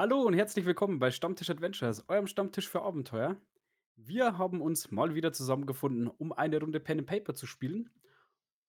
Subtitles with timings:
[0.00, 3.36] Hallo und herzlich willkommen bei Stammtisch Adventures, eurem Stammtisch für Abenteuer.
[3.96, 7.90] Wir haben uns mal wieder zusammengefunden, um eine Runde Pen and Paper zu spielen.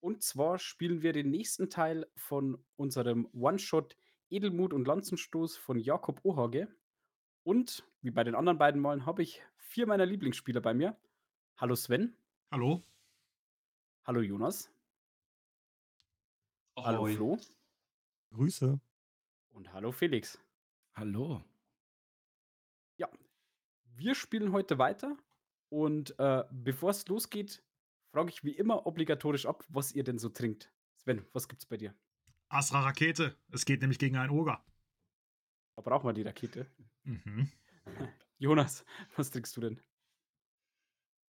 [0.02, 3.96] Und zwar spielen wir den nächsten Teil von unserem One-Shot
[4.29, 6.67] Edelmut und Lanzenstoß von Jakob Ohage.
[7.44, 10.98] Und wie bei den anderen beiden Malen habe ich vier meiner Lieblingsspieler bei mir.
[11.56, 12.13] Hallo Sven.
[12.52, 12.84] Hallo.
[14.04, 14.70] Hallo Jonas.
[16.76, 17.16] Hallo Ahoi.
[17.16, 17.40] Flo.
[18.32, 18.82] Grüße.
[19.52, 20.38] Und hallo Felix.
[20.94, 21.44] Hallo.
[22.97, 23.09] Ja,
[23.95, 25.17] wir spielen heute weiter.
[25.70, 27.63] Und äh, bevor es losgeht,
[28.11, 30.71] frage ich wie immer obligatorisch ab, was ihr denn so trinkt.
[30.95, 31.95] Sven, was gibt's bei dir?
[32.49, 33.38] Astra Rakete.
[33.52, 34.63] Es geht nämlich gegen einen Oger.
[35.75, 36.67] Da brauchen wir die Rakete.
[37.03, 37.49] Mhm.
[38.38, 38.83] Jonas,
[39.16, 39.81] was trinkst du denn?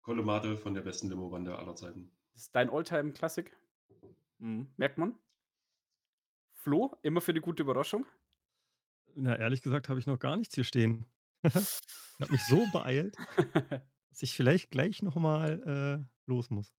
[0.03, 2.11] Kolomate von der besten Limo-Bande aller Zeiten.
[2.33, 3.57] Das ist dein Alltime-Klassik?
[4.39, 4.73] Mhm.
[4.77, 5.17] Merkt man.
[6.55, 8.05] Flo, immer für die gute Überraschung.
[9.15, 11.07] Na, ehrlich gesagt habe ich noch gar nichts hier stehen.
[11.43, 11.55] ich
[12.21, 13.17] habe mich so beeilt,
[14.11, 16.73] dass ich vielleicht gleich nochmal äh, los muss.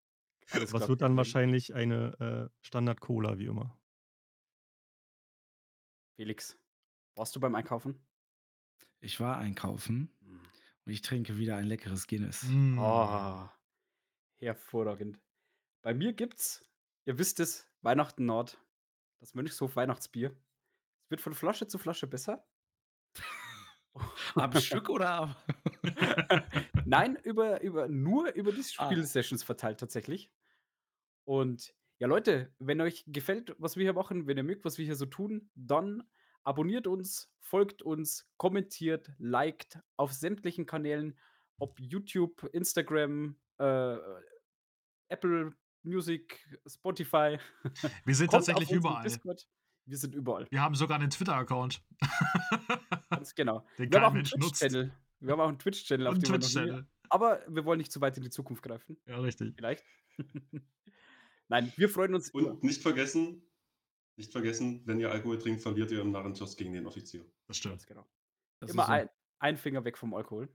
[0.51, 0.87] Alles klar.
[0.89, 3.77] wird dann wahrscheinlich eine äh, Standard-Cola, wie immer.
[6.15, 6.57] Felix,
[7.15, 7.99] warst du beim Einkaufen?
[8.99, 10.39] Ich war einkaufen Mhm.
[10.85, 12.43] und ich trinke wieder ein leckeres Guinness.
[12.43, 12.79] Mm.
[12.79, 13.53] Ah,
[14.39, 15.19] hervorragend.
[15.81, 16.63] Bei mir gibt's,
[17.05, 18.57] ihr wisst es, Weihnachten Nord,
[19.19, 20.35] das Mönchshof Weihnachtsbier.
[21.13, 22.43] Wird von Flasche zu Flasche besser.
[24.33, 25.35] Am Stück oder am
[26.85, 28.85] Nein, über, über, nur über die Ah.
[28.85, 30.31] Spielsessions verteilt tatsächlich.
[31.23, 34.85] Und ja, Leute, wenn euch gefällt, was wir hier machen, wenn ihr mögt, was wir
[34.85, 36.01] hier so tun, dann
[36.41, 41.19] abonniert uns, folgt uns, kommentiert, liked auf sämtlichen Kanälen,
[41.59, 43.97] ob YouTube, Instagram, äh,
[45.09, 47.37] Apple Music, Spotify.
[48.03, 49.03] Wir sind Kommt tatsächlich überall.
[49.03, 49.47] Discord.
[49.85, 50.47] Wir sind überall.
[50.49, 51.83] Wir haben sogar einen Twitter-Account.
[53.09, 53.65] Ganz genau.
[53.77, 54.61] Den wir haben kein auch einen Mensch nutzt.
[54.61, 54.91] Twitch-Channel.
[55.19, 56.87] Wir haben auch einen Twitch-Channel, auf dem Twitch-Channel.
[57.09, 58.97] aber wir wollen nicht zu weit in die Zukunft greifen.
[59.05, 59.55] Ja, richtig.
[59.55, 59.83] Vielleicht.
[61.49, 62.51] Nein, wir freuen uns immer.
[62.51, 63.43] Und nicht vergessen,
[64.15, 67.25] nicht vergessen, wenn ihr Alkohol trinkt, verliert ihr im Narrentost gegen den Offizier.
[67.47, 67.73] Das stimmt.
[67.73, 68.07] Ganz genau.
[68.59, 68.93] Das immer ist so.
[68.93, 69.09] ein,
[69.39, 70.49] ein Finger weg vom Alkohol.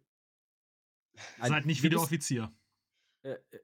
[1.38, 2.52] Nein, Seid nicht wie der Offizier.
[3.22, 3.60] Äh, äh,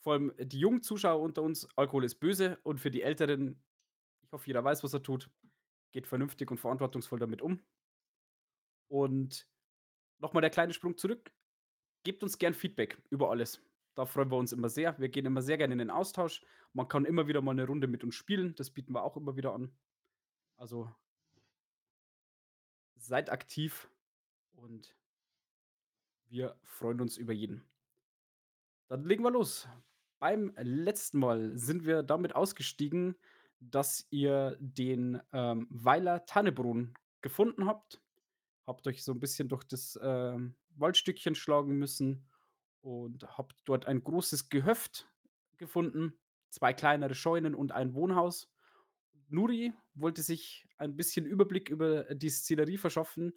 [0.00, 3.62] vor allem die jungen Zuschauer unter uns, Alkohol ist böse und für die Älteren,
[4.28, 5.30] ich hoffe, jeder weiß, was er tut,
[5.90, 7.64] geht vernünftig und verantwortungsvoll damit um.
[8.88, 9.48] Und
[10.18, 11.32] nochmal der kleine Sprung zurück.
[12.04, 13.62] Gebt uns gern Feedback über alles.
[13.94, 14.98] Da freuen wir uns immer sehr.
[14.98, 16.44] Wir gehen immer sehr gerne in den Austausch.
[16.74, 18.54] Man kann immer wieder mal eine Runde mit uns spielen.
[18.54, 19.74] Das bieten wir auch immer wieder an.
[20.56, 20.94] Also
[22.96, 23.88] seid aktiv
[24.52, 24.94] und
[26.26, 27.64] wir freuen uns über jeden.
[28.88, 29.66] Dann legen wir los.
[30.18, 33.16] Beim letzten Mal sind wir damit ausgestiegen,
[33.60, 38.00] dass ihr den ähm, Weiler Tannebrunnen gefunden habt.
[38.66, 42.28] Habt euch so ein bisschen durch das ähm, Waldstückchen schlagen müssen
[42.80, 45.08] und habt dort ein großes Gehöft
[45.56, 46.18] gefunden,
[46.50, 48.50] zwei kleinere Scheunen und ein Wohnhaus.
[49.28, 53.32] Nuri wollte sich ein bisschen Überblick über die Szenerie verschaffen,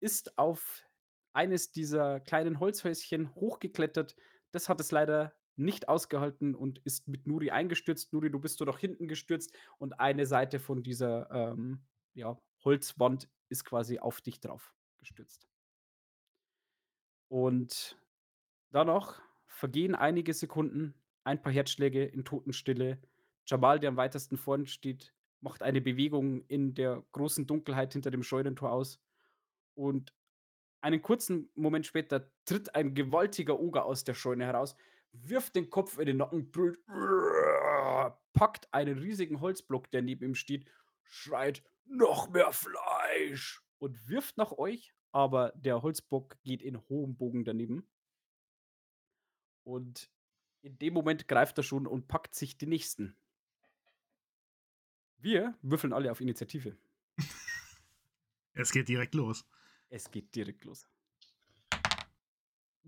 [0.00, 0.84] ist auf
[1.32, 4.16] eines dieser kleinen Holzhäuschen hochgeklettert.
[4.50, 8.12] Das hat es leider nicht ausgehalten und ist mit Nuri eingestürzt.
[8.12, 11.80] Nuri, du bist so nach hinten gestürzt und eine Seite von dieser ähm,
[12.14, 15.46] ja, Holzwand ist quasi auf dich drauf gestürzt.
[17.28, 17.98] Und
[18.70, 20.94] danach vergehen einige Sekunden,
[21.24, 22.98] ein paar Herzschläge in Totenstille.
[23.46, 28.22] Jamal, der am weitesten vorn steht, macht eine Bewegung in der großen Dunkelheit hinter dem
[28.22, 29.00] Scheunentor aus.
[29.74, 30.12] Und
[30.80, 34.76] einen kurzen Moment später tritt ein gewaltiger Oger aus der Scheune heraus,
[35.12, 36.78] wirft den Kopf in den Nacken, brüllt,
[38.32, 40.70] packt einen riesigen Holzblock, der neben ihm steht,
[41.02, 47.44] schreit, noch mehr Fleisch und wirft nach euch, aber der Holzbock geht in hohem Bogen
[47.44, 47.88] daneben.
[49.64, 50.10] Und
[50.62, 53.16] in dem Moment greift er schon und packt sich die nächsten.
[55.18, 56.76] Wir würfeln alle auf Initiative.
[58.52, 59.46] Es geht direkt los.
[59.90, 60.86] Es geht direkt los.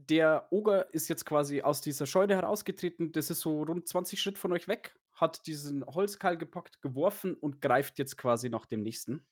[0.09, 3.13] Der Oger ist jetzt quasi aus dieser Scheune herausgetreten.
[3.13, 4.99] Das ist so rund 20 Schritt von euch weg.
[5.13, 9.25] Hat diesen Holzkeil gepackt, geworfen und greift jetzt quasi nach dem nächsten.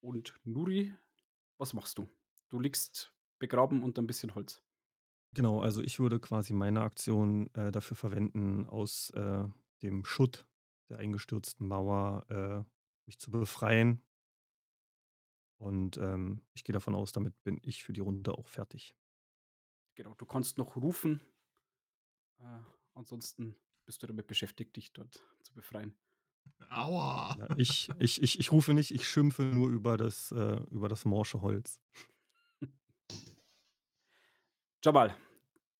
[0.00, 0.94] Und Nuri,
[1.58, 2.08] was machst du?
[2.48, 4.62] Du liegst begraben unter ein bisschen Holz.
[5.34, 9.44] Genau, also ich würde quasi meine Aktion äh, dafür verwenden, aus äh,
[9.82, 10.46] dem Schutt
[10.88, 12.64] der eingestürzten Mauer äh,
[13.06, 14.00] mich zu befreien.
[15.58, 18.94] Und ähm, ich gehe davon aus, damit bin ich für die Runde auch fertig.
[19.94, 21.20] Genau, du kannst noch rufen.
[22.38, 22.60] Äh,
[22.94, 23.56] ansonsten
[23.86, 25.96] bist du damit beschäftigt, dich dort zu befreien.
[26.70, 27.36] Aua.
[27.38, 31.04] Ja, ich, ich, ich, ich rufe nicht, ich schimpfe nur über das, äh, über das
[31.04, 31.80] morsche Holz.
[34.84, 35.16] Jamal,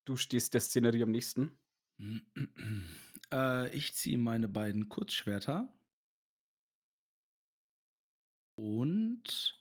[0.05, 1.57] du stehst der Szenerie am nächsten.
[3.29, 5.67] Äh, ich ziehe meine beiden Kurzschwerter.
[8.55, 9.56] Und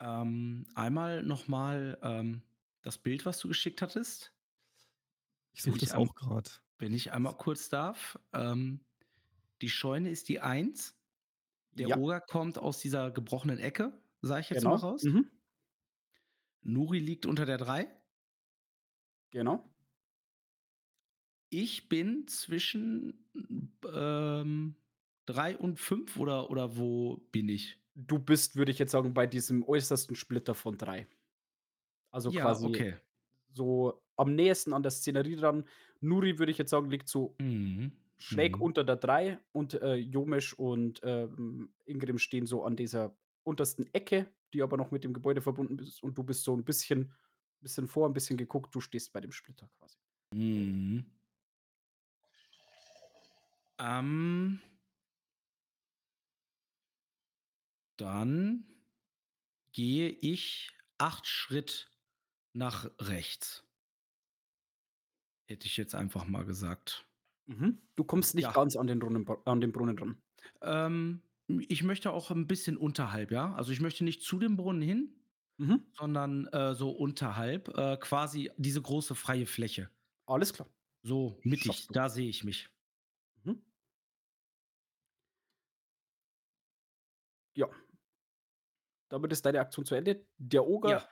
[0.00, 2.42] ähm, einmal nochmal ähm,
[2.82, 4.32] das Bild, was du geschickt hattest.
[5.52, 6.50] Ich suche das auch gerade.
[6.78, 8.18] Wenn ich einmal kurz darf.
[8.32, 8.80] Ähm,
[9.60, 10.96] die Scheune ist die 1.
[11.72, 11.96] Der Ja.
[11.98, 14.70] Oger kommt aus dieser gebrochenen Ecke, sage ich jetzt genau.
[14.70, 15.02] mal raus.
[15.02, 15.30] Mhm.
[16.62, 17.88] Nuri liegt unter der 3.
[19.30, 19.70] Genau.
[21.48, 23.26] Ich bin zwischen
[23.92, 24.76] ähm,
[25.26, 27.78] 3 und 5 oder, oder wo bin ich?
[27.94, 31.08] Du bist, würde ich jetzt sagen, bei diesem äußersten Splitter von drei.
[32.12, 32.94] Also ja, quasi okay.
[33.52, 35.66] so am nächsten an der Szenerie dran.
[36.00, 37.92] Nuri, würde ich jetzt sagen, liegt so Mhm.
[38.18, 38.62] schräg Mhm.
[38.62, 44.32] unter der 3 und äh, Jomesh und ähm, Ingrim stehen so an dieser untersten Ecke,
[44.54, 46.02] die aber noch mit dem Gebäude verbunden ist.
[46.02, 47.12] Und du bist so ein bisschen,
[47.60, 49.98] bisschen vor, ein bisschen geguckt, du stehst bei dem Splitter quasi.
[50.34, 51.04] Mhm.
[53.78, 54.60] Ähm,
[58.00, 58.66] dann
[59.72, 61.90] gehe ich acht Schritt
[62.52, 63.64] nach rechts.
[65.48, 67.06] Hätte ich jetzt einfach mal gesagt.
[67.46, 67.82] Mhm.
[67.96, 68.52] Du kommst nicht Ja.
[68.52, 70.22] ganz an den, Brunnen, an den Brunnen ran.
[70.62, 71.22] Ähm,
[71.68, 73.54] ich möchte auch ein bisschen unterhalb, ja.
[73.54, 75.14] Also ich möchte nicht zu dem Brunnen hin,
[75.58, 75.92] Mhm.
[75.92, 79.90] sondern äh, so unterhalb, äh, quasi diese große freie Fläche.
[80.26, 80.68] Alles klar.
[81.02, 82.68] So mittig, da sehe ich mich.
[83.44, 83.62] Mhm.
[87.56, 87.68] Ja.
[89.10, 90.24] Damit ist deine Aktion zu Ende.
[90.38, 91.08] Der Oger Ja.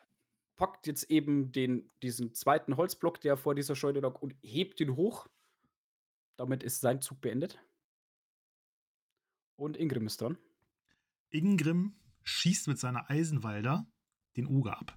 [0.57, 4.97] packt jetzt eben den, diesen zweiten Holzblock, der vor dieser Scheune lag, und hebt ihn
[4.97, 5.29] hoch.
[6.37, 7.59] Damit ist sein Zug beendet.
[9.57, 10.39] Und Ingrim ist dran.
[11.31, 13.87] Ingrim schießt mit seiner Eisenwalder
[14.37, 14.97] den Oger ab.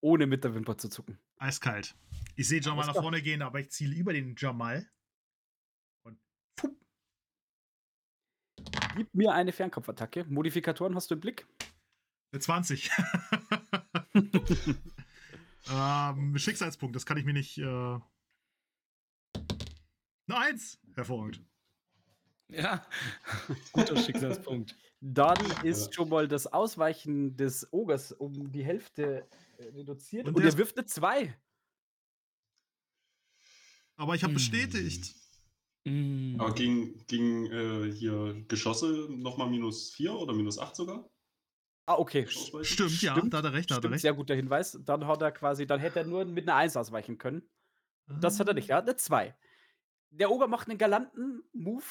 [0.00, 1.18] Ohne mit der Wimper zu zucken.
[1.36, 1.96] Eiskalt.
[2.36, 4.90] Ich sehe Jamal nach vorne gehen, aber ich ziele über den Jamal.
[6.02, 6.18] Und
[6.58, 6.76] fupp,
[8.96, 10.24] Gib mir eine Fernkampfattacke.
[10.28, 11.46] Modifikatoren hast du im Blick?
[12.34, 12.90] eine 20.
[15.72, 17.58] ähm, Schicksalspunkt, das kann ich mir nicht.
[17.58, 17.62] Äh...
[17.62, 18.02] Eine
[20.28, 20.80] Eins!
[20.94, 21.40] Hervorragend.
[22.48, 22.86] Ja,
[23.72, 24.76] guter Schicksalspunkt.
[25.00, 29.26] Dann ist schon mal das Ausweichen des Ogers um die Hälfte
[29.58, 30.26] äh, reduziert.
[30.28, 31.34] Und Und, er wirft eine 2.
[33.96, 34.34] Aber ich habe Hm.
[34.34, 35.14] bestätigt.
[35.84, 36.36] Mm.
[36.38, 41.08] Aber gegen, gegen äh, hier Geschosse nochmal minus 4 oder minus 8 sogar?
[41.86, 42.26] Ah, okay.
[42.26, 42.64] Ausweichen?
[42.64, 44.02] Stimmt, ja, Stimmt, da hat er recht, da hat er Stimmt, recht.
[44.02, 44.78] sehr guter Hinweis.
[44.84, 47.42] Dann hat er quasi, dann hätte er nur mit einer 1 ausweichen können.
[48.20, 48.70] Das hat er nicht.
[48.70, 49.34] Er hat eine 2.
[50.10, 51.84] Der Oger macht einen galanten Move,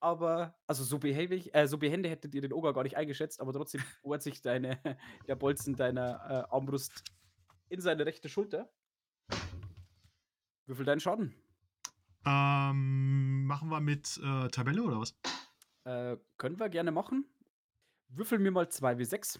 [0.00, 3.52] aber, also so behäbig, äh, so behende hättet ihr den Oger gar nicht eingeschätzt, aber
[3.52, 4.78] trotzdem bohrt sich deine,
[5.26, 7.02] der Bolzen deiner äh, Armbrust
[7.68, 8.70] in seine rechte Schulter.
[10.66, 11.34] Würfel deinen Schaden.
[12.24, 15.16] Ähm, machen wir mit äh, Tabelle oder was?
[15.84, 17.24] Äh, können wir gerne machen.
[18.08, 19.38] Würfel mir mal 2 wie 6.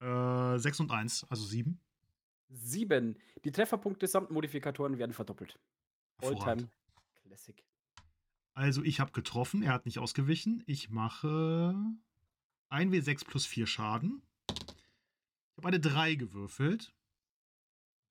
[0.00, 1.80] Äh, 6 und 1, also 7.
[2.48, 3.18] 7.
[3.44, 5.58] Die Trefferpunkte samt Modifikatoren werden verdoppelt.
[6.18, 6.68] Alltime
[7.22, 7.64] Classic.
[8.54, 10.62] Also ich habe getroffen, er hat nicht ausgewichen.
[10.66, 11.74] Ich mache
[12.70, 14.22] 1W6 plus 4 Schaden.
[14.50, 16.92] Ich habe eine 3 gewürfelt.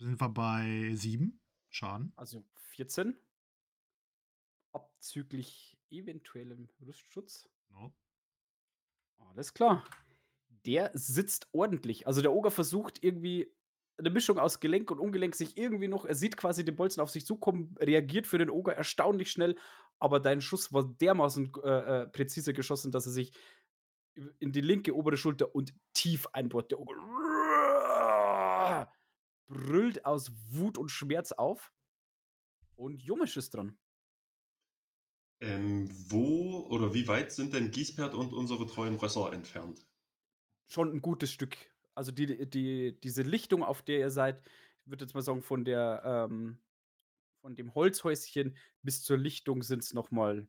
[0.01, 1.39] Sind wir bei 7
[1.69, 2.11] Schaden.
[2.15, 2.43] Also
[2.73, 3.15] 14.
[4.71, 7.47] Abzüglich eventuellem Rüstschutz.
[7.67, 7.93] Genau.
[9.19, 9.85] Alles klar.
[10.65, 12.07] Der sitzt ordentlich.
[12.07, 13.53] Also der Oger versucht irgendwie
[13.99, 16.05] eine Mischung aus Gelenk und Ungelenk sich irgendwie noch.
[16.05, 19.55] Er sieht quasi den Bolzen auf sich zukommen, reagiert für den Oger erstaunlich schnell,
[19.99, 23.33] aber dein Schuss war dermaßen äh, äh, präzise geschossen, dass er sich
[24.39, 26.71] in die linke obere Schulter und tief einbohrt.
[26.71, 26.95] Der Oger
[29.47, 31.71] brüllt aus Wut und Schmerz auf.
[32.75, 33.77] Und Jumisch ist dran.
[35.39, 39.85] Ähm, wo oder wie weit sind denn Giesbert und unsere treuen Rösser entfernt?
[40.71, 41.57] schon ein gutes Stück.
[41.95, 44.41] Also die, die, diese Lichtung, auf der ihr seid,
[44.83, 46.57] ich würde jetzt mal sagen, von der ähm,
[47.41, 50.47] von dem Holzhäuschen bis zur Lichtung sind es nochmal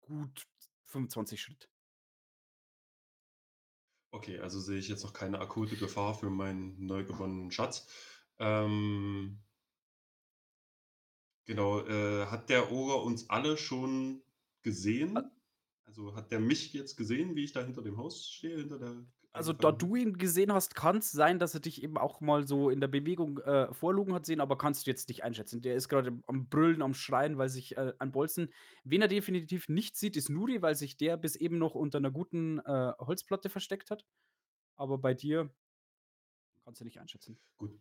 [0.00, 0.46] gut
[0.84, 1.68] 25 Schritt.
[4.14, 7.88] Okay, also sehe ich jetzt noch keine akute Gefahr für meinen neu gewonnenen Schatz.
[8.38, 9.42] Ähm,
[11.46, 14.22] genau, äh, hat der Oger uns alle schon
[14.62, 15.18] gesehen?
[15.82, 19.04] Also hat der mich jetzt gesehen, wie ich da hinter dem Haus stehe, hinter der
[19.36, 19.72] Also, da eingefallen?
[19.72, 22.86] du ihn gesehen hast, kann's sein, dass er dich eben auch mal so in der
[22.86, 25.60] Bewegung, äh, vorlugen hat sehen, aber kannst du jetzt nicht einschätzen.
[25.60, 28.52] Der ist grade am Brüllen, am Schreien, weil sich, äh, ein Bolzen
[28.84, 32.12] wen er definitiv nicht sieht, ist Nuri, weil sich der bis eben noch unter 'ner
[32.12, 34.04] guten, äh, Holzplatte versteckt hat.
[34.76, 35.54] Aber bei dir
[36.64, 37.38] kannst du nicht einschätzen.
[37.58, 37.80] Gut.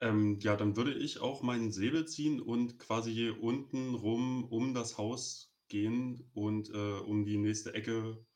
[0.00, 4.74] Ähm, ja, dann würde ich auch meinen Säbel ziehen und quasi hier unten rum um
[4.74, 8.26] das Haus gehen und, äh, um die nächste Ecke,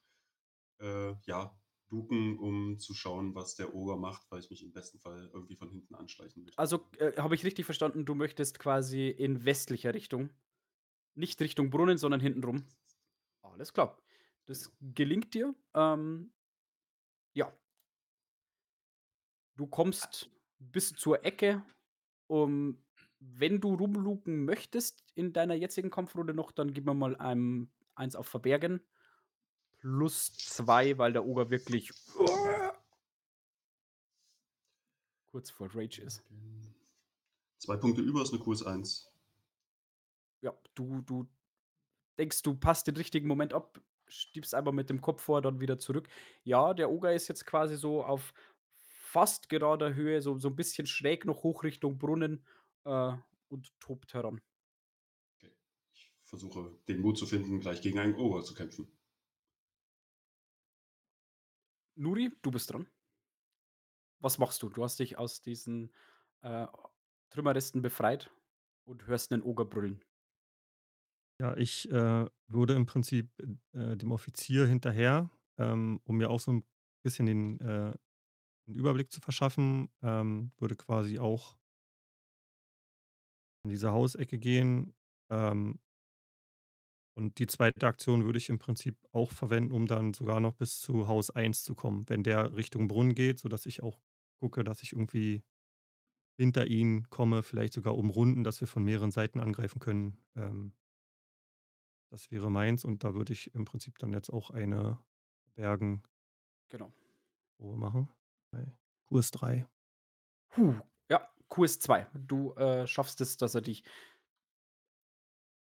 [0.81, 1.61] äh, ja,
[1.91, 5.57] luken, um zu schauen, was der Oger macht, weil ich mich im besten Fall irgendwie
[5.57, 6.59] von hinten anschleichen möchte.
[6.59, 10.31] Also, äh, habe ich richtig verstanden, du möchtest quasi in westlicher Richtung?
[11.15, 12.65] Nicht Richtung Brunnen, sondern hinten rum?
[13.43, 13.99] Alles klar.
[14.47, 14.95] Das Genau.
[14.95, 15.55] gelingt dir.
[15.75, 16.33] Ähm
[17.35, 17.53] ja.
[19.57, 21.63] Du kommst bis zur Ecke.
[22.27, 22.85] Um
[23.21, 28.15] wenn du rumluken möchtest in deiner jetzigen Kampfrunde noch, dann gib mir mal, ähm, eins
[28.15, 28.81] auf Verbergen.
[29.89, 31.93] +2, weil der Oger wirklich
[35.33, 36.23] kurz vor Rage ist.
[37.61, 39.09] 2 Punkte über ist 'ne QS1.
[40.43, 41.29] Ja, du du
[42.19, 45.79] denkst, du passt den richtigen Moment ab, stiebst einmal mit dem Kopf vor, dann wieder
[45.79, 46.09] zurück.
[46.45, 48.35] Ja, der Oger ist jetzt quasi so auf
[48.77, 52.47] fast gerader Höhe, so so 'n bisschen schräg noch hoch Richtung Brunnen,
[52.85, 53.15] äh,
[53.49, 54.41] und tobt heran.
[55.41, 55.53] Okay.
[55.95, 58.98] Ich versuche, den Mut zu finden, gleich gegen einen Oger zu kämpfen.
[61.99, 62.89] Nuri, du bist dran.
[64.23, 64.69] Was machst du?
[64.69, 65.93] Du hast dich aus diesen,
[66.43, 66.67] äh,
[67.31, 68.31] Trümmerresten befreit
[68.85, 70.03] und hörst 'nen Oger brüllen.
[71.41, 73.31] Ja, ich, äh, würde im Prinzip,
[73.73, 76.65] äh, dem Offizier hinterher, ähm, um mir auch so 'n
[77.05, 77.93] bisschen den, äh
[78.69, 81.59] 'n Überblick zu verschaffen, ähm, würde quasi auch
[83.65, 84.95] in diese Hausecke gehen,
[85.31, 85.79] ähm
[87.19, 87.87] und die 2.
[87.87, 91.65] Aktion würde ich im Prinzip auch verwenden, um dann sogar noch bis zu Haus 1
[91.65, 93.99] zu kommen, wenn der Richtung Brunnen geht, sodass ich auch
[94.41, 95.43] gucke, dass ich irgendwie
[96.39, 100.19] hinter ihn komme, vielleicht sogar umrunden, dass wir von mehreren Seiten angreifen können.
[100.37, 100.73] Ähm
[102.11, 104.99] das wäre meins und da würde ich im Prinzip dann jetzt auch eine
[105.57, 106.03] Bergen
[106.71, 106.93] Genau.
[107.59, 108.09] Probe machen.
[109.09, 109.67] QS3.
[110.57, 110.75] Hu,
[111.11, 112.07] ja, QS2.
[112.15, 113.83] Du, äh, schaffst es, dass er dich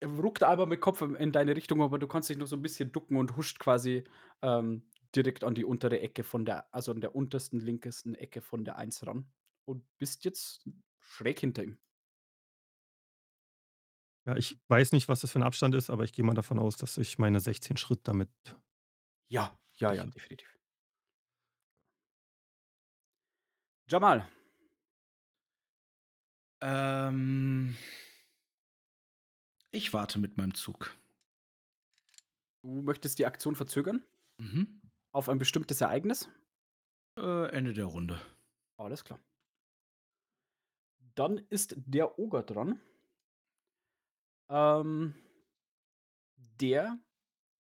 [0.05, 2.63] ruckt einmal mit Kopf in in deine Richtung, aber du kannst dich noch so 'n
[2.63, 4.05] bisschen ducken und huscht quasi,
[4.43, 8.65] ähm, direkt an die untere Ecke von der also, an der untersten linkesten Ecke von
[8.65, 9.31] der 1 ran
[9.65, 10.69] und bist jetzt
[11.01, 11.79] schräg hinter ihm.
[14.27, 16.59] Ja, ich weiß nicht, was das für 'n Abstand ist, aber ich gehe mal davon
[16.59, 18.29] aus, dass ich meine 16 Schritt damit
[19.31, 20.51] Ja, ja, ja, definitiv.
[23.89, 24.25] Jamal.
[26.63, 27.75] Ähm
[29.73, 30.97] ich warte mit meinem Zug.
[32.65, 34.05] Du möchtest die Aktion verzögern?
[34.41, 34.81] Mhm.
[35.15, 36.29] Auf ein bestimmtes Ereignis?
[37.19, 38.21] Äh, Ende der Runde.
[38.79, 39.21] Alles klar.
[41.17, 42.81] Dann ist der Oger dran.
[44.51, 45.15] Ähm
[46.61, 46.99] der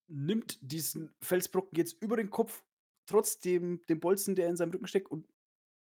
[0.08, 2.64] nimmt diesen Felsbrocken jetzt über den Kopf,
[3.06, 5.28] trotz dem Bolzen, der in seinem Rücken steckt und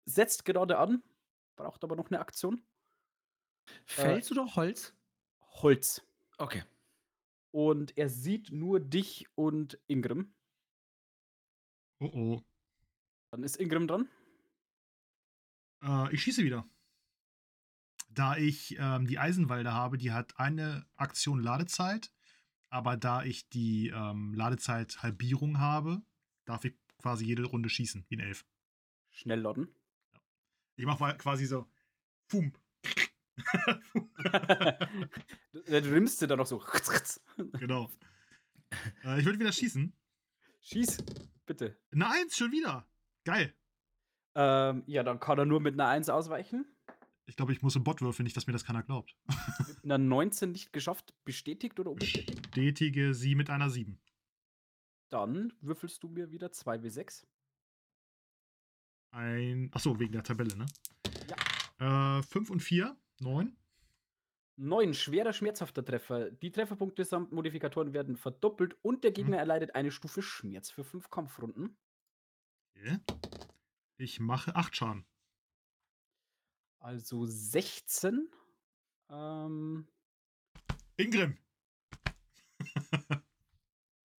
[0.06, 1.04] setzt gerade an,
[1.58, 2.63] braucht aber noch 'ne Aktion.
[3.98, 4.94] Äh Fels oder Holz?
[5.62, 6.01] Holz.
[6.40, 6.64] Okay.
[7.52, 10.34] Und er sieht nur dich und Ingrim.
[12.02, 12.42] Oh, oh.
[13.32, 14.10] Dann ist Ingrim dran.
[15.84, 16.66] Äh, ich schieße wieder.
[18.10, 22.12] Da ich, ähm, die Eisenwalde habe, die hat eine Aktion Ladezeit,
[22.70, 26.02] aber da ich die, ähm, Ladezeit-Halbierung habe,
[26.46, 28.46] darf ich quasi jede Runde schießen, wie 'n Elf.
[29.12, 29.74] Schnellladen.
[30.76, 31.68] Ich mache mal quasi so
[32.28, 32.54] Fum.
[35.54, 36.64] Du nimmst sie dann noch so.
[37.60, 37.90] Genau.
[39.04, 39.94] Äh, ich würde wieder schießen.
[40.62, 40.98] Schieß,
[41.46, 41.78] bitte.
[41.92, 42.88] 'Ne 1 schon wieder.
[43.26, 43.54] Geil.
[44.36, 46.66] Ähm, ja, dann kann er nur mit 'ner 1 ausweichen.
[47.26, 49.16] Ich glaube, ich muss im Bot würfeln, nicht, dass mir das keiner glaubt.
[49.68, 51.14] Mit 'ner 19 nicht geschafft.
[51.26, 52.42] Bestätigt oder unbestätigt?
[52.52, 54.00] Bestätige sie mit einer 7.
[55.12, 57.26] Dann würfelst du mir wieder 2W6.
[59.14, 60.66] Ein achso, wegen der Tabelle, ne?
[61.80, 62.20] Ja.
[62.20, 63.56] Äh, 5 und 4, 9.
[64.58, 66.32] 9, schwerer, schmerzhafter Treffer.
[66.32, 69.40] Die Trefferpunkte samt Modifikatoren werden verdoppelt und der Gegner Mhm.
[69.42, 71.78] erleidet eine Stufe Schmerz für 5 Kampfrunden.
[72.75, 73.00] Okay.
[73.98, 75.06] Ich mache 8 Schaden.
[76.80, 78.30] Also 16.
[79.10, 79.88] Ähm,
[80.98, 81.38] Ingrim!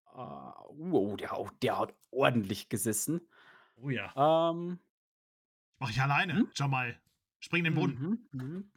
[0.06, 3.20] ah, wow, der der hat ordentlich gesessen.
[3.76, 4.12] Oh ja.
[4.16, 4.78] Ähm
[5.78, 6.50] Mach ich alleine, Mhm.
[6.54, 7.00] Jamal.
[7.40, 8.28] Spring in den Brunnen.
[8.32, 8.70] Mhm.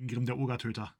[0.00, 0.96] Ingrim, der Ogertöter.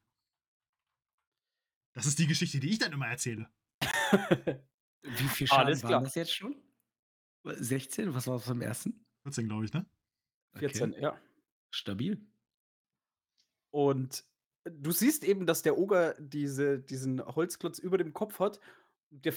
[1.93, 3.49] Das ist die Geschichte, die ich dann immer erzähle.
[5.01, 6.03] Wie viel Schaden Alles waren klar.
[6.03, 6.55] das jetzt schon?
[7.43, 9.03] 16, was war das beim ersten?
[9.23, 9.85] 14, glaube ich, ne?
[10.57, 11.01] 14, Okay.
[11.01, 11.19] ja.
[11.71, 12.23] Stabil.
[13.71, 14.23] Und
[14.65, 18.59] du siehst eben, dass der Oger diese diesen Holzklotz über dem Kopf hat.
[19.09, 19.33] Der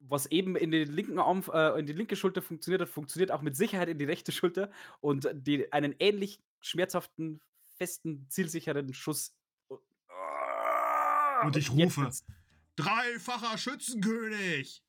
[0.00, 3.42] was eben in den linken Arm äh, in die linke Schulter funktioniert hat, funktioniert auch
[3.42, 4.70] mit Sicherheit in die rechte Schulter
[5.00, 7.40] und die einen ähnlich schmerzhaften,
[7.78, 9.34] festen, zielsicheren Schuss
[9.70, 9.78] u
[11.40, 12.12] Und ich rufe:
[12.76, 14.80] „Dreifacher Schützenkönig!“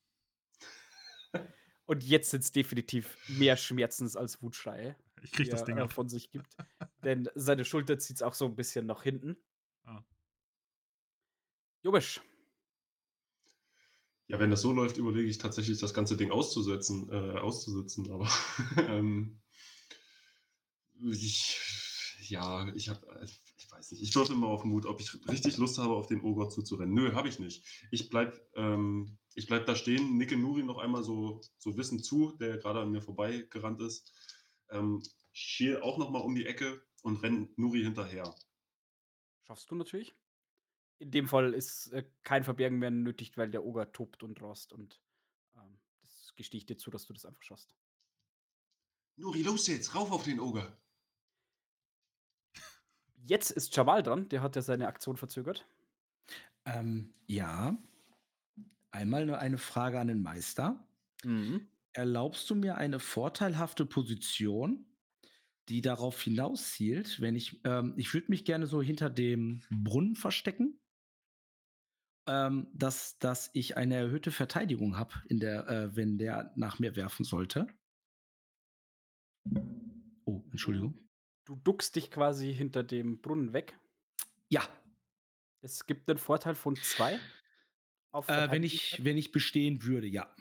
[1.90, 5.92] und jetzt sind's definitiv mehr Schmerzens als Wutschreie, Ich kriege die das er, Ding ab.
[5.92, 6.56] von sich gibt.
[7.04, 9.40] Denn seine Schulter zieht's auch so 'n bisschen nach hinten.
[9.86, 10.04] Ah.
[11.84, 12.20] Jobisch.
[14.30, 18.30] Ja, wenn das so läuft, überlege ich tatsächlich, das ganze Ding auszusetzen äh, auszusitzen, aber,
[18.88, 19.40] ähm
[20.96, 21.58] ich
[22.22, 23.26] ja, ich habe äh,
[23.58, 24.02] ich weiß nicht.
[24.02, 26.94] Ich würfel mal auf Mut, ob ich richtig Lust habe, auf den Oger zuzurennen.
[26.94, 27.64] Nö, habe ich nicht.
[27.92, 32.34] Ich bleibe ähm, ich bleibe da stehen, nicke Nuri noch einmal so so wissend zu,
[32.40, 34.12] der grade an mir vorbeigerannt ist.
[34.70, 38.36] Ähm, schiele auch noch mal um die Ecke und renne Nuri hinterher.
[39.44, 40.16] Schaffst du natürlich.
[41.00, 44.74] In dem Fall ist, äh, kein Verbergen mehr nötig, weil der Oger tobt und rast
[44.74, 45.02] und,
[45.56, 47.74] ähm, das gestehe ich dir zu, dass du das einfach schaffst.
[49.16, 50.78] Nuri, los jetzt, rauf auf den Oger!
[53.26, 55.68] Jetzt ist Jamal dran, der hat ja seine Aktion verzögert.
[56.66, 57.78] Ähm, ja.
[58.92, 60.88] Einmal nur eine Frage an den Meister.
[61.24, 61.68] Mhm.
[61.94, 64.86] Erlaubst du mir eine vorteilhafte Position,
[65.68, 70.80] die darauf hinauszielt, wenn ich ähm, ich würde mich gerne so hinter dem Brunnen verstecken
[72.30, 76.96] ähm, dass dass ich eine erhöhte Verteidigung habe in der äh, wenn der nach mir
[76.96, 77.68] werfen sollte.
[80.26, 81.09] Oh, Entschuldigung.
[81.50, 83.76] Du duckst dich quasi hinter dem Brunnen weg.
[84.52, 84.68] Ja.
[85.64, 87.22] Es gibt 'nen Vorteil von 2
[88.12, 90.34] auf Äh, wenn ich wenn ich bestehen würde, ja.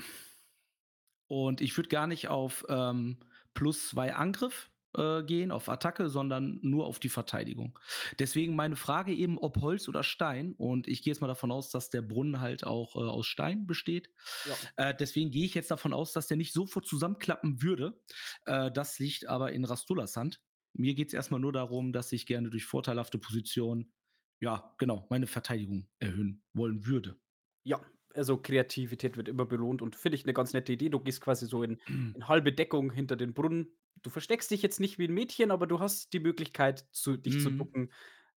[1.30, 3.18] Und ich würde gar nicht auf, ähm,
[3.54, 7.78] +2 Angriff, äh, gehen, auf Attacke, sondern nur auf die Verteidigung.
[8.18, 11.70] Deswegen meine Frage eben, ob Holz oder Stein und ich gehe jetzt mal davon aus,
[11.70, 14.10] dass der Brunnen halt auch, äh, aus Stein besteht.
[14.44, 14.58] Ja.
[14.76, 18.00] Äh, deswegen gehe ich jetzt davon aus, dass der nicht sofort zusammenklappen würde.
[18.46, 20.40] Äh, das liegt aber in Rastullas Hand.
[20.78, 23.92] Mir geht's erst mal nur darum, dass ich gerne durch vorteilhafte Position,
[24.40, 27.18] ja, genau, meine Verteidigung erhöhen wollen würde.
[27.66, 27.80] Ja,
[28.14, 30.88] also Kreativität wird immer belohnt und finde ich 'ne ganz nette Idee.
[30.88, 31.78] Du gehst quasi so in
[32.14, 33.76] in halbe Deckung hinter den Brunnen.
[34.02, 37.40] Du versteckst dich jetzt nicht wie 'n Mädchen, aber du hast die Möglichkeit zu dich
[37.40, 37.50] zu Mhm.
[37.50, 37.92] ducken,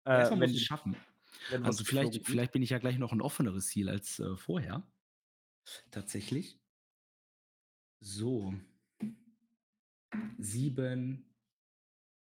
[0.05, 1.05] äh, mal muss wenn ich's schaffen.
[1.49, 4.91] wenn Also, vielleicht vielleicht bin ich ja gleich noch 'n offeneres Ziel als, äh, vorher.
[5.93, 6.59] Tatsächlich.
[8.03, 8.55] So.
[10.39, 11.30] 7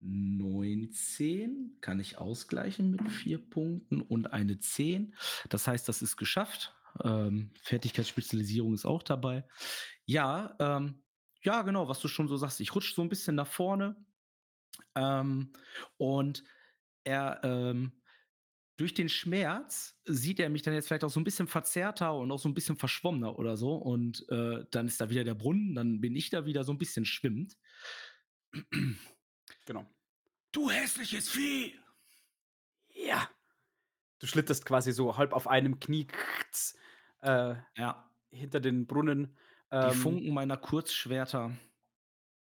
[0.05, 5.15] 19 kann ich ausgleichen mit 4 Punkten und eine 10.
[5.51, 6.75] Das heißt, das ist geschafft.
[7.05, 9.47] Ähm, Fertigkeitsspezialisierung ist auch dabei.
[10.07, 11.03] Ja, ähm,
[11.43, 12.61] ja, genau, was du schon so sagst.
[12.61, 13.97] Ich rutsche so 'n bisschen nach vorne,
[14.97, 15.53] ähm,
[15.99, 16.45] und
[17.05, 17.93] er, ähm
[18.79, 22.33] durch den Schmerz sieht er mich dann jetzt vielleicht auch so 'n bisschen verzerrter und
[22.33, 25.75] auch so 'n bisschen verschwommener oder so und, äh, dann ist da wieder der Brunnen,
[25.77, 27.57] dann bin ich da wieder so 'n bisschen schwimmend.
[29.67, 29.87] Genau.
[30.53, 31.75] „Du hässliches Vieh!“
[32.95, 33.29] Ja.
[34.21, 36.07] Du schlitterst quasi so halb auf einem Knie,
[37.23, 38.11] äh, Ja.
[38.31, 39.37] hinter den Brunnen,
[39.83, 41.53] Die ähm Funken meiner Kurzschwerter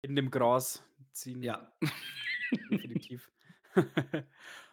[0.02, 0.84] in dem Gras
[1.14, 1.44] ziehen.
[1.44, 1.74] Ja.
[2.70, 3.32] Definitiv.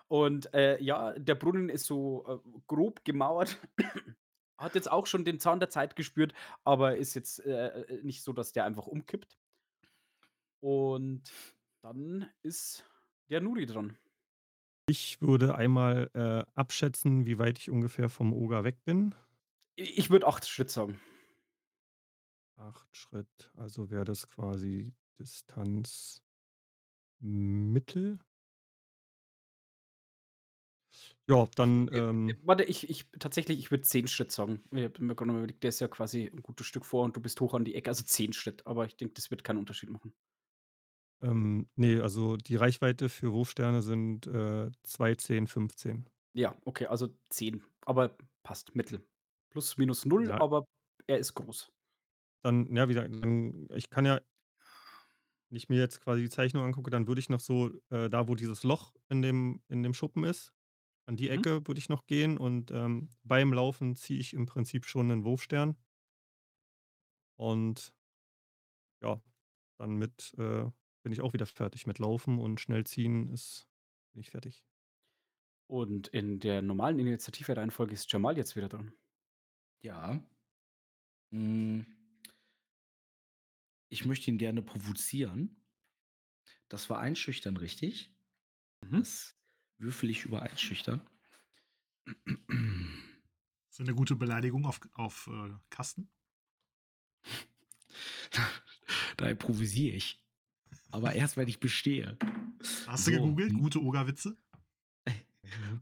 [0.09, 3.59] Und, äh, ja, der Brunnen ist so, äh, grob gemauert.
[4.59, 6.33] Hat jetzt auch schon den Zahn der Zeit gespürt,
[6.65, 9.37] aber ist jetzt, äh, äh, nicht so, dass der einfach umkippt.
[10.63, 11.23] Und
[11.81, 12.85] dann ist
[13.31, 13.99] der Nuri dran.
[14.89, 19.15] Ich würde einmal, äh, abschätzen, wie weit ich ungefähr vom Oger weg bin.
[19.77, 21.01] Ich würde 8 Schritt sagen.
[22.59, 26.23] 8 Schritt, also wäre das quasi Distanz
[27.21, 28.19] Mittel?
[31.29, 34.65] Ja, dann, Äh, ähm äh, warte, ich ich tatsächlich, ich würde 10 Schritt sagen.
[34.73, 37.21] Ich habe mir mal überlegt, der ist ja quasi 'n gutes Stück vor und du
[37.21, 39.91] bist hoch an die Ecke, also 10 Schritt, aber ich denke, das wird keinen Unterschied
[39.91, 40.15] machen.
[41.23, 46.09] Ähm, ne, also die Reichweite für Wurfsterne sind, äh, 2, 10, 15.
[46.35, 49.07] Ja, okay, also 10, aber passt, Mittel.
[49.51, 50.39] Plus minus 0, Ja.
[50.39, 50.67] aber
[51.07, 51.73] er ist groß.
[52.45, 54.21] Dann ja, wieder dann ich kann ja
[55.51, 58.29] wenn ich mir jetzt quasi die Zeichnung angucke, dann würde ich noch so, äh, da,
[58.29, 60.53] wo dieses Loch in dem in dem Schuppen ist
[61.07, 61.47] an die Mhm.
[61.47, 65.25] Ecke würde ich noch gehen und, ähm, beim Laufen ziehe ich im Prinzip schon 'nen
[65.25, 65.77] Wurfstern.
[67.41, 67.93] Und
[69.03, 69.21] ja,
[69.79, 70.71] dann mit äh,
[71.07, 73.69] bin ich auch wieder fertig mit Laufen und schnell ziehen ist
[74.13, 74.65] bin ich fertig.
[75.69, 78.93] Und in der normalen Initiative-Reihenfolge ist Jamal jetzt wieder dran.
[79.83, 80.21] Ja.
[81.31, 81.87] Hm.
[83.89, 85.63] Ich möchte ihn gerne provozieren.
[86.69, 88.13] Das war einschüchtern, richtig?
[88.81, 88.99] Mhm.
[88.99, 89.39] Das
[89.79, 91.09] würfel ich über einschüchtern.
[93.69, 96.11] So eine gute Beleidigung auf, auf äh, Kasten.
[99.17, 100.26] da improvisiere ich.
[100.91, 102.17] Aber erst, wenn ich bestehe.
[102.87, 103.17] Hast du So.
[103.19, 103.55] gegoogelt?
[103.55, 104.37] Gute Ogerwitze?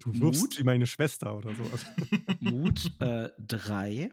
[0.01, 0.59] Du wirfst Mut?
[0.59, 1.65] wie meine Schwester oder so.
[2.41, 4.11] Mut 3.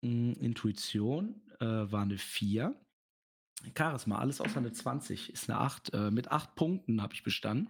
[0.00, 2.74] Intuition äh, war eine 4.
[3.76, 5.92] Charisma, alles außer eine 20, ist eine 8.
[5.92, 7.68] Äh, mit 8 Punkten habe ich bestanden.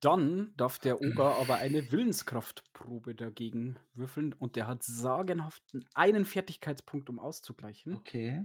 [0.00, 7.08] Dann darf der Oger aber eine Willenskraftprobe dagegen würfeln und der hat sagenhaften einen Fertigkeitspunkt,
[7.10, 7.94] um auszugleichen.
[7.94, 8.44] Okay.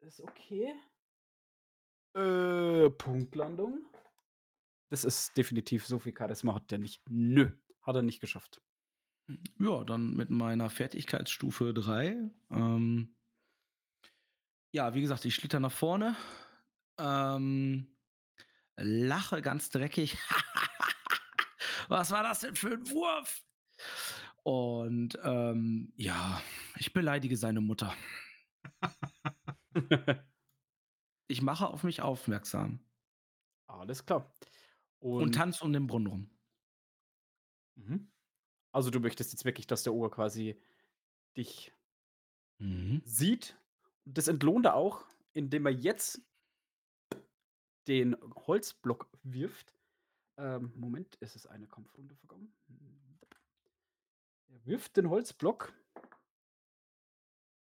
[0.00, 0.74] Ist okay.
[2.14, 3.86] Äh, Punktlandung.
[4.90, 7.02] Das ist definitiv so viel Charisma hat der nicht.
[7.08, 7.50] Nö,
[7.82, 8.62] hat er nicht geschafft.
[9.58, 12.30] Ja, dann mit meiner Fertigkeitsstufe 3.
[12.50, 13.14] Ähm,
[14.72, 16.16] ja, wie gesagt, ich schlitter nach vorne.
[16.98, 17.94] Ähm,
[18.76, 20.16] lache ganz dreckig.
[21.88, 23.42] Was war das denn für ein Wurf?
[24.42, 26.40] Und ähm, ja,
[26.76, 27.94] ich beleidige seine Mutter.
[31.26, 32.80] Ich mache auf mich aufmerksam
[33.66, 34.30] Alles klar.
[35.00, 36.30] und, Und, tanze um den Brunnen rum.
[37.76, 38.10] Mhm.
[38.72, 40.60] Also du möchtest jetzt wirklich, dass der Oger quasi
[41.36, 41.72] dich
[42.60, 43.02] Mhm.
[43.04, 43.56] sieht.
[44.04, 46.22] Das entlohnt er auch, indem er jetzt
[47.86, 49.74] den Holzblock wirft.
[50.38, 52.54] Ähm, Moment, ist es eine Kampfrunde vergangen?
[54.48, 55.72] Er wirft den Holzblock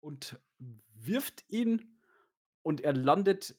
[0.01, 1.96] und wirft ihn
[2.67, 3.57] und er landet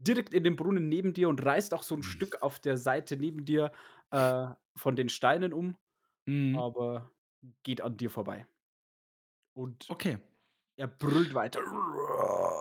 [0.00, 2.10] direkt in dem Brunnen neben dir und reißt auch so ein Hm.
[2.10, 3.72] Stück auf der Seite neben dir
[4.10, 5.76] äh, von den Steinen um,
[6.26, 6.58] Mhm.
[6.58, 7.10] aber
[7.62, 8.46] geht an dir vorbei.
[9.54, 10.18] Und Okay.
[10.76, 11.60] er brüllt weiter.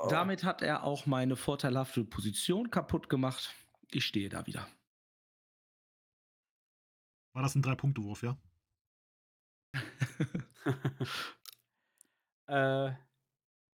[0.09, 3.53] Damit hat er auch meine vorteilhafte Position kaputt gemacht.
[3.91, 4.67] Ich stehe da wieder.
[7.33, 8.37] War das ein Drei-Punkte-Wurf, ja?
[12.47, 12.91] äh,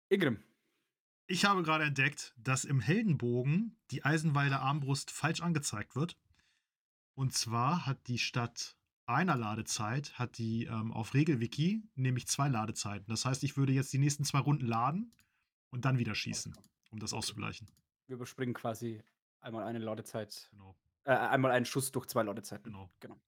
[0.10, 0.44] Ingrim.
[1.32, 6.18] Ich habe gerade entdeckt, dass im Heldenbogen die Eisenweiler Armbrust falsch angezeigt wird.
[7.16, 13.06] Und zwar hat die Stadt einer Ladezeit, hat die ähm, auf Regelwiki nämlich zwei Ladezeiten.
[13.08, 15.14] Das heißt, ich würde jetzt die nächsten zwei Runden laden
[15.70, 16.54] und dann wieder schießen,
[16.90, 17.72] um das auszugleichen.
[18.08, 19.02] Wir überspringen quasi
[19.40, 20.50] einmal eine Ladezeit.
[20.52, 22.76] Genau, Äh, einmal einen Schuss durch zwei Ladezeiten.
[23.00, 23.22] genau.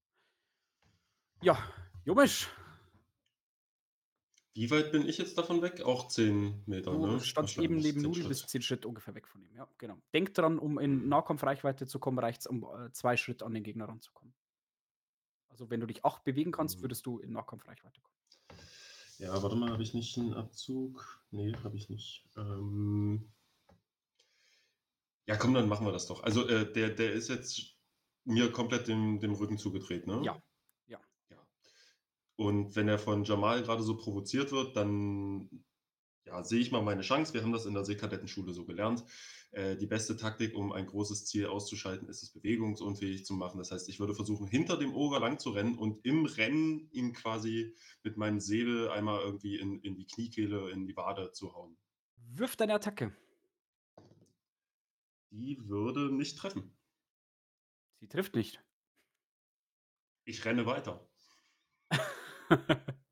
[1.41, 1.57] Ja,
[2.03, 2.49] Jomisch,
[4.55, 5.81] Wie weit bin ich jetzt davon weg?
[5.81, 7.19] Auch 10 Meter, du ne?
[7.19, 9.55] standst Wahrscheinlich eben neben 10 Nudel, bist 10 Schritt ungefähr weg von ihm.
[9.55, 9.97] Ja, genau.
[10.13, 13.63] Denk dran, um in Nahkampfreichweite zu kommen, reicht es, um äh, zwei Schritt an den
[13.63, 14.33] Gegner ranzukommen.
[15.49, 16.83] Also wenn du dich acht bewegen kannst, Mhm.
[16.83, 18.15] würdest du in Nahkampfreichweite kommen.
[19.17, 21.23] Ja, warte mal, habe ich nicht einen Abzug?
[21.31, 22.27] Nee, habe ich nicht.
[22.35, 23.31] Ähm
[25.25, 26.21] ja, komm, dann machen wir das doch.
[26.23, 27.75] Also, äh, der, der ist jetzt
[28.25, 30.25] mir komplett dem, dem Rücken zugetreten, ne?
[30.25, 30.41] Ja.
[32.35, 35.49] Und wenn er von Jamal gerade so provoziert wird, dann
[36.25, 37.33] ja, sehe ich mal meine Chance.
[37.33, 39.03] Wir haben das in der Seekadettenschule so gelernt.
[39.51, 43.59] Äh, die beste Taktik, um ein großes Ziel auszuschalten, ist es, bewegungsunfähig zu machen.
[43.59, 47.13] Das heißt, ich würde versuchen, hinter dem Oger lang zu rennen und im Rennen ihm
[47.13, 51.77] quasi mit meinem Säbel einmal irgendwie in, in die Kniekehle, in die Wade zu hauen.
[52.15, 53.15] Wirf deine Attacke.
[55.29, 56.75] Die würde nicht treffen.
[57.99, 58.63] Sie trifft nicht.
[60.25, 61.07] Ich renne weiter.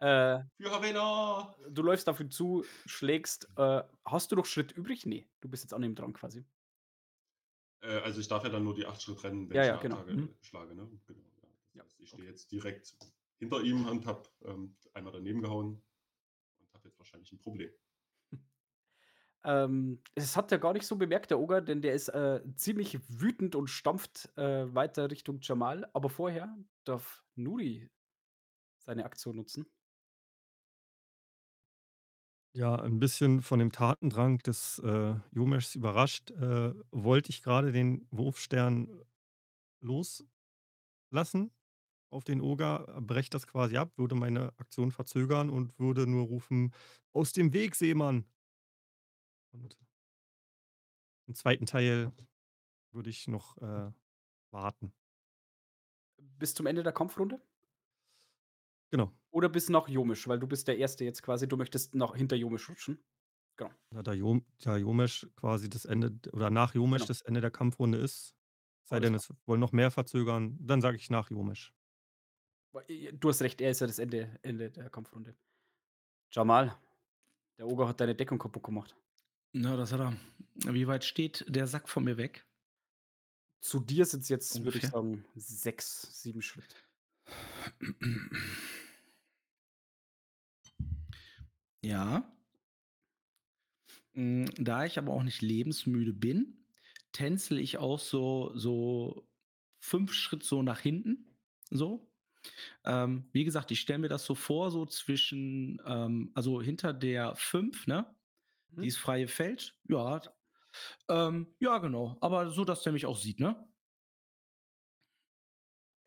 [0.00, 1.54] äh, Für Havena!
[1.68, 3.48] du läufst auf ihn zu, schlägst.
[3.56, 5.06] Äh, hast du noch Schritt übrig?
[5.06, 6.44] Nee, du bist jetzt an ihm dran quasi.
[7.82, 9.76] Äh, also ich darf ja dann nur die acht Schritt rennen, wenn Ja, ich ja,
[9.76, 10.04] genau.
[10.04, 10.34] Mhm.
[10.40, 10.74] schlage.
[10.74, 10.88] Ne?
[11.06, 11.48] Genau, ja.
[11.74, 12.30] Das heißt, ich stehe okay.
[12.30, 12.96] jetzt direkt
[13.38, 15.82] hinter ihm und habe ähm, einmal daneben gehauen
[16.60, 17.70] und habe jetzt wahrscheinlich ein Problem.
[19.44, 22.98] Ähm, es hat er gar nicht so bemerkt, der Oger, denn der ist äh, ziemlich
[23.08, 25.88] wütend und stampft äh, weiter Richtung Jamal.
[25.92, 27.90] Aber vorher darf Nuri
[28.78, 29.66] seine Aktion nutzen.
[32.56, 38.06] Ja, ein bisschen von dem Tatendrang des äh, Jomeschs überrascht, äh, wollte ich gerade den
[38.12, 38.88] Wurfstern
[39.80, 40.28] loslassen
[42.10, 46.72] auf den Oger, breche das quasi ab, würde meine Aktion verzögern und würde nur rufen:
[47.12, 48.26] „Aus dem Weg, Seemann!“
[49.54, 49.78] Und
[51.26, 52.12] im zweiten Teil
[52.92, 53.92] würde ich noch, äh,
[54.50, 54.92] warten.
[56.38, 57.40] Bis zum Ende der Kampfrunde?
[58.90, 59.12] Genau.
[59.30, 61.48] Oder bis nach Jomisch, weil du bist der Erste jetzt quasi.
[61.48, 63.02] Du möchtest nach hinter Jomisch rutschen.
[63.56, 63.70] Genau.
[63.90, 67.08] Na, da Jom da Jomesch quasi das Ende oder nach Jomesch Genau.
[67.08, 68.36] das Ende der Kampfrunde ist,
[68.84, 71.30] sei Alles denn, es wollen noch mehr verzögern, dann sage ich nach
[72.88, 75.36] äh, Du hast recht, er ist ja das Ende, Ende der Kampfrunde.
[76.32, 76.76] Jamal,
[77.58, 78.96] der Oger hat deine Deckung kaputt gemacht.
[79.56, 80.16] Na, das hat er.
[80.74, 82.44] Wie weit steht der Sack von mir weg?
[83.62, 86.76] Zu dir sind es jetzt, würde ich sagen, sechs, sieben Schritt.
[91.82, 92.32] Ja.
[94.14, 96.66] Hm, da ich aber auch nicht lebensmüde bin,
[97.12, 99.28] tänzel ich auch so so
[99.80, 101.36] 5 Schritt so nach hinten,
[101.70, 102.10] so.
[102.84, 107.36] Ähm, wie gesagt, ich stelle mir das so vor, so zwischen, ähm also hinter der
[107.36, 108.14] 5, ne?
[108.76, 108.84] Mhm.
[108.84, 109.78] Dieses freie Feld.
[109.88, 110.20] Ja,
[111.08, 112.16] ähm, ja, genau.
[112.20, 113.68] Aber so, dass der mich auch sieht, ne?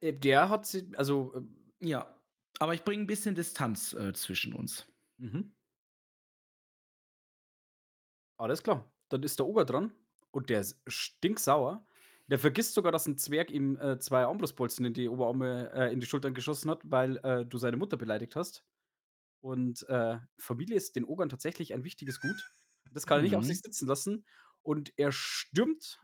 [0.03, 2.15] Äh, der hat sie also, ähm Ja,
[2.60, 4.88] aber ich bringe 'n bisschen Distanz, äh, zwischen uns.
[5.17, 5.53] Mhm.
[8.39, 8.91] Alles klar.
[9.10, 9.91] Dann ist der Oger dran
[10.32, 11.86] und der ist stinksauer.
[12.27, 15.99] Der vergisst sogar, dass 'n Zwerg ihm, äh, 2 Armbrustbolzen in die Oberarme äh, in
[15.99, 18.63] die Schultern geschossen hat, weil, äh, du seine Mutter beleidigt hast.
[19.41, 22.52] Und, äh, Familie ist den Ogern tatsächlich ein wichtiges Gut.
[22.91, 23.62] Das kann er nicht auf sich Mhm.
[23.62, 24.26] sitzen lassen
[24.63, 26.02] und er stürmt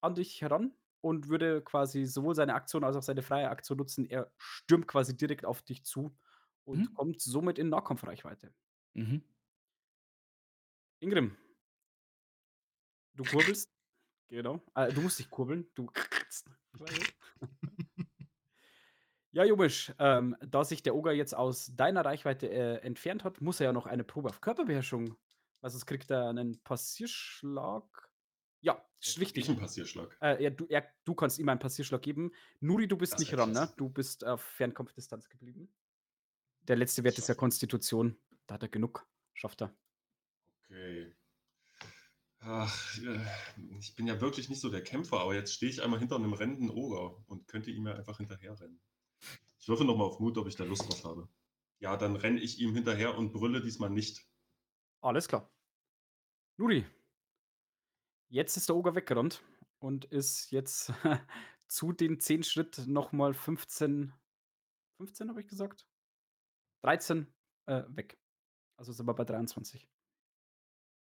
[0.00, 4.06] an dich heran und würde quasi sowohl seine Aktion als auch seine freie Aktion nutzen.
[4.06, 6.16] Er stürmt quasi direkt auf dich zu
[6.64, 6.94] und Mhm.
[6.94, 8.54] kommt somit in Nahkampfreichweite.
[8.94, 9.22] Mhm.
[11.02, 11.36] Ingrim.
[13.14, 13.68] Du kurbelst.
[14.30, 14.62] Genau.
[14.74, 15.70] Äh, du musst dich kurbeln.
[15.74, 15.90] Du
[19.38, 23.60] Ja, Jomisch, ähm, da sich der Oger jetzt aus deiner Reichweite, äh, entfernt hat, muss
[23.60, 25.16] er ja noch eine Probe auf Körperbeherrschung
[25.60, 28.10] weil sonst kriegt er 'nen Passierschlag.
[28.62, 29.48] Ja, ist Krieg ich richtig.
[29.48, 30.18] 'n Passierschlag?
[30.22, 32.32] Äh, ja, du er du kannst ihm einen Passierschlag geben.
[32.60, 33.72] Nuri, du bist Das nicht ran, ne?
[33.76, 35.72] Du bist auf Fernkampfdistanz geblieben.
[36.62, 37.34] Der letzte Wert ist ja.
[37.34, 38.18] Konstitution.
[38.46, 39.06] Da hat er genug.
[39.34, 39.74] Schafft er.
[40.70, 41.14] Okay.
[42.40, 43.18] Ach, äh,
[43.80, 46.32] ich bin ja wirklich nicht so der Kämpfer, aber jetzt stehe ich einmal hinter 'nem
[46.34, 48.80] rennenden Oger und könnte ihm ja einfach hinterherrennen.
[49.58, 51.28] Ich würfel noch mal auf Mut, ob ich da Lust drauf habe.
[51.80, 54.26] Ja, dann renne ich ihm hinterher und brülle diesmal nicht.
[55.00, 55.50] Alles klar.
[56.56, 56.84] Nuri.
[58.30, 59.42] Jetzt ist der Oger weggerannt
[59.78, 60.92] und ist jetzt
[61.68, 64.12] zu den 10 Schritt noch mal 15
[64.98, 65.86] 15 habe ich gesagt?
[66.82, 67.26] 13,
[67.66, 68.18] äh, weg.
[68.76, 69.88] Also sind wir bei 23.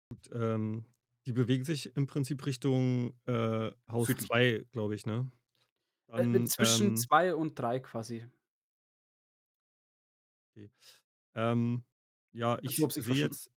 [0.08, 0.84] Gut, ähm,
[1.26, 4.28] die bewegen sich im Prinzip Richtung, äh, Haus Südlich.
[4.28, 5.30] 2, glaube ich, ne?
[6.12, 8.26] Äh, Dann, zwischen ähm 2 und 3 quasi.
[10.56, 10.70] Okay.
[11.34, 11.84] Ähm,
[12.32, 13.48] ja, ich sich sehe jetzt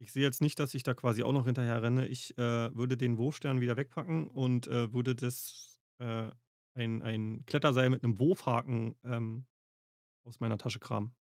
[0.00, 2.08] ich sehe jetzt nicht, dass ich da quasi auch noch hinterher renne.
[2.08, 6.30] Ich, äh, würde den Wurfstern wieder wegpacken und, äh, würde das, äh
[6.74, 9.46] ein ein Kletterseil mit 'nem Wurfhaken, ähm,
[10.24, 11.14] aus meiner Tasche kramen.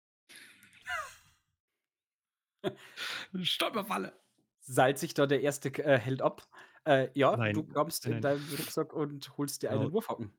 [3.43, 4.13] Stolperfalle.
[4.61, 6.47] Sich da der erste äh, hält ab.
[6.85, 8.21] Äh, ja, Nein, du nein, in nein.
[8.21, 9.81] deinem Rucksack und holst dir Genau.
[9.81, 10.33] einen Wurfhaken.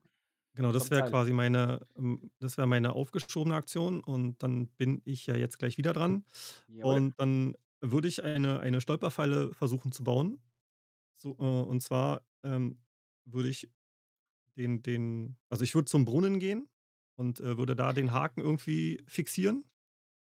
[0.55, 5.25] Genau, das wäre quasi meine ähm, das wäre meine aufgeschobene Aktion und dann bin ich
[5.25, 6.25] ja jetzt gleich wieder dran.
[6.67, 7.03] Jawohl.
[7.03, 10.41] Und dann würde ich eine eine Stolperfalle versuchen zu bauen.
[11.17, 12.79] So, äh, und zwar, ähm,
[13.25, 13.71] würde ich
[14.57, 16.69] den den also, ich würde zum Brunnen gehen
[17.17, 19.65] und, äh, würde da den Haken irgendwie fixieren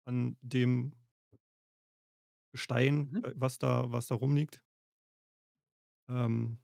[0.05, 0.93] an dem
[2.51, 3.23] Gestein, Mhm.
[3.23, 4.61] äh, was da was da rumliegt.
[6.09, 6.59] Ähm,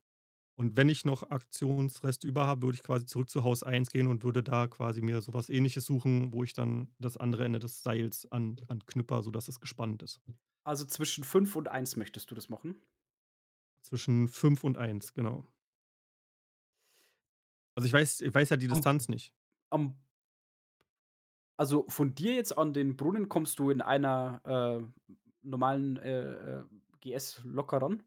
[0.56, 4.08] und wenn ich noch Aktionsrest über habe, würde ich quasi zurück zu Haus 1 gehen
[4.08, 7.60] und würde da quasi mir so was Ähnliches suchen, wo ich dann das andere Ende
[7.60, 10.22] des Seils an anknüpper, sodass es gespannt ist.
[10.64, 12.82] Also, zwischen 5 und 1 möchtest du das machen?
[13.82, 15.46] Zwischen 5 und 1, genau.
[17.76, 19.34] Also, ich weiß ich weiß ja die Am Distanz nicht.
[19.72, 19.98] am
[21.58, 25.04] also, von dir jetzt an den Brunnen kommst du in einer, äh,
[25.42, 26.64] normalen, äh, äh,
[27.02, 28.04] GS locker ran.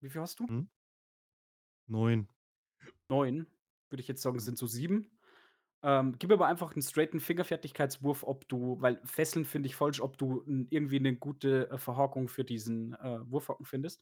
[0.00, 0.48] Wie viel hast du?
[0.48, 0.66] Mhm.
[1.88, 2.28] 9.
[3.10, 3.46] 9,
[3.90, 4.40] würde ich jetzt sagen, Mhm.
[4.40, 5.10] sind so 7.
[5.82, 10.00] Ähm, gib mir aber einfach 'n straighten Fingerfertigkeitswurf, ob du weil Fesseln finde ich falsch,
[10.00, 13.98] ob du irgendwie 'ne gute, äh, Verhakung für diesen, äh, Wurfhaken findest.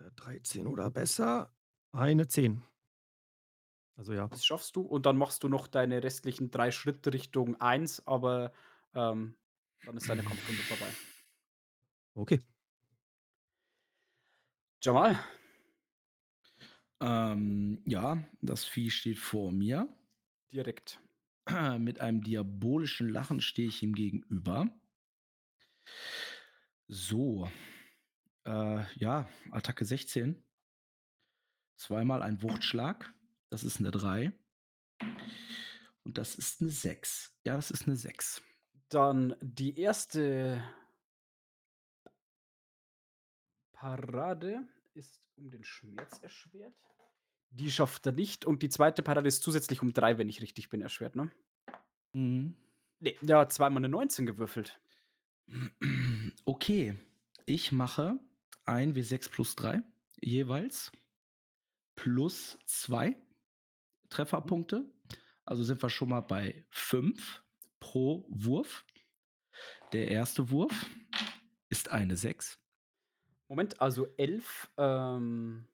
[0.00, 1.54] Äh, 13 oder besser.
[1.92, 2.62] Eine 10.
[3.98, 4.30] Also, ja.
[4.32, 8.52] Das schaffst du und dann machst du noch deine restlichen 3 Schritte Richtung 1, aber,
[8.94, 9.36] ähm,
[9.84, 10.96] dann ist deine Kampfrunde vorbei.
[12.16, 12.40] Okay.
[14.82, 15.18] Jamal.
[17.02, 19.88] Ähm, ja, das Vieh steht vor mir.
[20.52, 21.00] Direkt.
[21.78, 24.68] Mit einem diabolischen Lachen stehe ich ihm gegenüber.
[26.88, 27.48] So.
[28.46, 30.44] Äh, ja, Attacke 16.
[31.80, 33.14] Zweimal ein Wuchtschlag.
[33.48, 34.32] Das ist 'ne 3.
[36.06, 37.32] Und das ist 'ne 6.
[37.44, 38.42] Ja, das ist 'ne 6.
[38.92, 40.64] Dann die erste
[43.74, 46.74] Parade ist um den Schmerz erschwert.
[47.50, 50.68] Die schafft er nicht und die zweite Parade ist zusätzlich um 3, wenn ich richtig
[50.68, 51.30] bin, erschwert, ne?
[52.12, 52.54] Mhm.
[53.00, 54.78] Ne, der hat zweimal 'ne 19 gewürfelt.
[56.44, 56.96] Okay,
[57.46, 58.20] ich mache
[58.64, 59.82] ein W6 plus 3
[60.20, 60.92] jeweils
[61.96, 63.16] plus 2
[64.10, 64.84] Trefferpunkte.
[65.44, 67.42] Also sind wir schon mal bei 5
[67.80, 68.84] pro Wurf.
[69.92, 70.86] Der erste Wurf
[71.68, 72.58] ist eine 6.
[73.50, 74.70] Moment, also 11.
[74.78, 75.66] Ähm,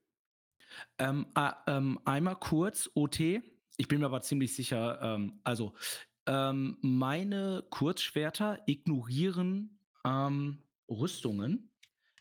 [0.98, 3.20] Ähm, ah, ähm, einmal kurz, OT.
[3.78, 5.74] Ich bin mir aber ziemlich sicher, ähm, also
[6.26, 11.70] ähm, meine Kurzschwerter ignorieren ähm, Rüstungen.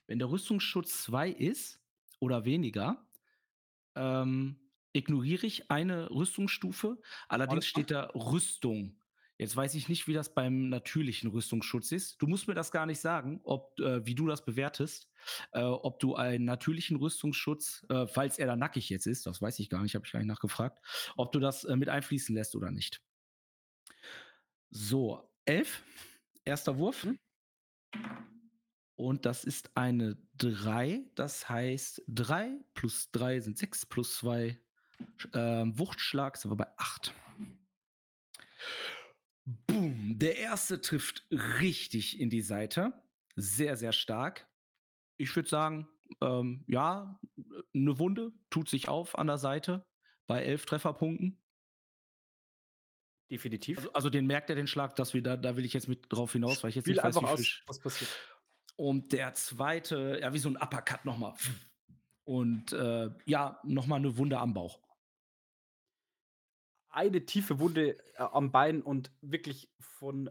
[0.07, 1.81] Wenn der Rüstungsschutz 2 ist
[2.19, 3.07] oder weniger,
[3.95, 4.57] ähm,
[4.93, 6.99] ignoriere ich eine Rüstungsstufe.
[7.27, 9.01] Allerdings steht da Rüstung.
[9.37, 12.21] Jetzt weiß ich nicht, wie das beim natürlichen Rüstungsschutz ist.
[12.21, 15.09] Du musst mir das gar nicht sagen, ob, äh, wie du das bewertest.
[15.51, 19.59] Äh, ob du einen natürlichen Rüstungsschutz, äh, falls er da nackig jetzt ist, das weiß
[19.59, 20.79] ich gar nicht, habe ich gar nicht nachgefragt,
[21.15, 23.01] ob du das äh, mit einfließen lässt oder nicht.
[24.69, 25.83] So, 11,
[26.43, 27.05] erster Wurf.
[27.05, 27.19] Mhm.
[28.97, 34.57] Und das ist eine 3, das heißt 3 plus 3 sind 6 plus 2
[35.33, 37.13] ähm, Wuchtschlag sind wir bei 8.
[39.67, 42.93] Boom, der erste trifft richtig in die Seite.
[43.35, 44.47] Sehr, sehr stark.
[45.17, 45.87] Ich würde sagen,
[46.21, 47.19] ähm, ja,
[47.73, 49.85] eine Wunde tut sich auf an der Seite
[50.27, 51.41] bei 11 Trefferpunkten.
[53.31, 53.77] definitiv.
[53.77, 56.11] Also, also den merkt er den Schlag, dass wir da, da will ich jetzt mit
[56.11, 58.11] drauf hinaus, weil ich jetzt Spiel nicht weiß, einfach wie aus, was passiert.
[58.75, 61.33] Und der zweite, ja, wie so ein Uppercut nochmal.
[62.23, 64.81] Und äh, ja, nochmal eine Wunde am Bauch.
[66.89, 70.29] Eine tiefe Wunde äh, am Bein und wirklich von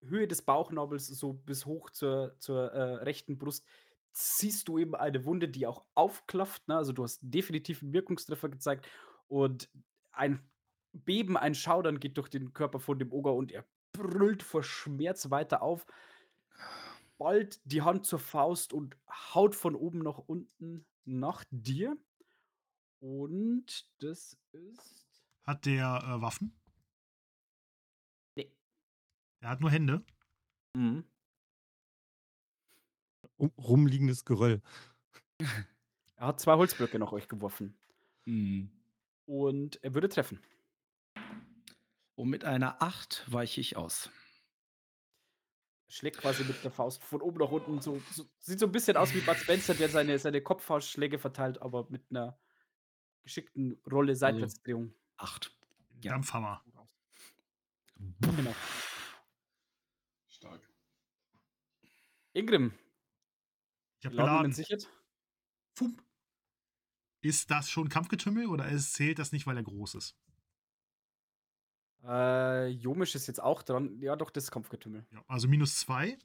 [0.00, 3.64] Höhe des Bauchnabels so bis hoch zur, zur äh, rechten Brust
[4.12, 6.66] siehst du eben eine Wunde, die auch aufklafft.
[6.68, 6.76] Ne?
[6.76, 8.88] Also du hast definitiv einen Wirkungstreffer gezeigt
[9.28, 9.70] und
[10.12, 10.42] ein
[10.92, 15.30] Beben, ein Schaudern geht durch den Körper von dem Oger und er brüllt vor Schmerz
[15.30, 15.86] weiter auf.
[17.18, 18.96] Bald die Hand zur Faust und
[19.34, 21.96] haut von oben nach unten nach dir.
[23.00, 25.22] Und das ist.
[25.44, 26.56] Hat der äh, Waffen?
[28.36, 28.52] Nee.
[29.40, 30.04] Er hat nur Hände.
[30.74, 31.04] Mhm.
[33.38, 34.60] Um, rumliegendes Geröll.
[36.16, 37.78] Er hat zwei Holzblöcke nach euch geworfen.
[38.24, 38.70] Mhm.
[39.26, 40.40] Und er würde treffen.
[42.16, 44.10] Und mit einer 8 weiche ich aus.
[45.86, 47.80] Schlägt quasi mit der Faust von oben nach unten.
[47.80, 51.62] So, so, sieht so ein bisschen aus wie Bud Spencer, der seine, seine Kopffaustschläge verteilt,
[51.62, 52.38] aber mit einer
[53.22, 54.92] geschickten Rolle Seitwärtsdrehung.
[55.16, 55.56] 8.
[56.02, 56.12] Ja.
[56.12, 56.62] Dampfhammer.
[58.20, 58.54] Genau.
[60.26, 60.68] Stark.
[62.32, 62.72] Ingrim,
[64.10, 64.52] Geladen.
[64.52, 64.88] sichert.
[65.74, 66.02] Fump.
[67.20, 70.16] Ist das schon Kampfgetümmel oder es zählt das nicht, weil er groß ist?
[72.04, 74.00] Äh, Jomisch ist jetzt auch dran.
[74.00, 75.04] Ja, doch, das ist Kampfgetümmel.
[75.12, 76.16] Ja, also minus zwei.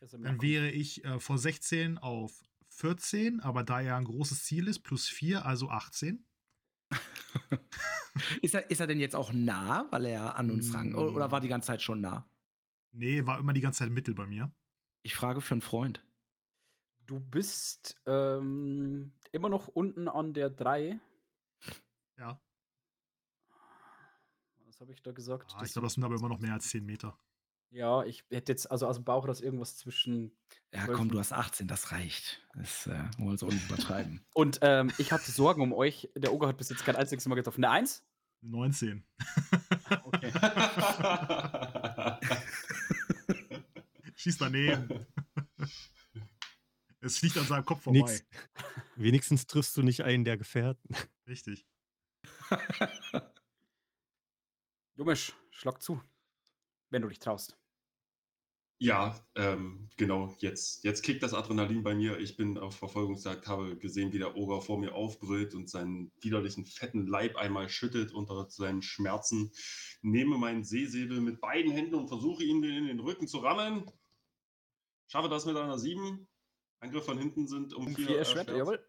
[0.00, 0.42] Also mehr Dann Kampf.
[0.42, 5.08] wäre ich äh, vor 16 auf 14, aber da er ein großes Ziel ist, plus
[5.08, 6.24] 4, also 18.
[8.42, 10.94] Ist er, ist er denn jetzt auch nah, weil er an uns rang?
[10.94, 12.24] Oder war die ganze Zeit schon nah?
[12.92, 14.52] Nee, war immer die ganze Zeit Mittel bei mir.
[15.02, 16.04] Ich frage für einen Freund.
[17.06, 20.98] Du bist ähm, immer noch unten an der 3.
[22.18, 22.40] Ja.
[24.66, 25.52] Was habe ich da gesagt?
[25.54, 27.18] Ah, ich glaube, das sind aber immer noch mehr als 10 Meter.
[27.70, 30.32] ja, ich hätte jetzt also aus dem Bauch raus irgendwas zwischen.
[30.72, 32.40] Ja, komm, du hast 18, das reicht.
[32.54, 34.24] Das äh, wollen wir uns auch nicht übertreiben.
[34.34, 36.08] Und ähm, ich hatte Sorgen um euch.
[36.16, 37.64] Der Oger hat bis jetzt kein einziges Mal getroffen.
[37.64, 38.02] Eine 1?
[38.42, 39.04] 19.
[40.04, 40.32] Okay.
[44.16, 45.06] Schießt daneben.
[47.04, 48.00] es fliegt an seinem Kopf vorbei.
[48.00, 48.24] Nix.
[48.96, 50.96] Wenigstens triffst du nicht einen der Gefährten.
[51.26, 51.66] Richtig.
[54.96, 56.00] Jumisch, schlag zu.
[56.90, 57.58] Wenn du dich traust.
[58.78, 60.34] Ja, ähm, genau.
[60.38, 62.18] Jetzt, jetzt kickt das Adrenalin bei mir.
[62.18, 66.66] Ich bin auf Verfolgungsjagd, habe gesehen, wie der Oger vor mir aufbrüllt und seinen widerlichen
[66.66, 69.52] fetten Leib einmal schüttelt unter seinen Schmerzen.
[70.02, 73.90] Nehme meinen Seesäbel mit beiden Händen und versuche ihn in den Rücken zu rammen.
[75.06, 76.26] Schaffe das mit einer 7.
[76.84, 78.58] Angriff von hinten sind um Um 4 vier erschwert, erschwert.
[78.58, 78.86] jawohl.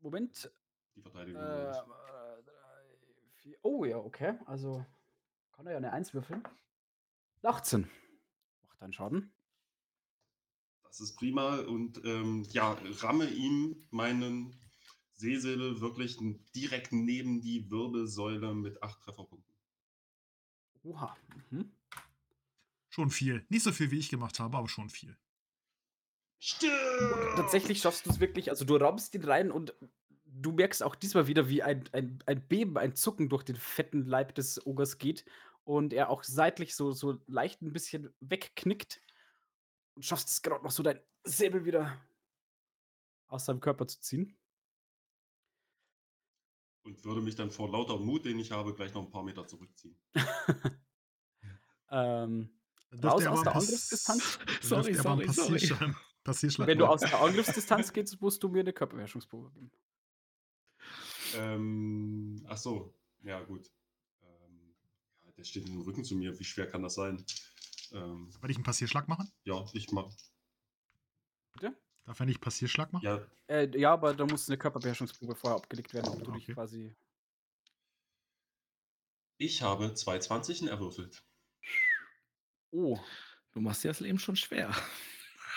[0.00, 0.50] Moment.
[0.94, 1.42] Die Verteidigung.
[1.42, 2.98] äh, drei,
[3.42, 3.58] vier.
[3.62, 4.38] Oh ja, okay.
[4.46, 4.84] Also
[5.52, 6.42] kann er ja eine 1 würfeln.
[7.42, 7.88] 18.
[8.66, 9.32] Macht dann Schaden.
[10.84, 14.54] Das ist prima und ähm, ja, ramme ihm meinen
[15.14, 16.18] Seesäbel wirklich
[16.54, 19.54] direkt neben die Wirbelsäule mit acht Trefferpunkten.
[20.84, 21.16] Oha.
[21.50, 21.72] Mhm.
[22.88, 23.44] Schon viel.
[23.48, 25.16] Nicht so viel, wie ich gemacht habe, aber schon viel.
[26.38, 26.72] Stimmt!
[27.36, 29.74] Tatsächlich schaffst du es wirklich, also du rammst ihn rein und
[30.24, 34.04] du merkst auch diesmal wieder, wie ein, ein, ein Beben, ein Zucken durch den fetten
[34.04, 35.24] Leib des Ogers geht
[35.64, 39.02] und er auch seitlich so, so leicht ein bisschen wegknickt
[39.94, 42.00] und schaffst es gerade noch so dein Säbel wieder
[43.26, 44.38] aus seinem Körper zu ziehen.
[46.84, 49.46] Und würde mich dann vor lauter Mut, den ich habe, gleich noch ein paar Meter
[49.46, 50.00] zurückziehen.
[51.90, 52.58] ähm,
[53.04, 54.38] Raus aus der Angriffsdistanz?
[54.62, 55.94] Sorry, sorry, sorry.
[56.28, 59.70] Passierschlag- Passierschlag wenn du aus der Angriffsdistanz gehst, musst du mir eine Körperbeherrschungsprobe geben.
[61.34, 63.70] Ähm, ach so, ja gut.
[64.22, 64.74] Ähm,
[65.24, 66.38] ja, der steht in den Rücken zu mir.
[66.38, 67.24] Wie schwer kann das sein?
[67.92, 69.30] Ähm, Soll ich einen Passierschlag machen?
[69.44, 70.10] ja, ich mach.
[71.52, 71.76] Bitte?
[72.04, 73.04] Darf er nicht Passierschlag machen?
[73.04, 76.54] Ja, Äh, ja, aber da muss eine Körperbeherrschungsprobe vorher abgelegt werden, ob du dich Okay.
[76.54, 76.96] quasi.
[79.38, 81.22] ich habe zwei 20 erwürfelt.
[82.70, 82.98] Oh.
[83.52, 84.74] Du machst dir das Leben schon schwer.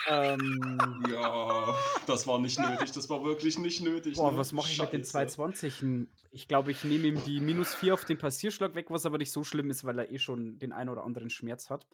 [0.08, 1.74] Ähm, Ja,
[2.06, 2.92] das war nicht nötig.
[2.92, 4.16] Das war wirklich nicht nötig.
[4.16, 4.38] boah, ne?
[4.38, 5.36] was mache ich mit den Scheiße.
[5.36, 6.08] 220?
[6.30, 9.32] Ich glaube, ich nehme ihm die minus 4 auf den Passierschlag weg, was aber nicht
[9.32, 11.86] so schlimm ist, weil er eh schon den einen oder anderen Schmerz hat.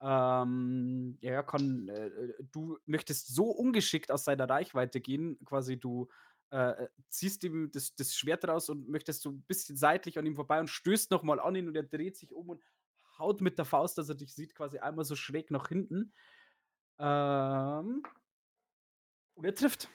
[0.00, 2.10] Ähm, ja, er kann, äh,
[2.52, 6.08] du möchtest so ungeschickt aus seiner Reichweite gehen, quasi du
[6.50, 10.36] äh, ziehst ihm das, das Schwert raus und möchtest so ein bisschen seitlich an ihm
[10.36, 12.62] vorbei und stößt nochmal an ihn und er dreht sich um und
[13.18, 16.12] haut mit der Faust, dass er dich sieht, quasi einmal so schräg nach hinten.
[16.98, 18.02] Ähm,
[19.34, 19.88] und er trifft.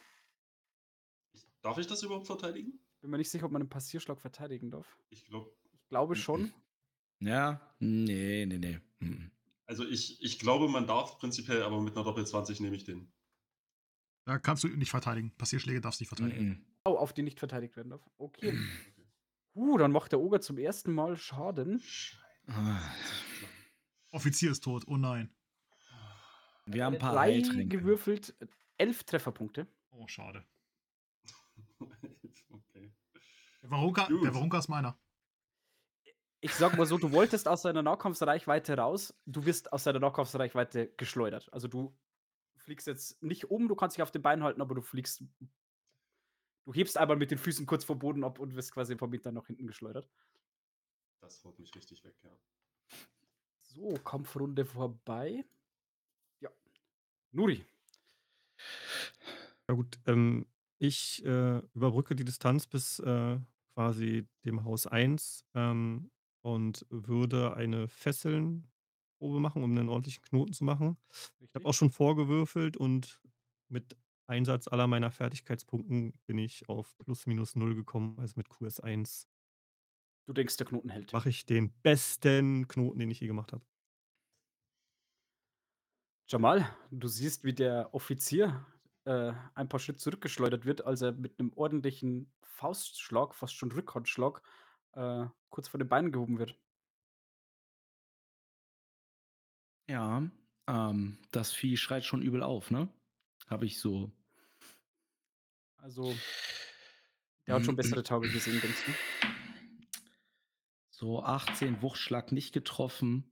[1.62, 2.80] Darf ich das überhaupt verteidigen?
[3.02, 4.98] Bin mir nicht sicher, ob man einen Passierschlag verteidigen darf.
[5.10, 6.54] Ich glaube, Ich glaube schon.
[7.20, 8.80] Ja, nee, nee, nee.
[9.00, 9.32] Hm.
[9.66, 13.12] also ich, ich glaube, man darf prinzipiell, aber mit einer Doppel 20 nehme ich den.
[14.26, 15.32] Da kannst du nicht verteidigen.
[15.38, 16.48] Passierschläge darfst du nicht verteidigen.
[16.48, 16.66] Mhm.
[16.86, 18.10] Oh, auf die nicht verteidigt werden darf.
[18.18, 18.58] Okay.
[19.56, 21.82] Uh, dann macht der Oger zum ersten Mal Schaden.
[22.48, 22.82] Ah,
[24.12, 24.84] Offizier ist tot.
[24.88, 25.30] Oh nein.
[26.66, 27.78] Wir haben ein paar drei Heiltränke.
[27.78, 28.36] gewürfelt,
[28.78, 29.68] elf Trefferpunkte.
[29.92, 30.46] Oh, schade.
[32.50, 32.94] okay.
[33.62, 34.24] Der Varunka, Gut.
[34.24, 34.98] der Varunka ist meiner.
[36.40, 40.94] Ich sag mal so, du wolltest aus seiner Nahkampfreichweite raus, du wirst aus seiner Nahkampfreichweite
[40.98, 41.52] geschleudert.
[41.54, 41.96] Also du
[42.58, 45.24] fliegst jetzt nicht um, du kannst dich auf den Beinen halten, aber du fliegst.
[46.66, 49.32] Du hebst einmal mit den Füßen kurz vom Boden ab und wirst quasi vom Meter
[49.32, 50.10] nach hinten geschleudert.
[51.20, 52.32] Das haut mich richtig weg, ja.
[53.62, 55.46] So, Kampfrunde vorbei.
[57.34, 57.66] Nuri.
[59.70, 60.46] Ja gut, ähm,
[60.80, 63.40] ich äh, überbrücke die Distanz bis äh,
[63.76, 66.12] quasi dem Haus 1 ähm,
[66.42, 70.98] und würde eine Fesselnprobe machen, um einen ordentlichen Knoten zu machen.
[71.40, 73.22] Ich habe auch schon vorgewürfelt und
[73.70, 73.96] mit
[74.28, 78.18] Einsatz aller meiner Fertigkeitspunkten bin ich auf plus minus null gekommen.
[78.20, 79.28] Also mit QS1
[80.26, 81.12] Du denkst, der Knoten hält.
[81.14, 83.64] mache ich den besten Knoten, den ich je gemacht habe.
[86.28, 88.66] Jamal, du siehst, wie der Offizier
[89.06, 94.42] äh, ein paar Schritt zurückgeschleudert wird, als er mit einem ordentlichen Faustschlag, fast schon Rückhandschlag,
[94.94, 96.58] äh, kurz vor den Beinen gehoben wird.
[99.90, 100.24] Ja,
[100.68, 102.88] ähm, das Vieh schreit schon übel auf, ne?
[103.48, 104.12] Habe ich so.
[105.76, 106.16] Also,
[107.46, 108.92] der hat schon bessere Tage gesehen, denkst du?
[110.90, 113.30] So 18 Wuchtschlag nicht getroffen.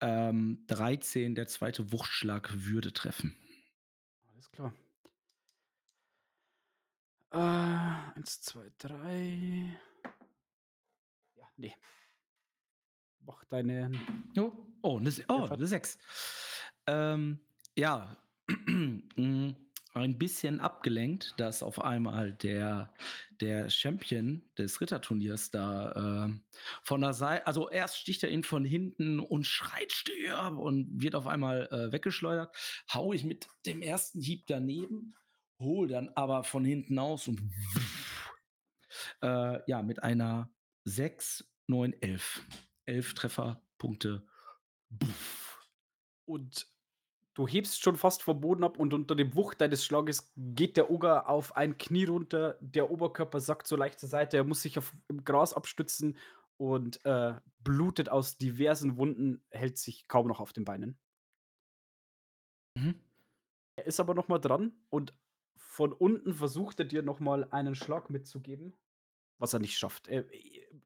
[0.00, 3.36] Ähm, 13, der zweite Wuchtschlag würde treffen.
[4.32, 4.72] Alles klar.
[7.30, 9.76] Äh, eins, zwei, drei.
[11.36, 11.74] Ja, nee.
[13.20, 13.90] Mach deine.
[14.36, 15.98] Oh, oh, eine, oh, eine 6.
[16.86, 17.40] Ähm,
[17.76, 19.50] ja, mm,
[19.94, 22.92] ein bisschen abgelenkt, dass auf einmal der,
[23.40, 26.42] der Champion des Ritterturniers da ähm,
[26.82, 31.14] von der Seite, also erst sticht er ihn von hinten und schreit stirb und wird
[31.14, 32.54] auf einmal äh, weggeschleudert.
[32.92, 35.14] Hau ich mit dem ersten Hieb daneben,
[35.58, 37.40] hol dann aber von hinten aus und
[39.22, 40.50] äh, ja, mit einer
[40.84, 42.42] 6, 9, 11.
[42.86, 44.26] 11 Trefferpunkte.
[46.24, 46.66] Und
[47.38, 50.90] du hebst schon fast vom Boden ab und unter dem Wucht deines Schlages geht der
[50.90, 52.58] Oger auf ein Knie runter.
[52.60, 54.36] Der Oberkörper sackt so leicht zur Seite.
[54.36, 56.18] Er muss sich auf, im Gras abstützen
[56.56, 60.98] und äh, blutet aus diversen Wunden, hält sich kaum noch auf den Beinen.
[62.74, 62.98] Mhm.
[63.76, 65.14] Er ist aber noch mal dran und
[65.54, 68.76] von unten versucht er dir noch mal einen Schlag mitzugeben,
[69.38, 70.08] was er nicht schafft.
[70.08, 70.24] Er,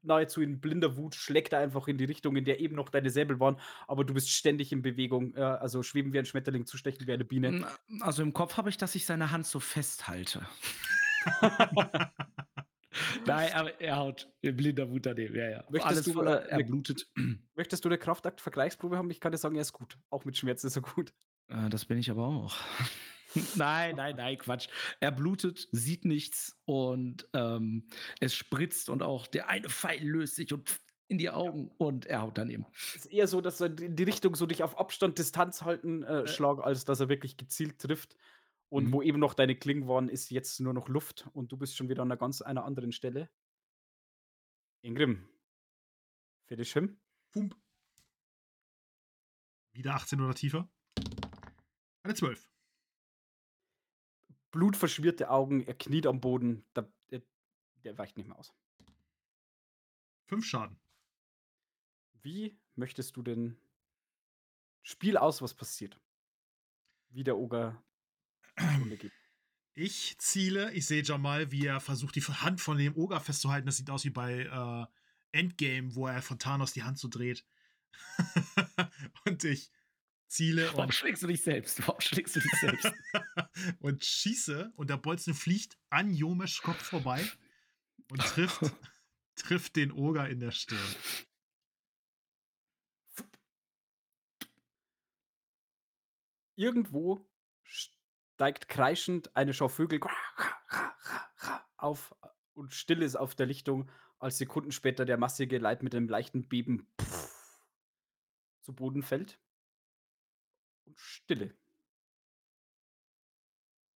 [0.01, 3.09] nahezu in blinder Wut schlägt er einfach in die Richtung, in der eben noch deine
[3.09, 7.07] Säbel waren, aber du bist ständig in Bewegung, äh, also schweben wie ein Schmetterling, zustechen
[7.07, 7.65] wie eine Biene.
[8.01, 10.45] Also im Kopf habe ich, dass ich seine Hand so festhalte.
[13.25, 15.35] Nein, aber er haut in blinder Wut daneben.
[15.35, 15.63] Ja, ja.
[15.69, 17.07] Möchtest Alles du, voller, äh, er blutet.
[17.55, 19.09] Möchtest du eine Kraftakt-Vergleichsprobe haben?
[19.09, 19.97] Ich kann dir sagen, er ist gut.
[20.09, 21.13] Auch mit Schmerzen ist er gut.
[21.47, 22.55] Äh, das bin ich aber auch.
[23.55, 24.67] nein, nein, nein, Quatsch.
[24.99, 27.87] Er blutet, sieht nichts und ähm,
[28.19, 32.21] es spritzt und auch der eine Pfeil löst sich und in die Augen und er
[32.21, 32.65] haut daneben.
[32.95, 36.27] Ist eher so, dass er in die Richtung so dich auf Abstand, Distanz halten äh,
[36.27, 38.15] Schlag, als dass er wirklich gezielt trifft.
[38.69, 38.91] Und Mhm.
[38.93, 41.89] wo eben noch deine Klingen waren, ist jetzt nur noch Luft und du bist schon
[41.89, 43.29] wieder an einer ganz einer anderen Stelle.
[44.81, 45.27] Ingrim.
[46.47, 46.97] Finish him.
[47.31, 47.55] Pump.
[49.73, 50.67] Wieder 18 oder tiefer.
[52.03, 52.49] Eine 12.
[54.53, 56.63] Blutverschmierte Augen, er kniet am Boden.
[56.73, 57.23] Da, der,
[57.83, 58.53] der weicht nicht mehr aus.
[60.27, 60.79] 5 Schaden.
[62.21, 63.57] Wie möchtest du denn
[64.83, 65.99] Spiel aus, was passiert?
[67.09, 67.83] Wie der Oger.
[69.73, 73.65] Ich ziele, ich sehe Jamal, wie er versucht, die Hand von dem Oger festzuhalten.
[73.65, 74.85] Das sieht aus wie bei äh,
[75.35, 77.43] Endgame, wo er von Thanos die Hand so dreht.
[79.25, 79.71] und ich
[80.33, 81.87] ziele Warum und, schlägst du dich selbst?
[81.87, 82.91] Warum schlägst du dich selbst?
[83.79, 87.23] und schieße und der Bolzen fliegt an Jomesch Kopf vorbei
[88.09, 88.61] und trifft,
[89.35, 90.95] trifft den Oger in der Stirn.
[96.55, 97.27] Irgendwo
[97.63, 99.99] steigt kreischend eine Schau Vögel
[101.77, 102.15] auf
[102.53, 106.47] und still ist auf der Lichtung, als Sekunden später der massige Leib mit einem leichten
[106.47, 106.87] Beben
[108.61, 109.39] zu Boden fällt.
[110.93, 111.57] Und Stille.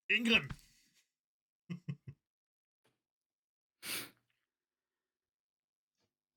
[0.07, 0.49] Ingrim!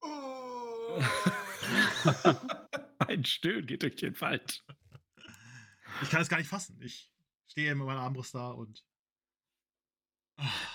[2.98, 4.62] Ein Stöhnen geht durch den Wald.
[6.02, 6.80] Ich kann es gar nicht fassen.
[6.82, 7.10] Ich
[7.46, 8.84] stehe mit meiner Armbrust da und.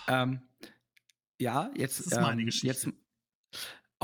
[0.08, 0.42] Ähm,
[1.40, 2.68] ja, jetzt, Das ist meine ähm, Geschichte.
[2.68, 2.88] jetzt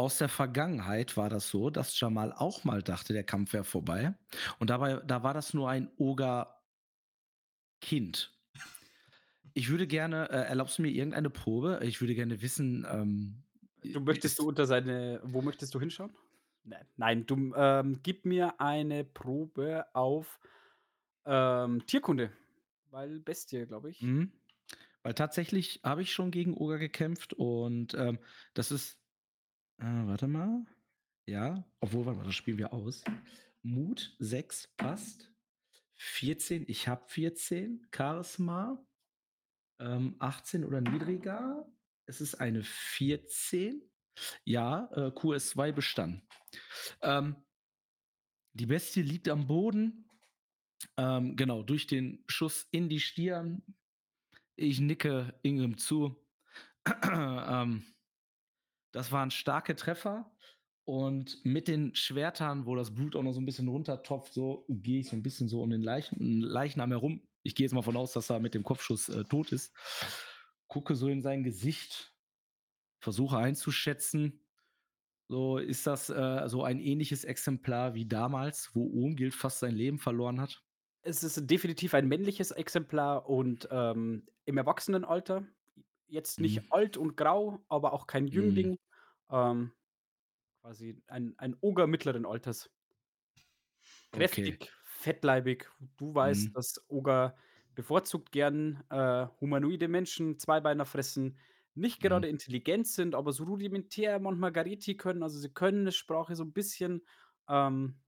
[0.02, 4.14] aus der Vergangenheit war das so, dass Jamal auch mal dachte, der Kampf wäre vorbei.
[4.60, 6.47] Und dabei, da war das nur ein Oger-Kind.
[9.54, 11.80] Ich würde gerne, äh, erlaubst du mir irgendeine Probe?
[11.84, 13.43] Ich würde gerne wissen, ähm,
[13.84, 15.20] Du möchtest du unter seine.
[15.24, 16.12] Wo möchtest du hinschauen?
[16.64, 20.39] Nein, nein du ähm, gib mir eine Probe auf
[21.26, 22.32] ähm, Tierkunde.
[22.91, 24.02] Weil Bestie, glaube ich.
[24.02, 24.32] Mhm.
[25.04, 28.20] Weil tatsächlich habe ich schon gegen Oger gekämpft und ähm,
[28.54, 29.01] das ist.
[29.82, 30.63] Äh, warte mal.
[31.25, 33.03] Ja, obwohl, warte mal, das spielen wir aus.
[33.63, 35.32] Mut 6 passt.
[35.97, 37.88] 14, ich habe 14.
[37.95, 38.84] Charisma
[39.79, 41.67] ähm, 18 oder niedriger.
[42.05, 43.82] Es ist eine 14.
[44.43, 46.21] Ja, äh, QS2 bestanden.
[47.01, 47.36] Ähm,
[48.53, 50.09] die Bestie liegt am Boden.
[50.97, 53.63] Ähm, genau, durch den Schuss in die Stirn.
[54.55, 56.15] Ich nicke Ingrim zu.
[57.03, 57.84] ähm,
[58.91, 60.31] das waren starke Treffer.
[60.83, 64.99] Und mit den Schwertern, wo das Blut auch noch so ein bisschen runtertropft, so gehe
[64.99, 67.21] ich so ein bisschen so um den Leichen, Leichnam herum.
[67.43, 69.73] Ich gehe jetzt mal von aus, dass er mit dem Kopfschuss äh, tot ist.
[70.67, 72.13] Gucke so in sein Gesicht,
[72.99, 74.41] versuche einzuschätzen.
[75.27, 79.97] So ist das äh, so ein ähnliches Exemplar wie damals, wo Ohngild fast sein Leben
[79.99, 80.63] verloren hat.
[81.03, 85.47] Es ist definitiv ein männliches Exemplar und ähm, im Erwachsenenalter.
[86.12, 86.72] Jetzt nicht Mhm.
[86.72, 88.68] alt und grau, aber auch kein Mhm.
[88.68, 88.78] Jüngling.
[89.32, 89.74] Ähm,
[90.62, 92.70] quasi ein, ein Oger mittleren Alters.
[94.12, 95.70] Kräftig, fettleibig.
[95.97, 96.55] Du weißt, Mhm.
[96.55, 97.36] dass Oger
[97.76, 101.39] bevorzugt gern äh, humanoide Menschen, Zweibeiner fressen,
[101.74, 102.22] nicht Mhm.
[102.22, 105.24] gerade intelligent sind, aber so rudimentär manchmal Gareti können.
[105.24, 107.05] Also sie können eine Sprache so ein bisschen.
[107.47, 108.01] Ähm,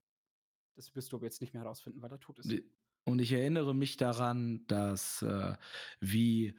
[0.76, 2.58] das wirst du aber jetzt nicht mehr herausfinden, weil er tot ist.
[3.04, 5.54] Und ich erinnere mich daran, dass äh,
[6.00, 6.54] wie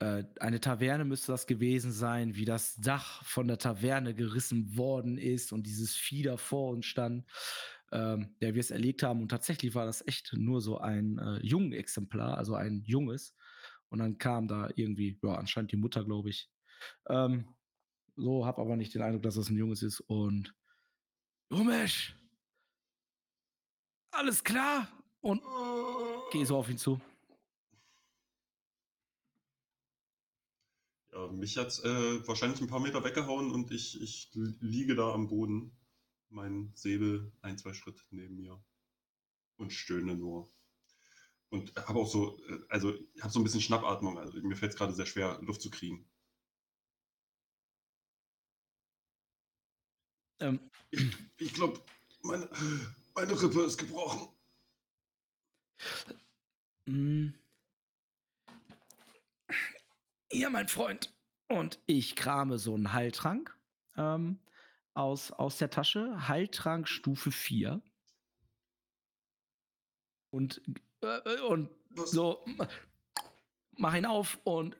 [0.00, 5.52] eine Taverne müsste das gewesen sein, wie das Dach von der Taverne gerissen worden ist
[5.52, 7.26] und dieses Vieh da vor uns stand,
[7.92, 9.20] ähm, der wir es erlegt haben.
[9.20, 13.34] Und tatsächlich war das echt nur so ein äh, jungen Exemplar, also ein junges.
[13.90, 16.48] Und dann kam da irgendwie, ja, anscheinend die Mutter, glaube ich.
[17.08, 17.48] Ähm,
[18.16, 20.00] so, hab aber nicht den Eindruck, dass das ein junges ist.
[20.00, 20.54] Und
[21.50, 22.14] Umesh!
[24.12, 24.88] Alles klar?
[25.20, 25.42] Und
[26.30, 27.00] Geh so auf ihn zu.
[31.09, 35.12] Ja, mich hat äh, wahrscheinlich ein paar Meter weggehauen und ich, ich li- liege da
[35.12, 35.72] am Boden.
[36.28, 38.62] Mein Säbel ein, zwei Schritt neben mir.
[39.56, 40.48] Und stöhne nur.
[41.50, 44.18] Und habe auch so, äh, also ich habe so ein bisschen Schnappatmung.
[44.18, 46.08] Also mir fällt es gerade sehr schwer, Luft zu kriegen.
[50.40, 50.70] Ähm,
[51.38, 51.80] Ich glaube,
[52.22, 52.48] meine,
[53.14, 54.28] meine Rippe ist gebrochen.
[56.86, 57.28] mm.
[60.32, 61.12] Hier, mein Freund.
[61.48, 63.56] Und ich krame so einen Heiltrank
[63.96, 64.38] ähm,
[64.94, 66.28] aus, aus der Tasche.
[66.28, 67.82] Heiltrank Stufe 4.
[70.30, 70.62] Und,
[71.02, 72.12] äh, und Was?
[72.12, 72.44] so,
[73.72, 74.76] mach ihn auf und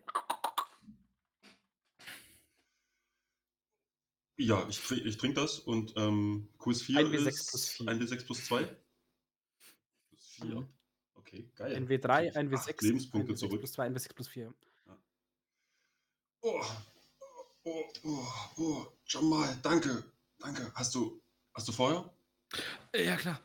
[4.37, 7.87] Ja, ich, tr ich trinke das und ähm, QS4 1W6 ist plus 4.
[7.87, 8.77] 1W6 plus 2?
[10.09, 10.45] Plus 4.
[10.47, 10.69] Mhm.
[11.15, 11.77] Okay, geil.
[11.77, 13.59] 1W3, Krieg ich 1W6, acht Lebenspunkte 1W6 zurück.
[13.59, 14.55] plus 2, 1W6 plus 4.
[16.43, 16.65] Oh,
[17.65, 18.27] oh, oh,
[18.57, 20.05] oh, Jamal, danke,
[20.39, 20.73] danke.
[20.75, 21.21] Hast du,
[21.55, 22.11] hast du Feuer?
[22.95, 23.41] Ja, klar.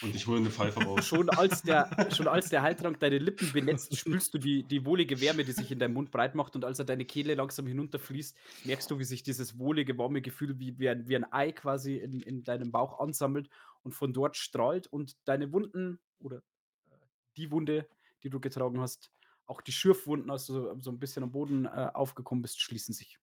[0.00, 1.04] Und ich hole eine Pfeife raus.
[1.08, 5.20] Schon als der, schon als der Heiltrank deine Lippen benetzt, spürst du die, die wohlige
[5.20, 6.54] Wärme, die sich in deinem Mund breit macht.
[6.54, 10.58] Und als er deine Kehle langsam hinunterfließt, merkst du, wie sich dieses wohlige, warme Gefühl
[10.60, 13.48] wie, wie, ein, wie ein Ei quasi in, in deinem Bauch ansammelt
[13.82, 14.86] und von dort strahlt.
[14.86, 16.96] Und deine Wunden oder äh,
[17.36, 17.88] die Wunde,
[18.22, 19.10] die du getragen hast,
[19.52, 22.94] auch die Schürfwunden, als du so- so ein bisschen am Boden äh, aufgekommen bist, schließen
[22.94, 23.18] sich.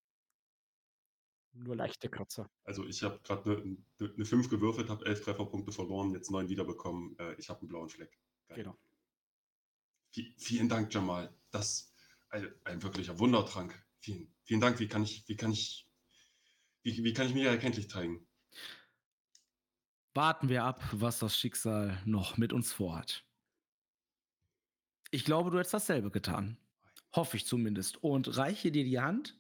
[1.54, 2.50] Nur leichte Kratzer.
[2.64, 6.48] Also ich habe gerade eine ne, ne 5 gewürfelt, habe 11 Trefferpunkte verloren, jetzt 9
[6.48, 7.18] wiederbekommen.
[7.18, 8.20] Äh, ich habe einen blauen Fleck.
[8.48, 8.58] Geil.
[8.60, 8.78] Genau.
[10.14, 11.34] Vi- vielen Dank, Jamal.
[11.52, 11.94] Das
[12.30, 13.84] ein, ein wirklicher Wundertrank.
[14.00, 14.80] Vielen, vielen Dank.
[14.80, 15.90] Wie kann ich, wie kann ich,
[16.84, 18.26] wie, wie kann ich mich erkenntlich zeigen?
[20.14, 23.26] Warten wir ab, was das Schicksal noch mit uns vorhat.
[25.12, 26.58] Ich glaube, du hättest dasselbe getan.
[27.14, 28.04] Hoffe ich zumindest.
[28.04, 29.40] Und reiche dir die Hand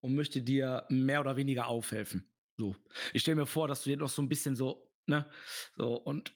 [0.00, 2.26] und möchte dir mehr oder weniger aufhelfen.
[2.56, 2.76] So.
[3.12, 5.28] Ich stelle mir vor, dass du dir noch so ein bisschen so, ne,
[5.76, 6.34] so und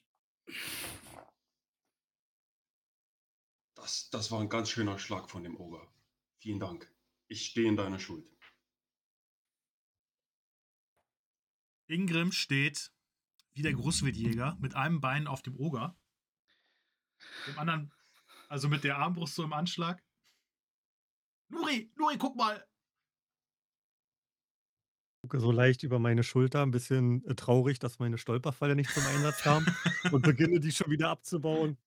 [3.87, 5.87] Das, das war ein ganz schöner Schlag von dem Oger.
[6.39, 6.93] Vielen Dank.
[7.27, 8.27] Ich stehe in deiner Schuld.
[11.87, 12.91] Ingrim steht
[13.53, 15.97] wie der Großwildjäger mit einem Bein auf dem Oger.
[17.47, 17.93] Dem anderen,
[18.47, 20.03] also mit der Armbrust so im Anschlag.
[21.49, 22.65] Nuri, Nuri, guck mal.
[25.21, 29.05] gucke so leicht über meine Schulter, ein bisschen äh, traurig, dass meine Stolperfalle nicht zum
[29.07, 29.65] Einsatz kam
[30.11, 31.77] und beginne die schon wieder abzubauen.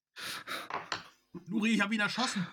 [1.46, 2.46] Nuri, ich habe ihn erschossen.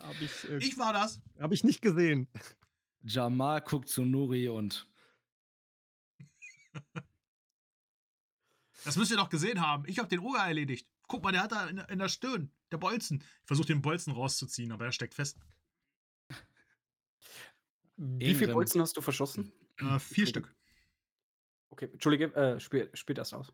[0.00, 1.20] Habe ich, äh, Ich war das.
[1.38, 2.28] hab ich nicht gesehen.
[3.02, 4.86] Jamal guckt zu Nuri und
[8.84, 9.84] Das müsst ihr doch gesehen haben.
[9.86, 10.88] Ich habe den Oger erledigt.
[11.10, 12.52] Guck mal, der hat da in, in der Stirn.
[12.70, 13.20] Der Bolzen.
[13.42, 15.40] Ich versuche den Bolzen rauszuziehen, aber er steckt fest.
[17.96, 18.52] Wie viele.
[18.52, 19.52] Bolzen hast du verschossen?
[19.78, 20.54] Äh, vier Stück.
[21.70, 23.52] Okay, Entschuldige, äh, spiel, spiel das aus.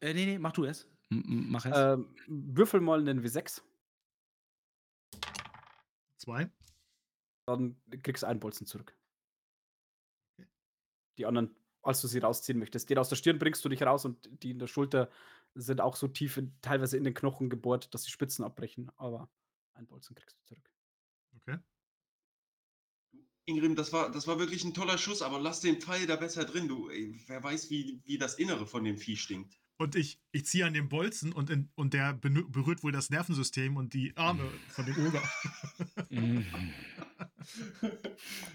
[0.00, 0.88] äh, nee, nee, mach du es.
[1.10, 1.76] M mach es.
[1.76, 3.60] Ähm, würfel mal einen W6,
[6.16, 6.50] Zwei.
[7.46, 8.96] dann kriegst du einen Bolzen zurück.
[11.18, 12.88] Die anderen, als du sie rausziehen möchtest.
[12.88, 15.10] Den aus der Stirn bringst du dich raus und die in der Schulter
[15.54, 18.90] sind auch so tief, in, teilweise in den Knochen gebohrt, dass die Spitzen abbrechen.
[18.96, 19.30] Aber
[19.74, 20.70] einen Bolzen kriegst du zurück.
[21.36, 21.58] Okay.
[23.44, 26.44] Ingrim, das war, das war wirklich ein toller Schuss, aber lass den Pfeil da besser
[26.44, 26.68] drin.
[26.68, 29.58] Du, ey, wer weiß, wie, wie das Innere von dem Vieh stinkt.
[29.78, 33.76] Und ich, ich ziehe an dem Bolzen und, in, und der berührt wohl das Nervensystem
[33.76, 35.22] und die Arme von dem Oger.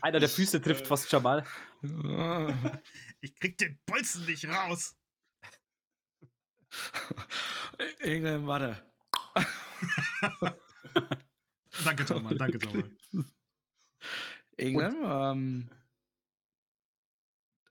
[0.02, 1.45] Einer der Füße trifft fast Jamal.
[3.20, 4.95] Ich krieg den Bolzen nicht raus.
[7.99, 8.82] Ingram, warte.
[11.84, 12.36] Danke, Jamal.
[12.36, 12.91] Danke, Jamal.
[14.57, 15.69] Ingram, ähm,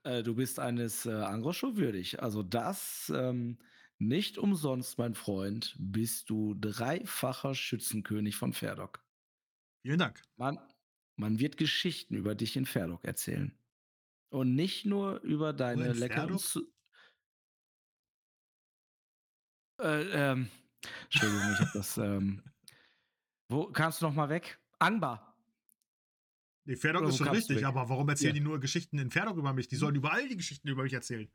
[0.03, 2.21] äh, du bist eines äh, Angroscho würdig.
[2.21, 3.57] Also das ähm,
[3.99, 9.03] nicht umsonst, mein Freund, bist du dreifacher Schützenkönig von Ferdok.
[9.81, 10.21] Vielen Dank.
[10.37, 10.59] Man,
[11.15, 13.57] man wird Geschichten über dich in Ferdok erzählen.
[14.29, 16.39] Und nicht nur über deine in leckeren Ferdok?
[16.39, 16.76] Zu
[19.79, 20.49] äh, ähm,
[21.05, 21.97] Entschuldigung, ich hab das.
[21.97, 22.41] Ähm,
[23.49, 24.59] wo kannst du noch mal weg?
[24.79, 25.35] Anbar.
[26.65, 28.39] Nee, Ferdok ist schon kamst richtig, aber warum erzählen Ja.
[28.41, 29.67] die nur Geschichten in Ferdok über mich?
[29.69, 31.29] Die sollen überall die Geschichten über mich erzählen.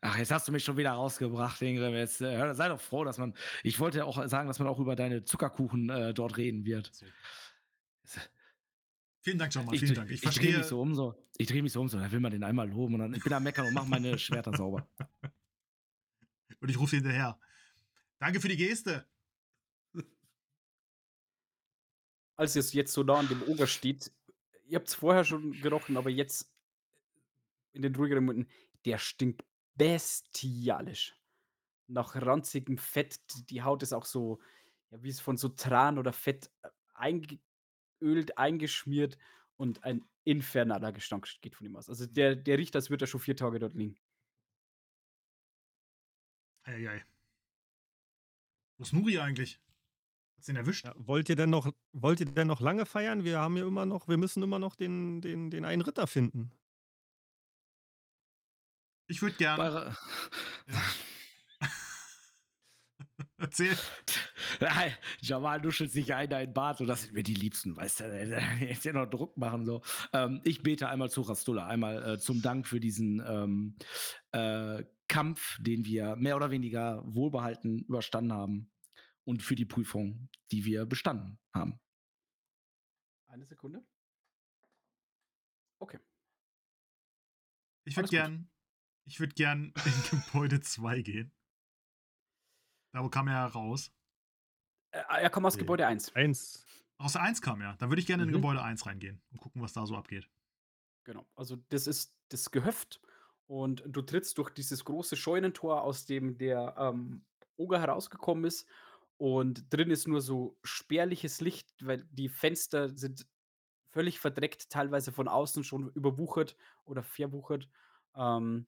[0.00, 1.92] Ach, jetzt hast du mich schon wieder rausgebracht, Ingrid.
[1.94, 3.34] Jetzt äh, sei doch froh, dass man.
[3.62, 6.92] Ich wollte ja auch sagen, dass man auch über deine Zuckerkuchen äh, dort reden wird.
[9.22, 9.74] Vielen Dank, Jamal.
[9.74, 10.10] Ich, Vielen dreh- Dank.
[10.10, 10.58] Ich, ich drehe verstehe.
[10.58, 11.14] mich so um so.
[11.38, 11.98] Ich drehe mich so um so.
[11.98, 14.18] Da will man den einmal loben und dann ich bin am Meckern und mache meine
[14.18, 14.86] Schwerter sauber.
[16.64, 17.38] Und ich rufe hinterher.
[18.18, 19.06] Danke für die Geste.
[22.36, 24.10] Als es jetzt so nah an dem Oger steht,
[24.64, 26.50] ihr habt es vorher schon gerochen, aber jetzt
[27.74, 28.50] in den ruhigeren Momenten,
[28.86, 29.44] der stinkt
[29.74, 31.14] bestialisch.
[31.86, 33.20] Nach ranzigem Fett.
[33.50, 34.40] Die- Haut ist auch so,
[34.90, 36.50] ja, wie es von so Tran oder Fett
[36.94, 39.18] eingeölt, eingeschmiert
[39.58, 41.90] und ein infernaler Gestank geht von ihm aus.
[41.90, 43.98] Also der, der riecht, als würde er schon vier Tage dort liegen.
[46.64, 47.04] Eieiei.
[48.78, 49.60] Wo ist Nuri eigentlich?
[50.36, 50.84] Hat's den erwischt?
[50.84, 53.24] Ja, wollt ihr denn noch, wollt ihr denn noch lange feiern?
[53.24, 56.50] Wir haben ja immer noch, wir müssen immer noch den, den, den einen Ritter finden.
[59.06, 59.56] Ich würde gern.
[59.58, 59.94] Bei-
[63.36, 63.76] Erzähl.
[64.60, 68.00] Nein, Jamal nuschelt sich ein in dein Bart und das sind mir die Liebsten, weißt
[68.00, 68.04] du,
[68.60, 69.82] jetzt ja noch Druck machen so.
[70.12, 73.76] Ähm, ich bete einmal zu Rastula, einmal äh, zum Dank für diesen ähm,
[74.32, 78.72] äh, Kampf, den wir mehr oder weniger wohlbehalten überstanden haben
[79.24, 81.80] und für die Prüfung, die wir bestanden haben.
[83.26, 83.84] Eine Sekunde.
[85.80, 85.98] Okay.
[87.84, 88.50] Ich würde gern,
[89.04, 91.32] ich würde gern in Gebäude 2 gehen.
[92.92, 93.92] Da wo kam er ja raus.
[94.92, 95.62] Äh, er kommt aus Okay.
[95.62, 96.14] Gebäude 1.
[96.14, 96.64] Eins.
[96.96, 97.76] Aus der 1 kam er.
[97.76, 98.34] Dann würde ich gerne in Mhm.
[98.34, 100.30] Gebäude 1 reingehen und gucken, was da so abgeht.
[101.04, 101.26] Genau.
[101.34, 103.00] Also das ist das Gehöft
[103.46, 107.24] und du trittst durch dieses große Scheunentor, aus dem der ähm,
[107.56, 108.66] Oger herausgekommen ist.
[109.16, 113.26] Und drin ist nur so spärliches Licht, weil die Fenster sind
[113.90, 117.68] völlig verdreckt, teilweise von außen schon überwuchert oder verwuchert.
[118.16, 118.66] Ähm,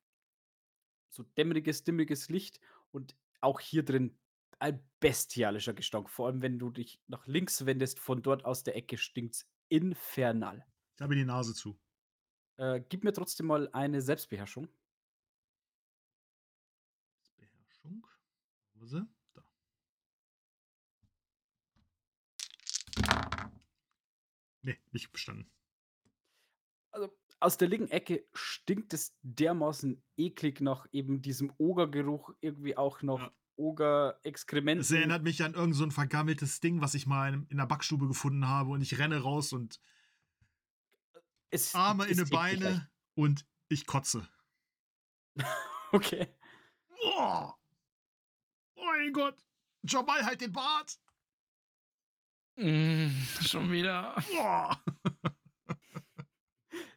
[1.10, 2.60] so dämmeriges, dimmiges Licht
[2.92, 4.16] und auch hier drin
[4.58, 6.10] ein bestialischer Gestank.
[6.10, 10.64] Vor allem, wenn du dich nach links wendest, von dort aus der Ecke stinkt's infernal.
[10.94, 11.78] Ich habe die Nase zu.
[12.58, 14.68] Äh, gib mir trotzdem mal eine Selbstbeherrschung.
[17.36, 18.06] Beherrschung.
[18.74, 19.06] Wo ist sie?
[19.34, 19.42] Da.
[24.62, 25.50] Nee, nicht bestanden.
[26.90, 33.02] Also aus der linken Ecke stinkt es dermaßen eklig nach eben diesem Ogergeruch, irgendwie auch
[33.02, 33.32] noch Ja.
[33.56, 34.80] Oger-Exkrementen.
[34.80, 38.48] Es erinnert mich an irgend so vergammeltes Ding, was ich mal in der Backstube gefunden
[38.48, 39.80] habe und ich renne raus und
[41.50, 44.28] Es Arme in ist die eklig, Beine und ich kotze.
[45.92, 46.26] Okay.
[46.88, 47.56] Boah.
[48.74, 49.36] Oh mein Gott.
[49.84, 50.98] Jamal, halt den Bart.
[52.56, 53.08] Mm,
[53.46, 54.14] schon wieder.
[54.32, 54.82] Boah.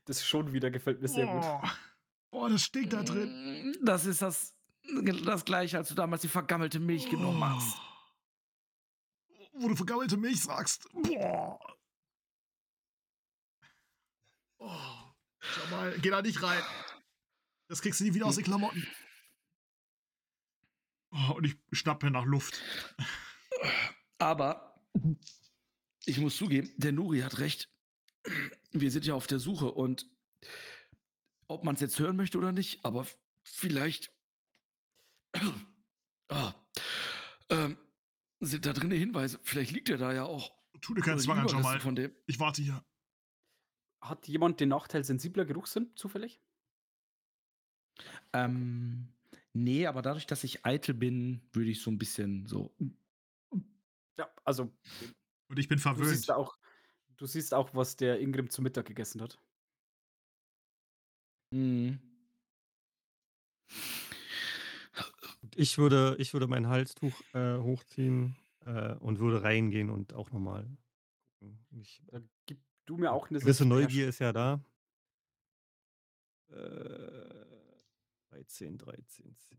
[0.06, 1.42] Das schon wieder gefällt mir sehr gut.
[1.42, 1.72] Boah.
[2.32, 3.74] Boah, das stinkt da drin.
[3.74, 4.56] Mm, Das ist das,
[5.24, 7.78] das gleiche, als du damals die vergammelte Milch genommen hast.
[9.30, 9.62] Oh.
[9.62, 10.90] Wo du vergammelte Milch sagst.
[10.94, 11.60] Boah.
[14.60, 15.00] Oh.
[15.58, 16.62] Jamal, geh da nicht rein.
[17.68, 18.86] Das kriegst du nie wieder aus den Klamotten.
[21.12, 22.62] Oh, und ich schnappe nach Luft.
[24.18, 24.80] Aber
[26.06, 27.70] ich muss zugeben, der Nuri hat recht.
[28.72, 30.08] Wir sind ja auf der Suche und
[31.48, 33.08] ob man es jetzt hören möchte oder nicht, aber
[33.44, 34.12] vielleicht
[36.28, 36.54] ah,
[37.50, 37.78] ähm,
[38.40, 39.40] sind da drin Hinweise.
[39.44, 40.52] Vielleicht liegt er da ja auch.
[40.82, 41.80] Tu dir keinen Zwang an, Jamal.
[41.80, 42.16] Von dem.
[42.28, 42.84] Ich warte hier.
[44.02, 46.40] Hat jemand den Nachteil sensibler Geruchssinn zufällig?
[48.34, 49.10] Ähm,
[49.54, 52.74] nee, aber dadurch, dass ich eitel bin, würde ich so ein bisschen so.
[54.18, 54.72] Ja, also
[55.50, 56.10] Und ich bin du verwöhnt.
[56.10, 56.58] siehst auch,
[57.18, 59.40] du siehst auch, was der Ingrim zu Mittag gegessen hat.
[61.52, 61.96] Mm.
[65.56, 68.36] Ich würde, ich würde mein Halstuch äh, hochziehen
[68.66, 70.66] äh, und würde reingehen und auch nochmal
[71.40, 71.60] gucken.
[72.90, 73.66] Ich, du mir auch eine gewisse.
[73.66, 74.60] Neugier ist ja da.
[76.50, 76.56] Äh,
[78.32, 79.58] 13, 13, 10.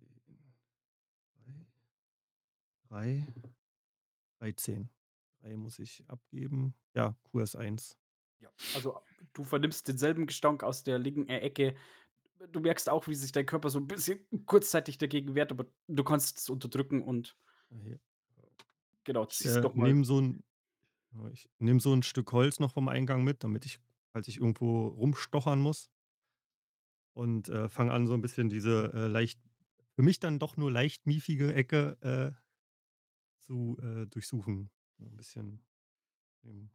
[2.88, 3.24] 3,
[4.40, 4.90] 13.
[5.42, 6.74] 3 muss ich abgeben.
[6.94, 7.96] Ja, QS1.
[8.40, 9.00] Ja, also
[9.32, 11.76] du vernimmst denselben Gestank aus der linken äh, Ecke.
[12.50, 16.02] Du merkst auch, wie sich dein Körper so ein bisschen kurzzeitig dagegen wehrt, aber du
[16.02, 17.36] kannst es unterdrücken und
[17.84, 18.00] Hier.
[19.04, 19.86] genau, Ich ziehst äh, doch mal.
[19.86, 20.42] nehme so, ein,
[21.32, 23.80] ich nehm so ein Stück Holz noch vom Eingang mit, damit ich,
[24.12, 25.90] falls ich irgendwo rumstochern muss.
[27.12, 29.40] Und äh, fange an, so ein bisschen diese äh, leicht,
[29.94, 32.40] für mich dann doch nur leicht miefige Ecke äh,
[33.40, 34.70] zu äh, durchsuchen.
[34.98, 35.64] So bisschen.
[36.44, 36.70] ähm,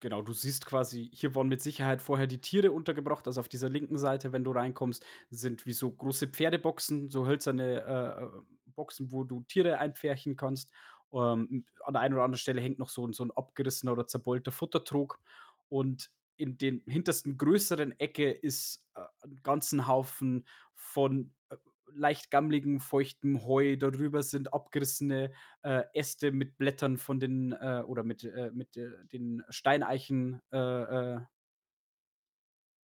[0.00, 3.26] Genau, du siehst quasi, hier waren mit Sicherheit vorher die Tiere untergebracht.
[3.26, 7.80] Also auf dieser linken Seite, wenn du reinkommst, sind wie so große Pferdeboxen, so hölzerne
[7.82, 8.30] äh, äh,
[8.66, 10.70] Boxen, wo du Tiere einpferchen kannst.
[11.12, 14.06] Ähm, an der einen oder anderen Stelle hängt noch so, ein- so ein abgerissener oder
[14.06, 15.20] zerbeulter Futtertrog.
[15.68, 21.56] Und in den hintersten größeren Ecke ist äh, ein ganzen Haufen von äh,
[21.92, 23.76] leicht gammligem, feuchtem Heu.
[23.76, 25.32] Darüber sind abgerissene
[25.62, 30.40] äh, Äste mit Blättern von den äh, oder mit, äh, mit äh, den Steineichen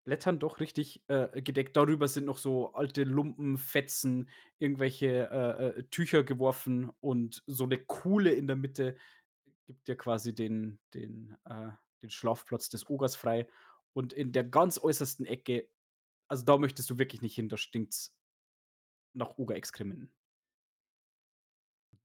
[0.03, 1.77] Blättern doch richtig äh, gedeckt.
[1.77, 4.29] Darüber sind noch so alte Lumpen, Fetzen,
[4.59, 8.95] irgendwelche äh, äh, Tücher geworfen und so eine Kuhle in der Mitte
[9.71, 11.69] gibt dir quasi den, den, äh,
[12.01, 13.47] den Schlafplatz des Ogers frei.
[13.93, 15.69] Und in der ganz äußersten Ecke,
[16.27, 18.13] also da möchtest du wirklich nicht hin, da stinkt's
[19.13, 20.11] nach Ogerexkrementen.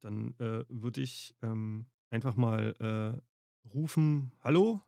[0.00, 4.85] Dann äh, würde ich ähm, einfach mal äh, rufen: Hallo?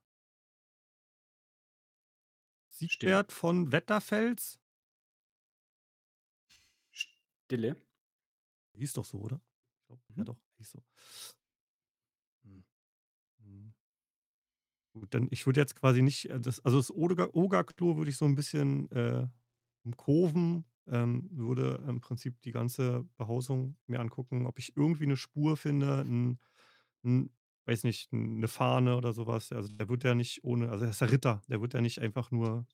[2.80, 4.58] Siegbert von Wetterfels?
[6.92, 7.76] Stille.
[8.74, 9.40] Hieß doch so, oder?
[9.86, 10.24] Glaub, ja, Mhm.
[10.24, 10.38] doch.
[10.58, 10.80] Nicht so.
[12.44, 12.62] Hm.
[13.44, 13.72] Hm.
[14.94, 18.16] Gut, dann ich würde jetzt quasi nicht, äh, das also das Oga Ogerklo würde ich
[18.16, 19.26] so ein bisschen, äh,
[19.84, 25.56] umkurven, ähm, würde im Prinzip die ganze Behausung mir angucken, ob ich irgendwie eine Spur
[25.56, 26.38] finde, 'n
[27.04, 27.30] 'n
[27.68, 29.52] weiß nicht, 'n 'ne Fahne oder sowas.
[29.52, 32.00] Also, der wird ja nicht ohne also, er ist ja Ritter, der wird ja nicht
[32.00, 32.66] einfach nur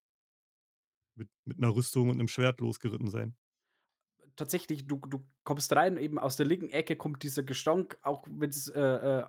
[1.17, 3.37] mit mit 'ner Rüstung und 'nem Schwert losgeritten sein.
[4.37, 8.69] tatsächlich, du du kommst rein, eben aus der linken Ecke kommt dieser Gestank, auch wenn's,
[8.69, 9.25] äh, äh,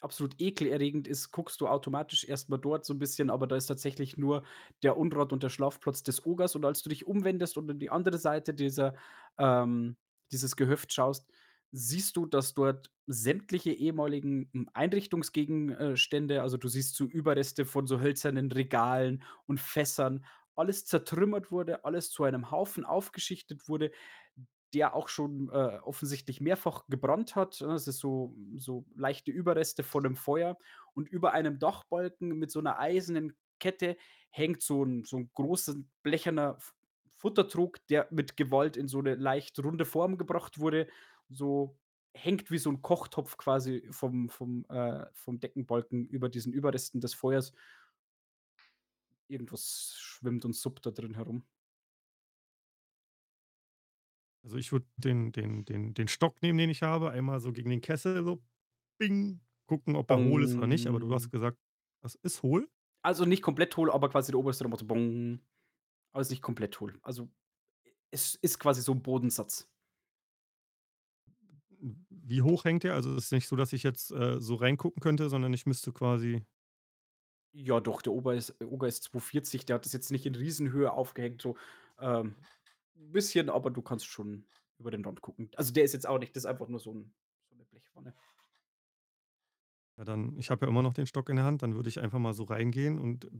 [0.00, 3.66] absolut ekelerregend ist, guckst du automatisch erst mal dort so 'n bisschen, aber da ist
[3.66, 4.44] tatsächlich nur
[4.82, 6.54] der Unrat und der Schlafplatz des Ogers.
[6.56, 8.94] Und als du dich umwendest und in die andere Seite dieser
[9.38, 9.96] ähm,
[10.32, 11.30] dieses Gehöft schaust,
[11.72, 18.00] siehst du, dass dort sämtliche ehemaligen, hm, Einrichtungsgegenstände also, du siehst so Überreste von so
[18.00, 20.24] hölzernen Regalen und Fässern,
[20.56, 23.90] alles zertrümmert wurde, alles zu einem Haufen aufgeschichtet wurde
[24.74, 27.74] der auch schon, äh, offensichtlich mehrfach gebrannt hat, ne?
[27.74, 30.58] Es ist so so leichte Überreste von 'nem Feuer
[30.94, 33.96] und über einem Dachbalken mit so 'ner eisernen Kette
[34.30, 36.74] hängt so 'n so 'n großen blecherner F
[37.16, 40.88] Futtertrog, der mit Gewalt in so 'ne leicht runde Form gebracht wurde.
[41.30, 41.78] So
[42.14, 47.14] hängt wie so 'n Kochtopf quasi vom vom, äh vom Deckenbalken über diesen Überresten des
[47.14, 47.52] Feuers.
[49.30, 51.44] Irgendwas schwimmt und suppt da drin herum.
[54.44, 57.70] Also, ich würde den den den den Stock nehmen, den ich habe, einmal so gegen
[57.70, 58.44] den Kessel so
[58.98, 61.30] bing, gucken, ob er hohl ist oder nicht, aber du hast Bong.
[61.30, 61.58] gesagt,
[62.02, 62.68] das ist hohl?
[63.04, 65.40] Also, nicht komplett hohl, aber quasi der oberste macht so bong,
[66.12, 66.98] aber ist nicht komplett hohl.
[67.02, 67.28] Also,
[68.10, 69.68] es ist quasi so 'n Bodensatz.
[72.26, 72.94] Wie hoch hängt der?
[72.94, 75.92] Also, es ist nicht so, dass ich jetzt, äh, so reingucken könnte, sondern ich müsste
[75.92, 76.44] quasi
[77.56, 80.90] Ja doch, der Ober ist Oger ist 2,40, der hat das jetzt nicht in Riesenhöhe
[80.92, 81.56] aufgehängt, so,
[82.00, 82.34] ähm,
[82.94, 84.48] bisschen, aber du kannst schon
[84.78, 85.50] über den Rand gucken.
[85.56, 87.14] Also, der ist jetzt auch nicht das ist einfach nur so 'n
[87.48, 88.14] so 'ne Blechwanne.
[89.98, 92.00] Ja, dann ich habe ja immer noch den Stock in der Hand, dann würde ich
[92.00, 93.30] einfach mal so reingehen und,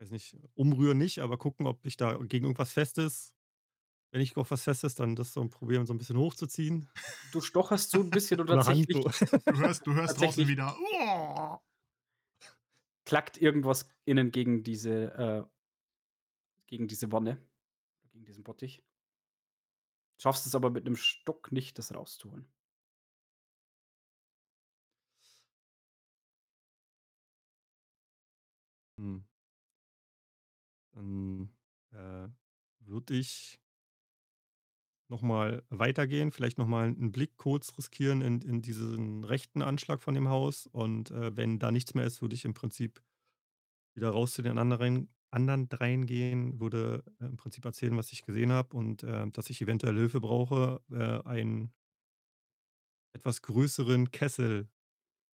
[0.00, 3.30] weiß nicht, umrühren nicht, aber gucken, ob ich da gegen irgendwas Festes
[4.12, 6.88] wenn ich auf was Festes, dann das so probieren, so 'n bisschen hochzuziehen.
[7.32, 9.04] Du stocherst so 'n bisschen und Von der Hand tatsächlich.
[9.46, 10.76] Du hörst du hörst draußen wieder:
[13.06, 15.50] klackt irgendwas innen gegen diese äh
[16.68, 17.42] gegen diese Wanne,
[18.12, 18.82] gegen diesen Bottich.
[20.22, 22.46] Schaffst es aber mit 'nem Stock nicht, das rauszuholen.
[28.98, 29.20] Hm.
[30.94, 31.50] Dann,
[31.92, 32.28] äh,
[32.80, 33.59] würde ich
[35.10, 40.02] noch mal weitergehen, vielleicht noch mal 'n Blick kurz riskieren in in diesen rechten Anschlag
[40.02, 43.02] von dem Haus und, äh, wenn da nichts mehr ist, würde ich im Prinzip
[43.96, 48.24] wieder raus zu den anderen anderen dreien gehen, würde, äh, im Prinzip erzählen, was ich
[48.24, 51.72] gesehen habe und, äh, dass ich eventuell Hilfe brauche, äh, einen
[53.14, 54.68] etwas größeren Kessel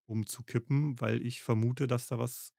[0.07, 2.51] umzukippen, weil ich vermute, dass da was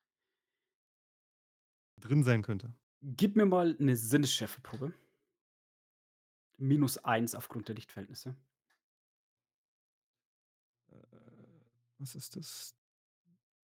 [2.01, 2.75] drin sein könnte.
[3.03, 4.93] Gib mir mal 'ne Sinnesschärfeprobe.
[6.59, 8.37] -1 aufgrund der Lichtverhältnisse.
[10.93, 10.97] Äh,
[11.99, 12.75] was ist das?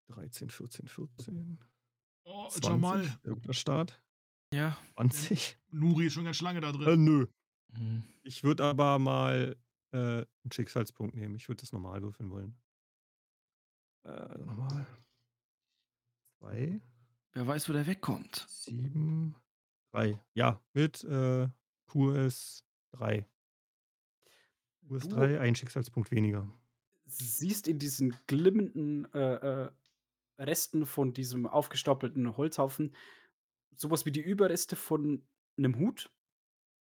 [0.09, 1.59] 13, 14, 14,
[2.25, 3.19] Oh, 20, Jamal.
[3.23, 4.01] irgendein Start.
[4.53, 4.77] Ja.
[4.95, 5.57] 20?
[5.71, 7.03] Nuri ist schon ganz lange da Äh, drin.
[7.03, 7.27] nö.
[7.73, 8.03] Mhm.
[8.23, 9.55] Ich würde aber mal,
[9.91, 11.35] äh, 'n Schicksalspunkt nehmen.
[11.35, 12.55] Ich würde das normal würfeln wollen.
[14.05, 14.85] Äh, normal.
[16.39, 16.79] 2
[17.33, 18.45] Wer weiß, wo der wegkommt.
[18.47, 19.35] 7,
[19.91, 20.19] 3.
[20.35, 21.49] Ja, mit, äh,
[21.87, 22.63] QS
[22.97, 23.25] 3.
[24.87, 26.47] QS Du 3, ein Schicksalspunkt weniger.
[27.07, 29.69] siehst in diesen glimmenden, äh, äh,
[30.39, 32.95] Resten von diesem aufgestapelten Holzhaufen
[33.77, 35.27] so was wie die Überreste von
[35.57, 36.11] 'nem Hut.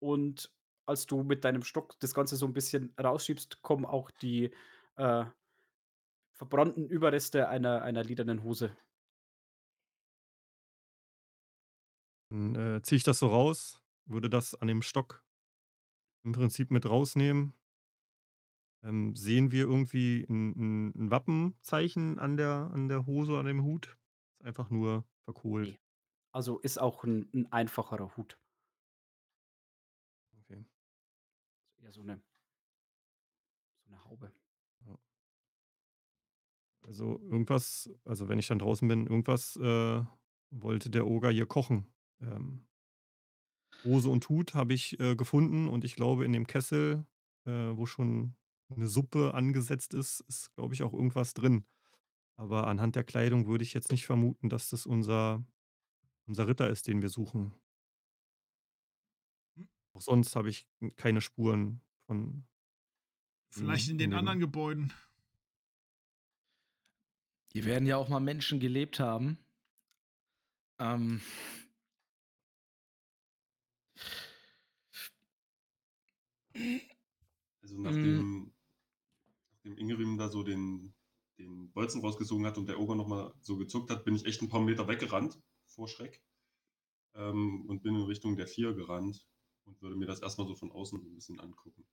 [0.01, 0.53] Und
[0.87, 4.53] als du mit deinem Stock das Ganze so 'n bisschen rausschiebst, kommen auch die,
[4.97, 5.27] äh
[6.37, 8.77] verbrannten Überreste einer einer ledernen Hose.
[12.31, 15.23] Dann, äh, ziehe ich das so raus, würde das an dem Stock
[16.25, 17.55] im Prinzip mit rausnehmen.
[18.83, 23.63] Ähm, sehen wir irgendwie 'n 'n 'n Wappenzeichen an der an der Hose, an dem
[23.65, 23.97] Hut?
[24.41, 25.69] Ist einfach nur verkohlt.
[25.71, 25.79] Ne.
[26.33, 28.37] Also, ist auch 'n 'n einfacherer Hut.
[30.51, 30.65] Okay.
[31.83, 32.21] Eher so 'ne
[33.87, 34.33] so 'ne Haube.
[34.87, 34.97] Ja.
[36.87, 40.03] Also, irgendwas also, wenn ich dann draußen bin, irgendwas, äh,
[40.51, 41.87] wollte der Oger hier kochen.
[42.21, 42.67] Ähm
[43.85, 47.07] Hose und Hut habe ich, äh, gefunden und ich glaube, in dem Kessel,
[47.47, 48.37] äh, wo schon
[48.71, 51.67] 'ne Suppe angesetzt ist, ist, glaube ich, auch irgendwas drin.
[52.37, 55.45] Aber anhand der Kleidung würde ich jetzt nicht vermuten, dass das unser
[56.27, 57.55] unser Ritter ist, den wir suchen.
[59.57, 59.65] Hm.
[59.95, 62.47] Auch sonst habe ich, hm, keine Spuren von
[63.53, 64.93] Vielleicht ihm in den anderen Gebäuden.
[67.53, 69.39] Hier werden ja auch mal Menschen gelebt haben.
[70.81, 71.21] Ähm,
[77.63, 78.53] Also nachdem,
[79.53, 80.95] nachdem Ingrim da so den,
[81.39, 84.49] den Bolzen rausgesogen hat und der Ogre nochmal so gezuckt hat, bin ich echt ein
[84.49, 86.23] paar Meter weggerannt vor Schreck
[87.15, 89.27] ähm, und bin in Richtung der vier gerannt
[89.65, 91.87] und würde mir das erstmal so von außen so ein bisschen angucken.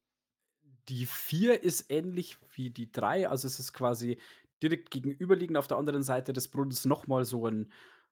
[0.89, 4.18] Die 4 ist ähnlich wie die 3, also es ist quasi
[4.62, 7.72] direkt gegenüberliegend auf der anderen Seite des Brunnens noch mal so ein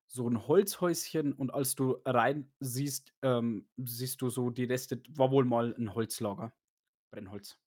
[0.09, 5.31] so 'n Holzhäuschen und als du rein siehst, ähm, siehst du so die Reste war
[5.31, 6.53] wohl mal ein Holzlager,
[7.11, 7.57] Brennholz.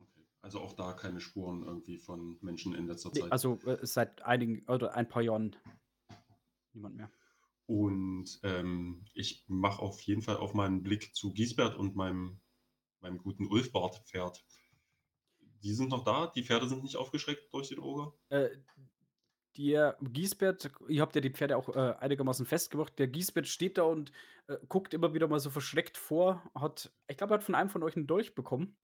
[0.00, 0.26] Okay.
[0.42, 3.30] Also auch da keine Spuren irgendwie von Menschen in letzter Ne, Zeit.
[3.30, 5.56] also, äh, seit einigen oder ein paar Jahren
[6.72, 7.10] niemand mehr.
[7.66, 12.40] Und ähm, ich mache auf jeden Fall auch mal einen Blick zu Giesbert und meinem,
[13.00, 14.44] meinem guten Ulfbart-Pferd.
[15.62, 18.14] Die sind noch da, die Pferde sind nicht aufgeschreckt durch den Ogre.
[18.30, 18.50] Äh,
[19.58, 22.98] der Giesbert ihr habt ja die Pferde auch, äh, einigermaßen festgemacht.
[22.98, 24.12] Der Giesbert steht da und,
[24.48, 27.70] äh, guckt immer wieder mal so verschreckt vor, hat ich glaube, er hat von einem
[27.70, 28.76] von euch 'n Dolch bekommen,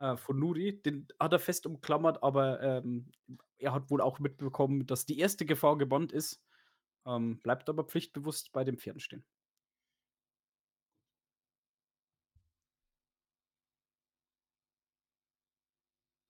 [0.00, 0.82] äh, von Nuri.
[0.82, 3.12] Den hat er fest umklammert, aber, ähm,
[3.58, 6.42] er hat wohl auch mitbekommen, dass die erste Gefahr gebannt ist,
[7.06, 9.24] ähm, bleibt aber pflichtbewusst bei den Pferden stehen.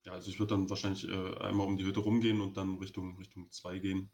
[0.07, 3.17] Ja, also ich würde dann wahrscheinlich äh, einmal um die Hütte rumgehen und dann Richtung
[3.17, 4.09] Richtung 2 gehen.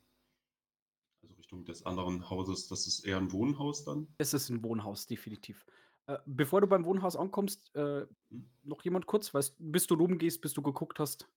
[1.22, 2.68] Also Richtung des anderen Hauses.
[2.68, 4.08] Das ist eher ein Wohnhaus dann.
[4.18, 5.68] Es ist 'n Wohnhaus, definitiv.
[6.08, 8.50] Äh, bevor du beim Wohnhaus ankommst, äh, Hm?
[8.64, 11.30] noch jemand kurz, weißt bis du rumgehst, bis du geguckt hast?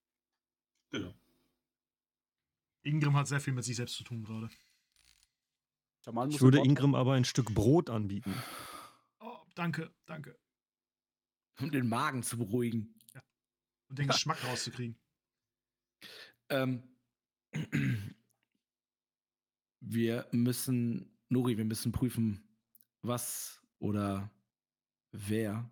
[0.91, 1.13] Genau.
[2.83, 4.49] Ingrim hat sehr viel mit sich selbst zu tun gerade.
[6.31, 6.59] Ich würde.
[6.61, 8.33] Ingrim aber ein Stück Brot anbieten.
[9.21, 10.39] Oh, danke, danke.
[11.61, 12.96] um den Magen zu beruhigen.
[13.89, 14.97] Und den Geschmack rauszukriegen.
[16.49, 16.85] Ähm,
[19.81, 22.47] wir müssen, Nuri, wir müssen prüfen,
[23.03, 24.31] was oder
[25.11, 25.69] wer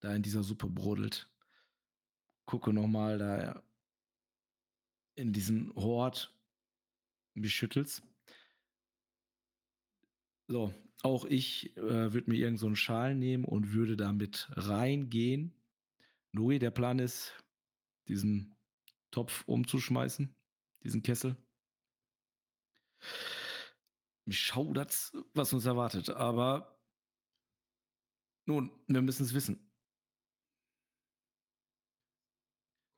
[0.00, 1.30] da in dieser Suppe brodelt.
[2.46, 3.62] Gucke nochmal da
[5.14, 6.34] in diesen Hort,
[7.34, 8.02] wie schüttelst.
[10.48, 15.52] So, auch ich äh, würde mir irgend so Schal nehmen und würde damit reingehen.
[16.32, 17.38] Nuri, der Plan ist,
[18.08, 18.56] diesen
[19.10, 20.34] Topf umzuschmeißen,
[20.82, 21.36] diesen Kessel.
[24.24, 26.80] Mich schaudert, was uns erwartet, aber
[28.46, 29.72] nun, wir müssen es wissen.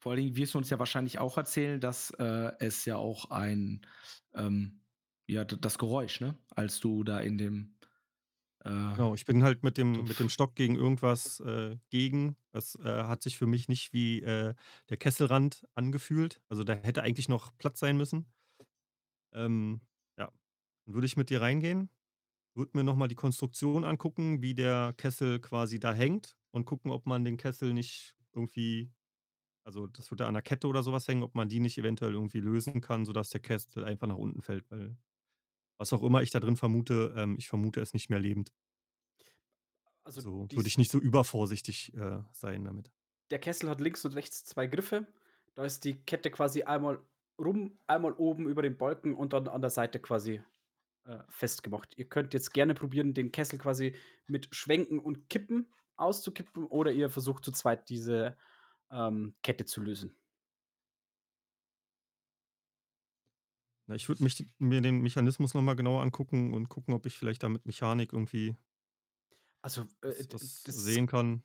[0.04, 3.30] Vor allen Dingen wirst du uns ja wahrscheinlich auch erzählen, dass äh, es ja auch
[3.30, 3.86] ein,
[4.34, 4.82] ähm,
[5.26, 6.38] ja, das Geräusch, ne?
[6.50, 7.73] Als du da in dem.
[8.64, 12.36] Äh, Genau, ich bin halt mit dem, mit dem Stock gegen irgendwas äh, gegen.
[12.52, 14.54] Das äh, hat sich für mich nicht wie äh,
[14.88, 16.40] der Kesselrand angefühlt.
[16.48, 18.32] Also da hätte eigentlich noch Platz sein müssen.
[19.32, 19.80] Ähm,
[20.18, 20.30] ja,
[20.86, 21.90] dann würde ich mit dir reingehen,
[22.54, 27.06] würde mir nochmal die Konstruktion angucken, wie der Kessel quasi da hängt und gucken, ob
[27.06, 28.92] man den Kessel nicht irgendwie,
[29.64, 32.40] also das würde an der Kette oder sowas hängen, ob man die nicht eventuell irgendwie
[32.40, 34.96] lösen kann, sodass der Kessel einfach nach unten fällt, weil
[35.78, 38.52] was auch immer ich da drin vermute, ähm, ich vermute es nicht mehr lebend.
[40.04, 42.90] Also, So würde dies ich nicht so übervorsichtig äh, sein damit.
[43.30, 45.06] der Kessel hat links und rechts 2 Griffe.
[45.54, 47.00] Da ist die Kette quasi einmal
[47.40, 50.42] rum, einmal oben über den Balken und dann an der Seite quasi,
[51.04, 51.96] äh, festgemacht.
[51.98, 53.96] Ihr könnt jetzt gerne probieren, den Kessel quasi
[54.26, 58.36] mit Schwenken und Kippen auszukippen oder ihr versucht zu zweit diese,
[58.90, 60.16] ähm, Kette zu lösen.
[63.86, 67.42] Na, ich würde mich mir den Mechanismus nochmal genauer angucken und gucken, ob ich vielleicht
[67.42, 68.56] da mit Mechanik irgendwie
[69.62, 71.44] Also, äh, das das sehen kann.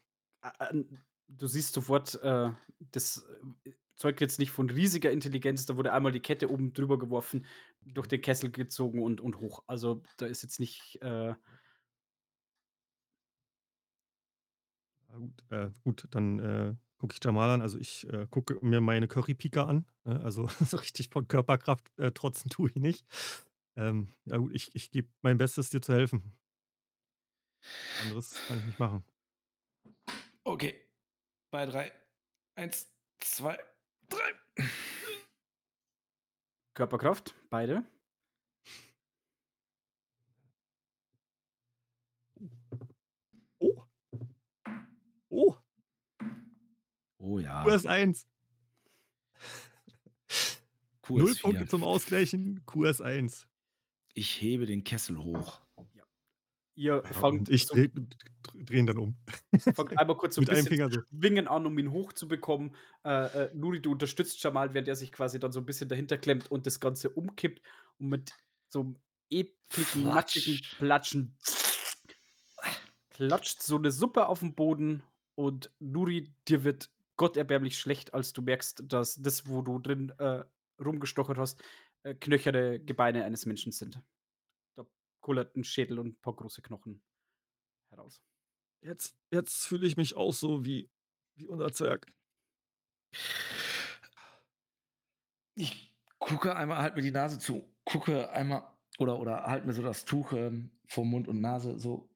[1.27, 3.25] du siehst sofort, äh, das,
[3.65, 5.65] äh, zeugt jetzt nicht von riesiger Intelligenz.
[5.65, 7.45] Da wurde einmal die Kette oben drüber geworfen,
[7.81, 9.63] durch den Kessel gezogen und und hoch.
[9.67, 11.33] Also, da ist jetzt nicht, äh
[15.11, 17.61] gut, äh, gut, dann äh, gucke ich Jamal an.
[17.61, 19.85] Also ich äh, gucke mir meine Currypika an.
[20.03, 20.21] Ne?
[20.23, 23.05] Also so richtig von Körperkraft äh, trotzen tue ich nicht.
[23.75, 26.37] Ähm, ja gut, ich, ich gebe mein Bestes, dir zu helfen.
[28.03, 29.03] Anderes kann ich nicht machen.
[30.43, 30.75] okay.
[31.51, 31.91] Bei drei.
[32.55, 32.87] Eins,
[33.19, 33.57] zwei,
[34.07, 34.67] drei.
[36.75, 37.83] Körperkraft, beide.
[43.59, 43.83] Oh!
[45.29, 45.57] Oh!
[47.31, 47.79] Oh ja.
[47.85, 48.23] QS1!
[51.15, 51.35] Null QS4.
[51.35, 53.47] Punkte zum Ausgleichen, QS1.
[54.15, 55.61] Ich hebe den Kessel hoch.
[56.77, 57.89] Ihr Ja, fangt ich so drehe
[58.53, 59.17] drehe ihn dann um.
[59.75, 61.03] fangt einmal kurz so 'n Mit einem bisschen Finger so.
[61.09, 62.75] schwingen an, um ihn hochzubekommen.
[63.05, 66.17] Äh, äh, Nuri, du unterstützt Jamal, während er sich quasi dann so 'n bisschen dahinter
[66.17, 67.61] klemmt und das Ganze umkippt
[67.99, 68.33] und mit
[68.69, 68.97] so 'nem
[69.29, 70.67] ekligen, matschigen.
[70.77, 71.37] Platschen
[73.11, 75.03] klatscht so 'ne Suppe auf'n Boden
[75.35, 80.45] und Nuri, dir wird gotterbärmlich schlecht, als du merkst, dass das, wo du drin, äh,
[80.83, 81.63] rumgestochert hast,
[82.05, 84.01] äh, knöcherne Gebeine eines Menschen sind.
[84.77, 84.85] Da
[85.21, 87.03] kullert 'n Schädel und 'n paar große Knochen
[87.91, 88.21] heraus.
[88.83, 90.89] Jetzt jetzt fühle ich mich auch so wie
[91.37, 92.11] wie unser Zwerg.
[95.57, 98.63] Ich gucke einmal halte mir die Nase zu, gucke einmal
[98.97, 102.09] oder oder halte mir so das Tuch, ähm, vor Mund und Nase so.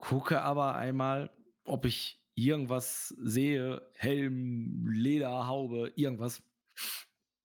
[0.00, 1.30] Gucke aber einmal,
[1.64, 6.42] ob ich irgendwas sehe, Helm, Leder, Haube, irgendwas.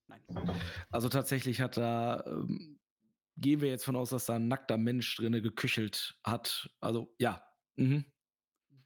[0.10, 0.22] Nein.
[0.90, 2.80] Also, tatsächlich hat da ähm,
[3.38, 6.70] gehen wir jetzt von aus, dass da 'n nackter Mensch drinne geköchelt hat.
[6.82, 7.44] Also, ja.
[7.78, 8.06] Mhm.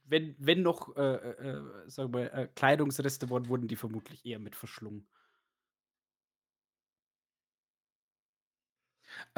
[0.04, 4.38] Wenn wenn noch, äh, äh, äh, sagen wir, äh, Kleidungsreste waren, wurden die vermutlich eher
[4.38, 5.08] mit verschlungen.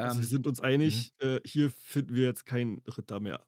[0.02, 1.08] Also, wir Ähm, sind uns mhm.
[1.08, 3.44] einig, äh, hier finden wir jetzt keinen Ritter mehr.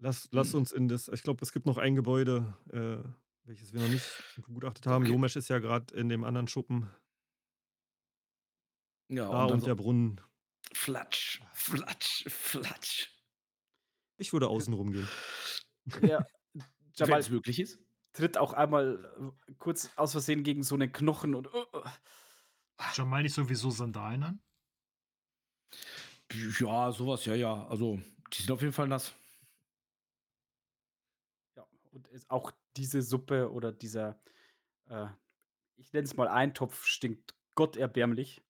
[0.00, 0.54] Lass lass Hm.
[0.54, 2.98] uns in das ich glaube, es gibt noch ein Gebäude, äh,
[3.44, 5.06] welches wir noch nicht begutachtet haben.
[5.06, 5.12] Okay.
[5.12, 6.90] Jomesch ist ja grad in dem anderen Schuppen.
[9.10, 10.20] Ja, Da und und so der Brunnen.
[10.74, 13.08] Flatsch, Flatsch, Flatsch.
[14.18, 15.10] Ich würde außen rumgehen.
[16.02, 16.26] Ja,
[16.96, 17.80] Jamal Wenn's möglich ist.
[18.14, 21.48] tritt auch einmal, äh, kurz aus Versehen gegen so 'nen Knochen und
[22.78, 24.42] Hat Jamal nicht sowieso Sandalen an?
[26.60, 27.66] Ja, so was, ja, ja.
[27.68, 27.98] Also,
[28.32, 29.14] die sind auf jeden Fall nass.
[31.96, 34.20] Und es auch diese Suppe oder dieser,
[34.90, 35.06] äh,
[35.76, 38.44] ich nenne es mal Eintopf, stinkt gotterbärmlich.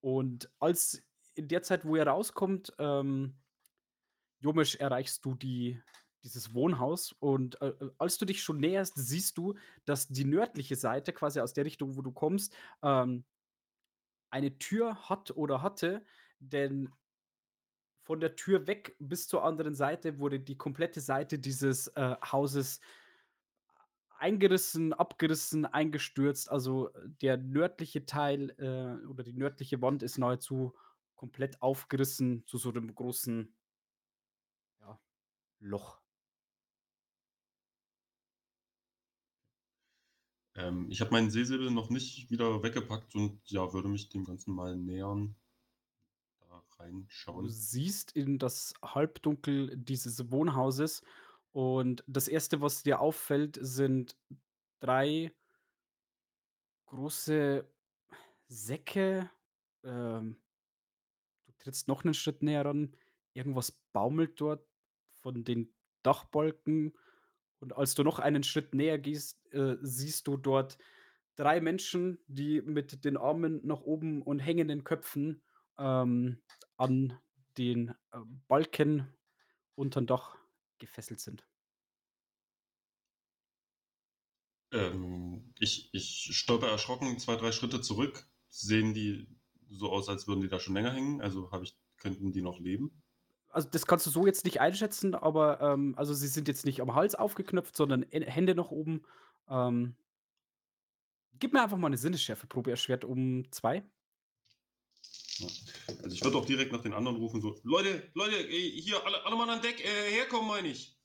[0.00, 1.00] Und als
[1.36, 3.36] in der Zeit, wo ihr rauskommt, ähm,
[4.40, 5.80] Jomesch, erreichst du die
[6.24, 10.74] dieses Wohnhaus und, äh, äh, als du dich schon näherst, siehst du, dass die nördliche
[10.74, 13.24] Seite, quasi aus der Richtung, wo du kommst, ähm
[14.32, 16.04] eine Tür hat oder hatte,
[16.38, 16.92] denn
[18.10, 22.80] von der Tür weg bis zur anderen Seite wurde die komplette Seite dieses, äh, Hauses
[24.18, 26.50] eingerissen, abgerissen, eingestürzt.
[26.50, 26.90] Also,
[27.22, 30.74] der nördliche Teil, äh, oder die nördliche Wand ist nahezu
[31.14, 33.54] komplett aufgerissen zu so 'nem großen
[34.80, 35.00] ja,
[35.60, 36.02] Loch.
[40.54, 44.54] Ähm, ich habe meinen Sehsäbel noch nicht wieder weggepackt und, ja, würde mich dem Ganzen
[44.54, 45.34] mal nähern.
[46.80, 46.86] Da
[47.32, 47.48] Du reinschauen.
[47.48, 51.02] siehst in das Halbdunkel dieses Wohnhauses
[51.52, 54.16] und das Erste, was dir auffällt, sind
[54.80, 55.32] 3
[56.88, 57.64] große
[58.48, 59.30] Säcke.
[59.84, 60.40] Ähm
[61.48, 62.96] du trittst noch 'nen Schritt näher ran.
[63.32, 64.66] Irgendwas baumelt dort
[65.22, 66.96] von den Dachbalken.
[67.60, 70.78] Und als du noch einen Schritt näher gehst, äh, siehst du dort
[71.36, 75.42] 3 Menschen, die mit den Armen nach oben und hängenden Köpfen,
[75.78, 76.42] ähm,
[76.80, 77.18] an
[77.58, 79.14] den, ähm, Balken
[79.76, 80.38] untern Dach
[80.78, 81.46] gefesselt sind.
[84.72, 88.28] Ähm, ich ich stolper erschrocken 2, 3 Schritte zurück.
[88.48, 89.28] Sehen die
[89.68, 91.20] so aus, als würden die da schon länger hängen?
[91.20, 93.02] Also, habe ich könnten die noch leben?
[93.52, 96.80] Also, das kannst du so jetzt nicht einschätzen, aber, ähm also, sie sind jetzt nicht
[96.80, 99.02] am Hals aufgeknöpft, sondern Hände nach oben.
[99.48, 99.96] Ähm
[101.38, 103.82] gib mir einfach mal 'ne Sinnesschärfeprobe erschwert um 2.
[106.02, 109.24] Also, ich würde auch direkt nach den anderen rufen, so: „Leute, Leute, ey, hier alle
[109.24, 110.96] alle Mann an Deck, äh, herkommen, meine ich!“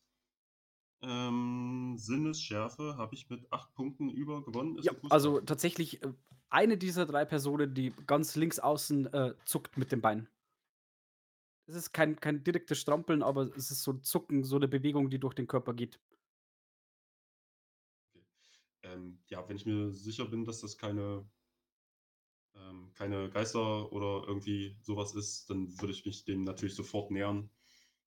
[1.01, 4.77] Ähm, Sinnesschärfe habe ich mit 8 Punkten über gewonnen.
[4.81, 6.13] Ja, also, tatsächlich, äh,
[6.49, 10.27] eine dieser 3 Personen, die ganz links außen, äh, zuckt mit den Beinen.
[11.67, 15.09] Es ist kein kein direktes Strampeln, aber es ist so 'n Zucken, so 'ne Bewegung,
[15.09, 15.99] die durch den Körper geht.
[18.15, 18.25] Okay.
[18.83, 21.29] Ähm, ja, wenn ich mir sicher bin, dass das keine
[22.57, 27.11] ähm, keine Geister oder irgendwie so was ist, dann würde ich mich dem natürlich sofort
[27.11, 27.51] nähern.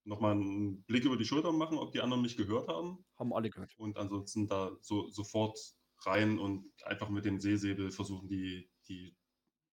[0.05, 3.05] Noch mal 'n Blick über die Schulter machen, ob die anderen mich gehört haben.
[3.19, 3.79] Haben alle gehört.
[3.79, 5.59] Und ansonsten da so sofort
[6.07, 9.17] rein und einfach mit dem Sehsäbel versuchen, die die,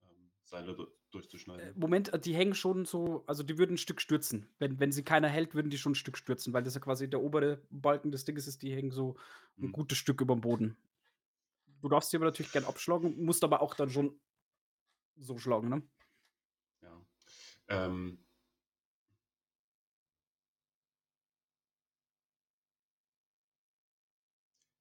[0.03, 0.87] ähm, Seile du
[1.57, 1.75] Äh, durchzuschneiden.
[1.75, 4.47] Moment, äh, die hängen schon so also, die würden 'n Stück stürzen.
[4.59, 7.09] Wenn wenn sie keiner hält, würden die schon 'n Stück stürzen, weil das ja quasi
[7.09, 8.61] der obere Balken des Dinges ist.
[8.61, 9.15] Die hängen so
[9.61, 9.71] 'n Mhm.
[9.71, 10.77] gutes Stück überm Boden.
[11.81, 14.19] Du darfst sie aber natürlich gern abschlagen, musst aber auch dann schon
[15.17, 15.83] so schlagen, ne?
[16.81, 17.05] Ja.
[17.69, 18.25] Ähm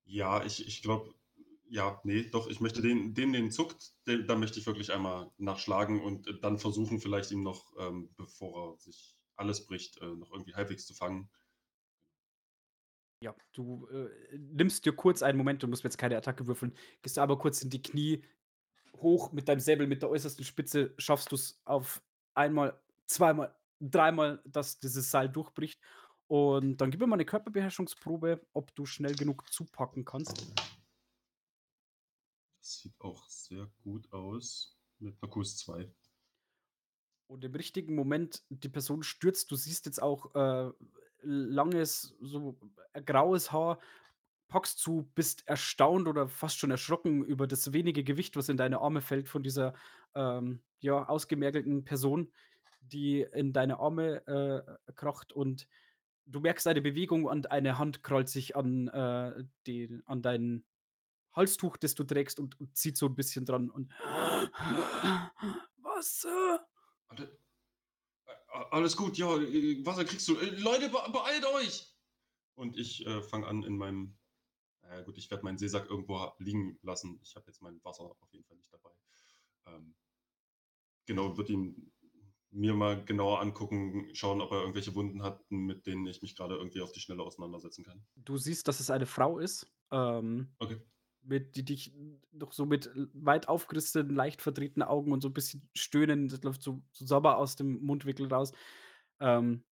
[0.07, 1.15] Ja, ich ich glaube
[1.69, 5.33] ja, ne, doch, ich möchte den den den zuckt, den da möchte ich wirklich einmal
[5.39, 10.31] nachschlagen und dann versuchen, vielleicht ihm noch, ähm, bevor er sich alles bricht, äh, noch
[10.31, 11.31] irgendwie halbwegs zu fangen.
[13.23, 16.75] Ja, du, äh, nimmst dir kurz einen Moment, du musst mir jetzt keine Attacke würfeln,
[17.03, 18.23] gehst aber kurz in die Knie
[18.97, 22.03] hoch mit deinem Säbel mit der äußersten Spitze, schaffst du es auf
[22.35, 25.81] einmal, zweimal, dreimal, dass dieses Seil durchbricht.
[26.27, 30.55] Und dann gib mir mal eine Körperbeherrschungsprobe, ob du schnell genug zupacken kannst.
[32.61, 35.93] Das sieht auch sehr gut aus mit einer Kurs 2.
[37.27, 40.73] Und im richtigen Moment, die Person stürzt, du siehst jetzt auch äh,
[41.23, 42.59] langes, so
[42.93, 43.79] äh, graues Haar,
[44.55, 48.79] packst zu, bist erstaunt oder fast schon erschrocken über das wenige Gewicht, was in deine
[48.79, 49.75] Arme fällt von dieser
[50.15, 52.33] ähm, ja, ausgemergelten Person,
[52.81, 55.67] die in deine Arme äh, kracht und
[56.27, 60.65] du merkst eine Bewegung und eine Hand krallt sich an, äh, den, an dein
[61.33, 63.93] Halstuch, das du trägst und, und zieht so ein bisschen dran und
[65.79, 66.25] was?
[66.27, 66.59] Äh?
[67.09, 67.41] Alle,
[68.71, 70.37] alles gut, ja, äh, Wasser kriegst du.
[70.37, 71.93] Äh, Leute, be beeilt euch!
[72.55, 74.17] Und ich äh, fange an in meinem,
[74.91, 77.21] äh, gut, ich werde meinen Seesack irgendwo liegen lassen.
[77.23, 78.91] Ich habe jetzt mein Wasser auf jeden Fall nicht dabei.
[79.67, 79.95] Ähm,
[81.07, 81.93] genau, würde ihn
[82.51, 86.55] mir mal genauer angucken, schauen, ob er irgendwelche Wunden hat, mit denen ich mich gerade
[86.55, 88.07] irgendwie auf die Schnelle auseinandersetzen kann.
[88.15, 89.67] Du siehst, dass es eine Frau ist.
[89.91, 90.81] Ähm, okay.
[91.23, 91.93] Mit, die dich
[92.33, 96.63] doch so mit weit aufgerissenen, leicht verdrehten Augen und so ein bisschen stöhnen, das läuft
[96.63, 98.53] so, so sauber aus dem Mundwinkel raus.
[99.21, 99.65] Ähm,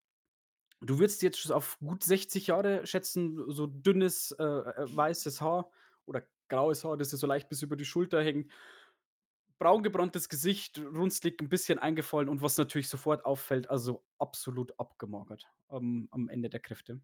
[0.82, 5.72] du würdest jetzt auf gut 60 Jahre schätzen, so dünnes, äh, äh, weißes Haar
[6.06, 8.52] oder graues Haar, das dir so leicht bis über die Schulter hängt.
[9.60, 15.46] Braun gebranntes Gesicht, runzlig, ein bisschen eingefallen und was natürlich sofort auffällt, also absolut abgemagert
[15.70, 17.00] am, am Ende der Kräfte.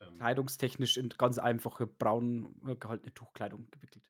[0.00, 4.04] Ähm, Kleidungstechnisch in ganz einfache braun äh, gehaltene Tuchkleidung gewickelt.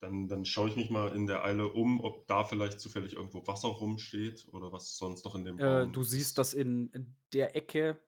[0.00, 3.46] Dann, dann schaue ich mich mal in der Eile um, ob da vielleicht zufällig irgendwo
[3.46, 7.98] Wasser rumsteht oder was sonst noch in dem Äh, du siehst, dass in der Ecke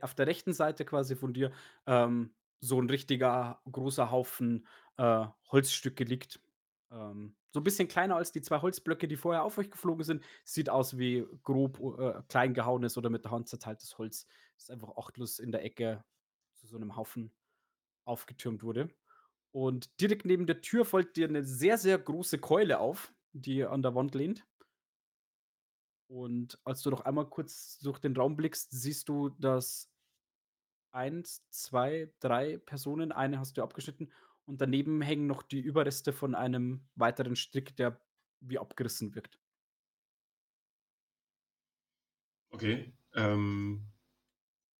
[0.00, 1.52] auf der rechten Seite quasi von dir,
[1.86, 4.66] ähm, so ein richtiger großer Haufen,
[4.98, 6.40] äh, Holzstücke liegt.
[6.90, 10.22] Ähm, so ein bisschen kleiner als die 2 Holzblöcke, die vorher auf euch geflogen sind.
[10.44, 14.26] Sieht aus wie grob, äh, klein gehauenes oder mit der Hand zerteiltes Holz.
[14.56, 16.04] Ist einfach achtlos in der Ecke
[16.54, 17.32] zu so einem Haufen
[18.04, 18.90] aufgetürmt wurde.
[19.52, 23.82] Und direkt neben der Tür fällt dir eine sehr, sehr große Keule auf, die an
[23.82, 24.46] der Wand lehnt.
[26.08, 29.90] Und als du noch einmal kurz durch den Raum blickst, siehst du, dass
[30.92, 34.12] eins, 2, 3 Personen, eine hast du abgeschnitten
[34.44, 38.00] und daneben hängen noch die Überreste von einem weiteren Strick, der
[38.40, 39.38] wie abgerissen wirkt.
[42.52, 42.92] Okay.
[43.14, 43.92] Ähm,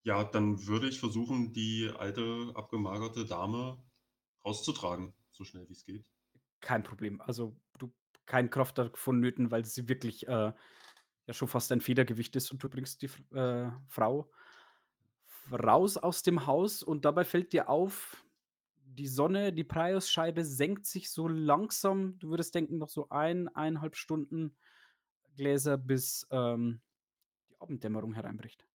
[0.04, 3.82] ja, dann würde ich versuchen, die alte, abgemagerte Dame
[4.44, 6.04] rauszutragen, so schnell wie es geht.
[6.60, 7.20] Kein Problem.
[7.20, 7.92] Also, du
[8.26, 10.52] kein Kraft vonnöten, weil sie wirklich, äh,
[11.26, 14.30] ja schon fast ein Federgewicht ist und du bringst die äh, Frau
[15.52, 18.24] raus aus dem Haus und dabei fällt dir auf,
[18.84, 22.18] die Sonne, die Prius-Scheibe senkt sich so langsam.
[22.18, 24.56] Du würdest denken, noch so ein, 1,5 Stunden
[25.36, 26.80] Gläser, bis, ähm,
[27.48, 28.66] die Abenddämmerung hereinbricht.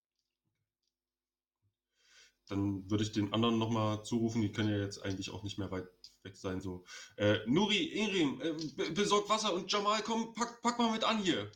[2.48, 5.72] Dann würde ich den anderen nochmal zurufen, die können ja jetzt eigentlich auch nicht mehr
[5.72, 5.88] weit
[6.24, 6.62] weg sein.
[6.62, 6.86] So,
[7.18, 11.20] äh, Nuri, Ingrim, äh, be besorgt Wasser und Jamal, komm, pack, pack mal mit an
[11.20, 11.52] hier.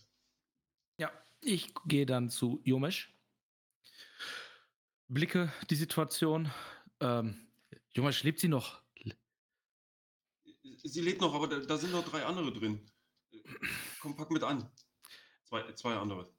[0.98, 1.12] Ja,
[1.42, 3.14] ich gehe dann zu Jomesh.
[5.08, 6.52] Blicke die Situation.
[7.00, 7.48] Ähm,
[7.92, 8.82] Jomesh, lebt sie noch?
[10.84, 12.90] Sie lebt noch, aber da, da sind noch drei andere drin.
[14.00, 14.72] Komm, pack mit an.
[15.46, 16.32] Zwei, zwei andere.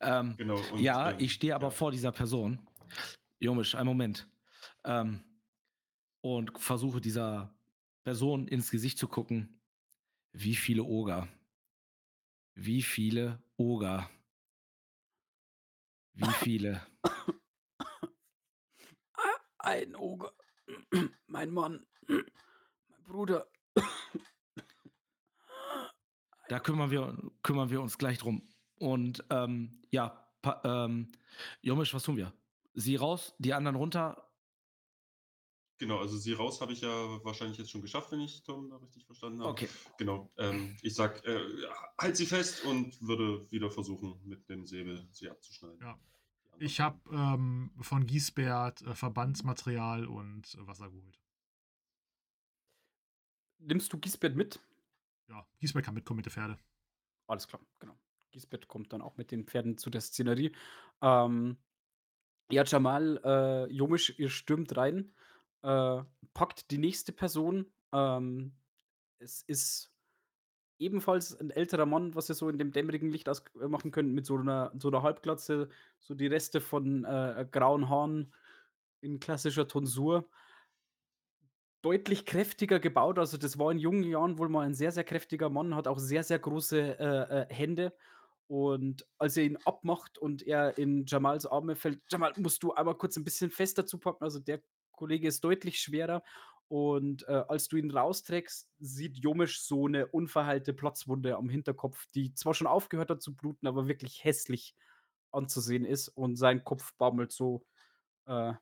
[0.00, 0.60] Ähm, Genau.
[0.72, 1.70] Und, ja, ähm, ich stehe aber ja.
[1.70, 2.66] vor dieser Person.
[3.40, 4.28] Jomisch, einen Moment.
[4.84, 5.24] Ähm,
[6.20, 7.54] und versuche dieser
[8.04, 9.60] Person ins Gesicht zu gucken.
[10.32, 11.28] Wie viele Oger?
[12.54, 14.10] Wie viele Oger?
[16.14, 16.86] Wie viele?
[19.58, 20.32] Ein Oger.
[21.26, 21.86] Mein Mann.
[22.08, 23.46] Mein Bruder.
[26.48, 28.48] Da kümmern wir, kümmern wir uns gleich drum.
[28.78, 31.12] Und ähm, ja, pa- ähm,
[31.62, 32.32] Jomisch, was tun wir?
[32.74, 34.30] Sie raus, die anderen runter.
[35.78, 38.76] Genau, also sie raus habe ich ja wahrscheinlich jetzt schon geschafft, wenn ich Tom da
[38.76, 39.50] richtig verstanden habe.
[39.50, 39.68] Okay.
[39.98, 40.30] Genau.
[40.38, 41.40] Ähm, ich sag, äh,
[41.98, 45.80] halt sie fest und würde wieder versuchen, mit dem Säbel sie abzuschneiden.
[45.80, 45.98] Ja.
[46.58, 51.20] Ich habe ähm, von Giesbert äh, Verbandsmaterial und äh, Wasser geholt.
[53.58, 54.60] Nimmst du Gisbert mit?
[55.28, 56.56] Ja, Giesbert kann mitkommen mit der Pferde.
[57.26, 57.98] Alles klar, genau.
[58.30, 60.54] Gisbert kommt dann auch mit den Pferden zu der Szenerie.
[61.00, 61.56] Ähm,
[62.50, 65.14] ja, Jamal, äh, Jomisch, ihr stürmt rein,
[65.62, 66.02] äh,
[66.34, 67.72] packt die nächste Person.
[67.92, 68.54] Ähm,
[69.20, 69.92] es ist
[70.78, 74.38] ebenfalls 'n älterer Mann, was ihr so in dem dämmerigen Licht ausmachen könnt mit so
[74.38, 78.34] 'ner so 'ner Halbglatze, so die Reste von, äh, äh, grauen Haaren
[79.02, 80.28] in klassischer Tonsur.
[81.84, 85.50] Deutlich kräftiger gebaut, also das war in jungen Jahren wohl mal 'n sehr, sehr kräftiger
[85.50, 87.92] Mann, hat auch sehr, sehr große, äh, äh, Hände.
[88.50, 92.96] Und als ihr ihn abmacht und er in Jamals Arme fällt: „Jamal, musst du einmal
[92.96, 94.62] kurz 'n bisschen fester zupacken?“ Also, der
[94.92, 96.22] Kollege ist deutlich schwerer.
[96.68, 102.34] Und, äh, als du ihn rausträgst, sieht Jomisch so 'ne unverheilte Platzwunde am Hinterkopf, die
[102.34, 104.74] zwar schon aufgehört hat zu bluten, aber wirklich hässlich
[105.32, 107.66] anzusehen ist und sein Kopf baumelt so,
[108.26, 108.54] äh,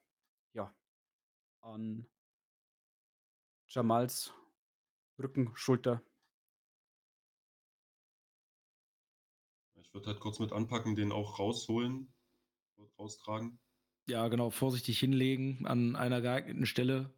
[0.55, 0.75] ja,
[1.63, 2.07] an
[3.69, 4.33] Jamals
[5.19, 6.03] Rücken, Schulter.
[9.93, 12.15] Ich würde halt kurz mit anpacken, den auch rausholen
[12.99, 13.61] raustragen.
[14.09, 17.15] Ja, genau, vorsichtig hinlegen an einer geeigneten Stelle.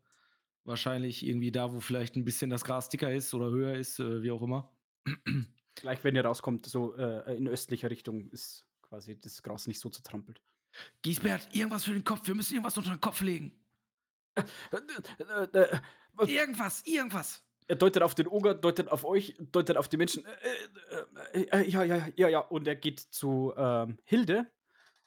[0.64, 4.22] Wahrscheinlich irgendwie da, wo vielleicht 'n bisschen das Gras dicker ist oder höher ist, äh,
[4.22, 4.72] wie auch immer.
[5.74, 9.90] Gleich, wenn ihr rauskommt, so, äh, in östlicher Richtung ist quasi das Gras nicht so
[9.90, 10.40] zertrampelt.
[11.02, 12.26] Giesbert, irgendwas für den Kopf.
[12.26, 13.52] Wir müssen irgendwas unter den Kopf legen.
[14.72, 14.76] Äh,
[15.18, 15.80] äh, äh,
[16.12, 17.43] was Irgendwas, irgendwas.
[17.70, 20.24] Er deutet auf den Oger, deutet auf euch, deutet auf die Menschen.
[20.26, 20.30] Äh,
[21.32, 22.40] äh, äh, äh, ja, ja, ja, ja.
[22.40, 24.50] Und er geht zu, ähm, Hilde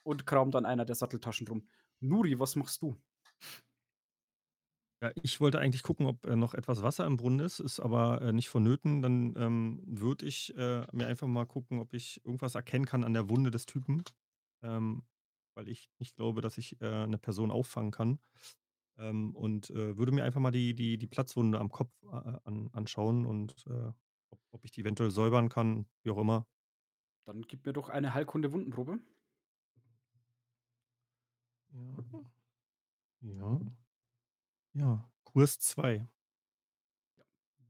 [0.03, 1.69] und kramt an einer der Satteltaschen rum.
[2.01, 2.97] Nuri, was machst du?
[5.03, 8.19] Ja, ich wollte eigentlich gucken, ob, äh, noch etwas Wasser im Brunnen ist, ist aber,
[8.21, 9.01] äh, nicht vonnöten.
[9.03, 13.29] Dann, ähm, würde ich, mir einfach mal gucken, ob ich irgendwas erkennen kann an der
[13.29, 14.03] Wunde des Typen,
[14.63, 15.03] ähm,
[15.55, 18.19] weil ich nicht glaube, dass ich, äh, 'ne Person auffangen kann.
[18.99, 22.69] Ähm, und, äh, würde mir einfach mal die die die Platzwunde am Kopf a an
[22.74, 23.91] anschauen und, äh,
[24.32, 26.48] ob ob ich die eventuell säubern kann, wie auch immer.
[27.28, 28.99] Dann gib mir doch eine Heilkunde-Wundenprobe.
[31.74, 32.03] Ja.
[33.22, 33.60] Ja.
[34.76, 36.07] Ja, Kurs 2.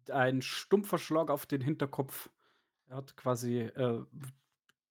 [0.10, 2.30] Ein stumpfer Schlag auf den Hinterkopf.
[2.88, 4.06] Er hat quasi, äh,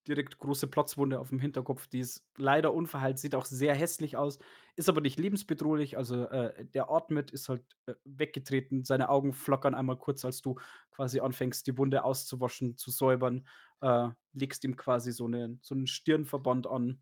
[0.07, 4.39] direkt große Platzwunde aufm Hinterkopf, die ist leider unverheilt, sieht auch sehr hässlich aus,
[4.75, 5.97] ist aber nicht lebensbedrohlich.
[5.97, 8.83] Also, äh, der atmet, ist halt, äh, weggetreten.
[8.85, 10.55] Seine Augen flackern einmal kurz, als du
[10.91, 13.47] quasi anfängst, die Wunde auszuwaschen, zu säubern.
[13.81, 17.01] Äh, legst ihm quasi so 'nen so 'nen Stirnverband an.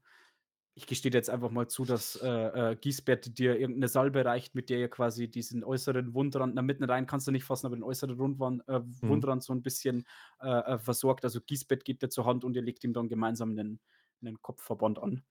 [0.78, 2.28] Ich gestehe dir jetzt einfach mal zu, dass, äh,
[2.72, 6.62] äh, Giesbert dir irgend 'ne Salbe reicht, mit der ihr quasi diesen äußeren Wundrand na,
[6.62, 9.26] mitten rein kannst du nicht fassen, aber den äußeren Rundwand äh, Mhm.
[9.26, 10.04] Wundrand so 'n bisschen,
[10.42, 11.24] äh, äh, versorgt.
[11.24, 13.80] Also, Giesbert geht dir zur Hand und ihr legt ihm dann gemeinsam 'nen
[14.20, 15.24] 'nen Kopfverband an.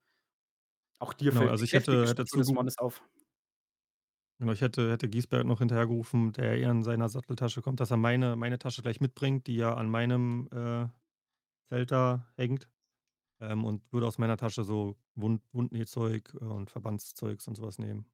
[1.01, 3.01] Auch dir Genau, fällt also ich hätte hätte des Mannes auf.
[4.41, 7.95] Genau, ich hätte hätte Giesbert noch hinterhergerufen, der eher in seiner Satteltasche kommt, dass er
[7.97, 10.87] meine meine Tasche gleich mitbringt, die ja an meinem, äh,
[11.69, 12.69] Zelt da hängt.
[13.41, 18.05] Ähm, und würde aus meiner Tasche so Wund Wundnähzeug und Verbandszeugs und so was nehmen.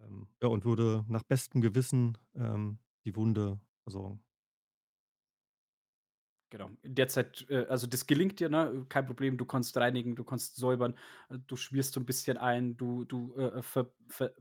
[0.00, 4.22] Ähm, ja, und würde nach bestem Gewissen, ähm, die Wunde versorgen.
[6.52, 6.70] Genau.
[6.82, 8.86] In der Zeit äh, also das gelingt dir, ne?
[8.88, 10.94] Kein Problem, du kannst reinigen, du kannst säubern,
[11.28, 14.32] äh, du schmierst so 'n bisschen ein, du du, äh, äh, ver ver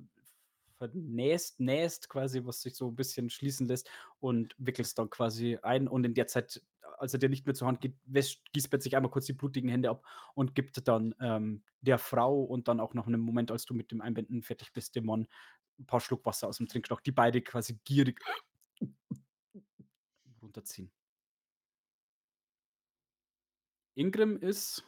[0.78, 3.90] vernähst nähst quasi, was sich so 'n bisschen schließen lässt
[4.20, 5.88] und wickelst dann quasi ein.
[5.88, 6.62] Und in der Zeit,
[7.00, 9.70] als er dir nicht mehr zur Hand gibt, wäscht Giesbert sich einmal kurz die blutigen
[9.70, 10.06] Hände ab
[10.36, 13.92] und gibt dann, ähm, der Frau und dann auch nach 'nem Moment, als du mit
[13.92, 15.28] dem Einbinden fertig bist, dem Mann
[15.80, 18.22] 'n paar Schluck Wasser aus'm Trinkschlauch, die beide quasi gierig
[20.42, 20.92] runterziehen.
[23.98, 24.84] Ingrim ist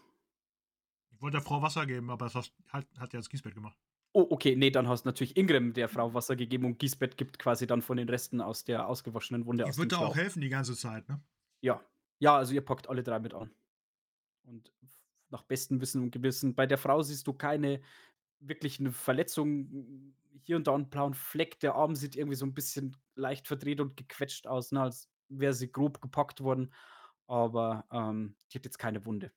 [1.11, 3.77] Ich wollte der Frau Wasser geben, aber das hast hat hat ja jetzt Giesbert gemacht.
[4.15, 7.67] Oh, okay, ne, dann hast natürlich Ingrim der Frau Wasser gegeben und Giesbert gibt quasi
[7.67, 10.41] dann von den Resten aus der ausgewaschenen Wunde Ich aus dem würde da auch helfen
[10.41, 11.21] die ganze Zeit, ne?
[11.63, 11.87] Ja.
[12.21, 13.51] Ja, also ihr packt alle 3 mit an.
[14.43, 14.73] Und
[15.29, 17.81] nach bestem Wissen und Gewissen bei der Frau siehst du keine
[18.39, 20.17] wirklichen Verletzungen.
[20.43, 21.59] Hier und da 'n blauen Fleck.
[21.61, 25.53] Der Arm sieht irgendwie so 'n bisschen leicht verdreht und gequetscht aus, ne, als wäre
[25.53, 26.73] sie grob gepackt worden,
[27.27, 29.31] aber, ähm, die hat jetzt keine Wunde.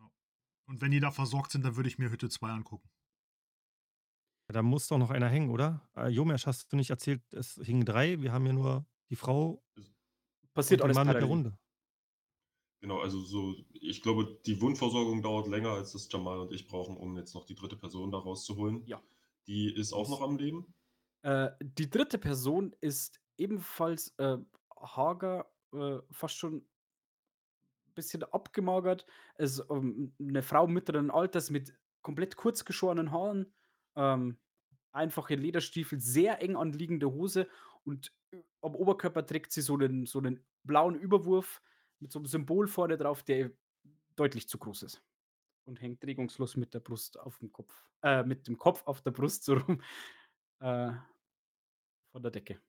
[0.00, 0.10] Ja.
[0.68, 2.88] Und wenn die da versorgt sind, dann würde ich mir Hütte 2 angucken.
[4.48, 5.88] Da muss doch noch einer hängen, oder?
[5.96, 8.20] Äh, Jomesch, hast du nicht erzählt, es hingen 3?
[8.20, 9.62] Wir haben hier nur die Frau
[10.56, 11.58] Passiert und den alles Mann mit der parallel.
[12.82, 16.96] Genau, also so ich glaube, die Wundversorgung dauert länger, als das Jamal und ich brauchen,
[16.96, 17.76] um jetzt noch die 3.
[17.76, 18.86] Person da rauszuholen.
[18.86, 19.02] Ja.
[19.46, 20.72] Die ist auch noch am Leben?
[21.24, 22.18] Äh, die 3.
[22.18, 24.38] Person ist ebenfalls, äh,
[24.80, 26.66] hager, äh, fast schon
[27.96, 29.06] bisschen abgemagert.
[29.38, 33.52] Ist, ähm, 'ne Frau mittleren Alters mit komplett kurz geschorenen Haaren,
[33.96, 34.38] ähm,
[34.92, 37.48] einfache Lederstiefel, sehr eng anliegende Hose
[37.84, 41.62] und, äh, am Oberkörper trägt sie so 'nen so 'nen blauen Überwurf
[42.00, 43.52] mit so 'nem Symbol vorne drauf, der
[44.16, 45.02] deutlich zu groß ist
[45.66, 49.44] und hängt regungslos mit der Brust aufm Kopf äh, mit dem Kopf auf der Brust
[49.44, 49.82] so rum,
[50.60, 50.92] äh,
[52.12, 52.60] von der Decke.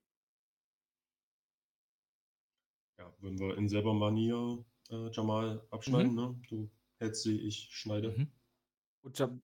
[2.99, 6.39] Ja, Wenn wir in selber Manier äh, Jamal abschneiden, ne?
[6.49, 8.31] Du hältst sie, ich schneide Mhm.
[9.03, 9.41] Und Jam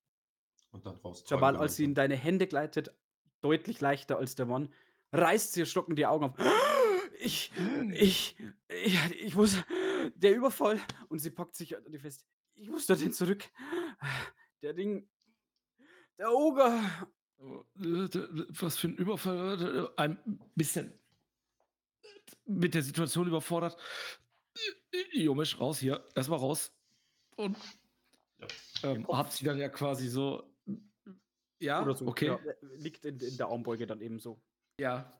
[0.71, 1.23] und dann raus.
[1.27, 2.93] Jamal, als sie in deine Hände gleitet,
[3.41, 4.73] deutlich leichter als der Mann,
[5.13, 6.35] reißt sie erschrocken die Augen auf.
[7.19, 7.51] Ich,
[7.93, 8.37] ich,
[8.69, 9.57] ich, ich muss,
[10.21, 10.79] der Überfall.
[11.09, 12.25] Und sie packt sich an die fest.
[12.55, 13.43] Ich muss dorthin zurück.
[14.61, 15.07] Der Ding,
[16.17, 16.81] der Oger.
[17.75, 19.91] Was für ein Überfall.
[19.97, 20.17] Ein
[20.55, 20.93] bisschen
[22.45, 23.77] mit der Situation überfordert.
[25.11, 26.03] Jomisch, raus hier.
[26.15, 26.71] Erstmal raus.
[27.35, 27.57] Und
[28.81, 28.91] Ja.
[28.91, 30.43] ähm, habt sie dann ja quasi so.
[31.59, 32.07] Ja, Oder so.
[32.07, 32.27] okay.
[32.27, 32.39] Ja,
[32.77, 34.39] liegt in, in der Armbeuge dann eben so.
[34.79, 35.19] Ja.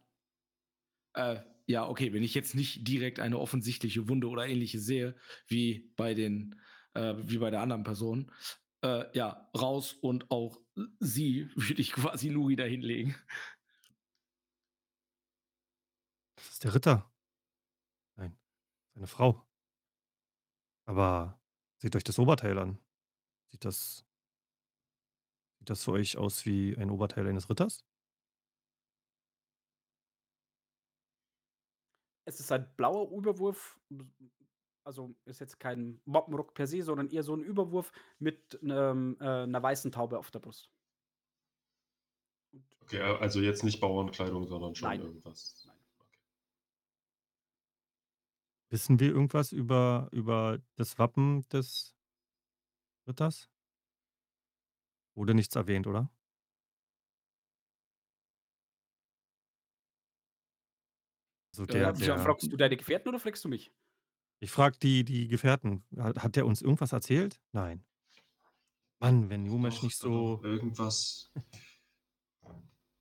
[1.18, 5.15] Äh, ja, okay, wenn ich jetzt nicht direkt eine offensichtliche Wunde oder ähnliches sehe,
[5.48, 6.61] wie bei den,
[6.94, 8.31] äh, wie bei der anderen Person,
[8.84, 10.60] äh, ja, raus und auch
[10.99, 13.15] sie würde ich quasi Luri da hinlegen.
[16.35, 17.11] Das ist der Ritter.
[18.15, 18.38] Nein,
[18.94, 19.44] seine Frau.
[20.85, 21.41] Aber
[21.77, 22.80] seht euch das Oberteil an.
[23.49, 24.06] Sieht das,
[25.57, 27.84] sieht das für euch aus wie ein Oberteil eines Ritters?
[32.27, 33.79] Es ist ein blauer Überwurf.
[34.83, 39.43] Also ist jetzt kein Wappenrock per se, sondern eher so ein Überwurf mit ähm, äh,
[39.43, 40.69] einer weißen Taube auf der Brust.
[42.51, 45.01] Und Okay, also jetzt nicht Bauernkleidung, sondern schon Nein.
[45.01, 45.63] irgendwas.
[45.67, 45.77] Nein.
[45.99, 46.19] Okay.
[48.69, 51.95] Wissen wir irgendwas über, über das Wappen des
[53.07, 53.49] Ritters?
[55.15, 56.09] Wurde nichts erwähnt, oder?
[61.57, 63.73] Also der, Ja, der, fragst du deine Gefährten oder fragst du mich?
[64.39, 65.84] ich frage die, die Gefährten.
[65.97, 67.41] Hat, hat der uns irgendwas erzählt?
[67.51, 67.84] Nein.
[68.99, 70.39] Mann, wenn Jumesh nicht so.
[70.43, 71.31] Irgendwas.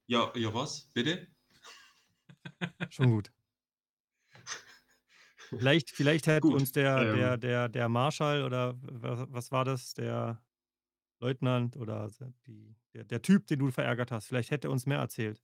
[0.07, 0.89] Ja, ja, was?
[0.95, 1.27] Bitte?
[2.89, 3.33] Schon gut.
[5.51, 7.41] Vielleicht, vielleicht hätte uns der, der, ähm.
[7.41, 9.93] der, der Marschall oder was, was war das?
[9.95, 10.43] Der
[11.21, 12.11] Leutnant oder
[12.47, 15.43] die, der, der Typ, den du verärgert hast, vielleicht hätte er uns mehr erzählt.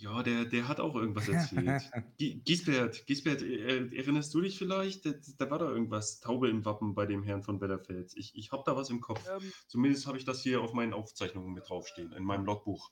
[0.00, 1.82] Ja, der, der hat auch irgendwas erzählt.
[2.18, 5.04] Gi- Giesbert, Giesbert, äh, erinnerst du dich vielleicht?
[5.04, 8.12] Da, da war da irgendwas, Taube im Wappen bei dem Herrn von Bellerfeld.
[8.16, 9.22] Ich, ich habe da was im Kopf.
[9.28, 12.90] Ähm, Zumindest habe ich das hier auf meinen Aufzeichnungen mit draufstehen, in meinem Logbuch.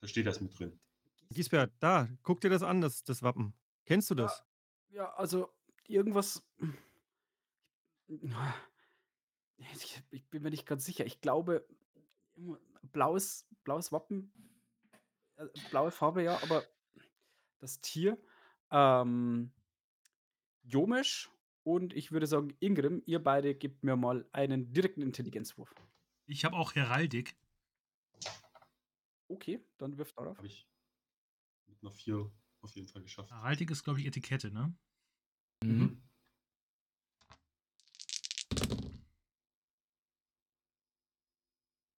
[0.00, 0.78] Da steht das mit drin.
[1.30, 3.54] Gisbert, da, guck dir das an, das, das Wappen.
[3.86, 4.44] Kennst du das?
[4.90, 5.48] ja, also
[5.88, 6.42] irgendwas.
[9.56, 11.06] Ich, ich bin mir nicht ganz sicher.
[11.06, 11.66] Ich glaube,
[12.92, 14.32] blaues, blaues Wappen,
[15.36, 16.64] äh, blaue Farbe, ja, aber
[17.60, 18.18] das Tier.
[18.70, 19.52] Ähm,
[20.62, 21.30] Jomisch
[21.62, 25.74] und ich würde sagen, Ingrim, ihr beide gebt mir mal einen direkten Intelligenzwurf.
[26.26, 27.36] Ich habe auch Heraldik.
[29.28, 30.36] Okay, dann wirft darauf.
[30.36, 30.68] Habe ich
[31.66, 32.30] mit einer 4
[32.60, 33.30] auf jeden Fall geschafft.
[33.30, 34.74] Heraldik ist, glaube ich, Etikette, ne?
[35.62, 36.02] Mhm.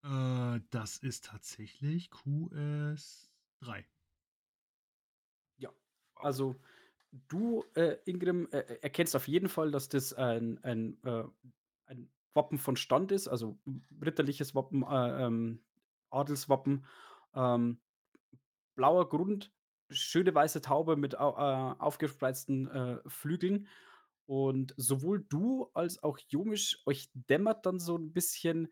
[0.07, 3.85] Äh, das ist tatsächlich QS3.
[6.16, 6.57] Also,
[7.28, 11.24] du, äh, Ingrim, äh, äh, erkennst auf jeden Fall, dass das ein, ein, äh,
[11.87, 13.59] ein Wappen von Stand ist, also
[14.01, 15.62] ritterliches Wappen, äh, ähm,
[16.11, 16.87] Adelswappen.
[17.35, 17.81] Ähm,
[18.74, 19.53] blauer Grund,
[19.91, 23.69] schöne weiße Taube mit äh, aufgespreizten äh, Flügeln.
[24.27, 28.69] Und sowohl du als auch Jomisch, euch dämmert dann so ein bisschen,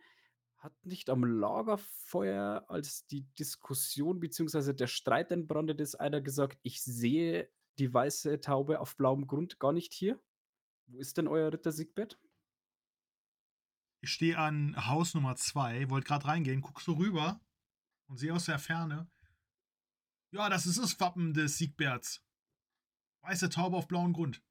[0.65, 4.73] hat nicht am Lagerfeuer, als die Diskussion bzw.
[4.73, 9.73] der Streit entbrandet ist, einer gesagt, ich sehe die weiße Taube auf blauem Grund gar
[9.73, 10.19] nicht hier.
[10.87, 12.19] Wo ist denn euer Ritter Siegbert?
[14.01, 17.41] Ich stehe an Haus Nummer 2, wollte gerade reingehen, guck so rüber
[18.07, 19.11] und sehe aus der Ferne.
[20.31, 22.25] Ja, das ist das Wappen des Siegberts.
[23.21, 24.43] Weiße Taube auf blauem Grund.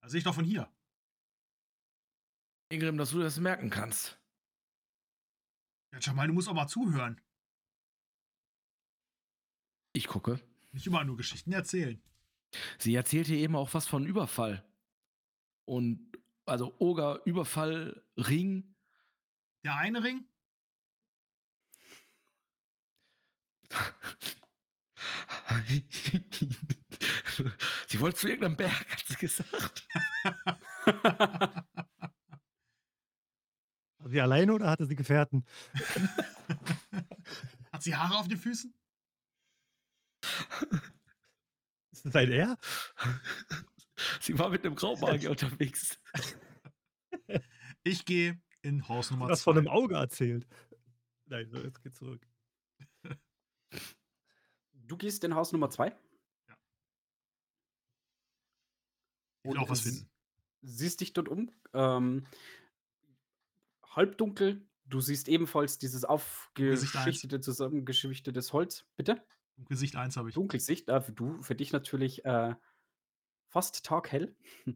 [0.00, 0.70] Das sehe ich doch von hier.
[2.68, 4.18] Ingrim, dass du das merken kannst.
[5.92, 7.20] Ja, Jamal, du musst auch mal zuhören.
[9.92, 10.40] Ich gucke.
[10.72, 12.02] Nicht immer nur Geschichten erzählen.
[12.78, 14.62] Sie erzählte eben auch was von Überfall.
[15.64, 16.12] Und
[16.44, 18.74] also Oger, Überfall, Ring.
[19.64, 20.28] Der eine Ring?
[27.88, 29.88] sie wollte zu irgendeinem Berg, hat sie gesagt.
[34.06, 35.44] War sie alleine oder hatte sie Gefährten?
[37.72, 38.72] Hat sie Haare auf den Füßen?
[41.90, 42.56] Ist das ein R?
[44.20, 45.98] Sie war mit einem Graumagier unterwegs.
[47.82, 49.72] Ich gehe in Haus Nummer Was von einem 2.
[49.72, 50.46] Auge erzählt.
[51.24, 52.24] Nein, so, jetzt geht's zurück.
[54.72, 55.88] Du gehst in Haus Nummer 2?
[55.88, 55.94] Ja.
[59.40, 60.08] Ich will Und auch was finden.
[60.62, 61.50] siehst dich dort um.
[61.74, 62.24] Ähm,
[63.96, 64.66] halbdunkel.
[64.84, 68.84] Du siehst ebenfalls dieses aufgeschichtete, zusammengeschwichtetes Holz.
[68.96, 69.20] Bitte?
[69.68, 70.34] Gesicht 1 habe ich.
[70.34, 72.54] Dunkelsicht, äh, für du, für dich natürlich äh,
[73.48, 74.36] fast taghell.
[74.66, 74.74] äh,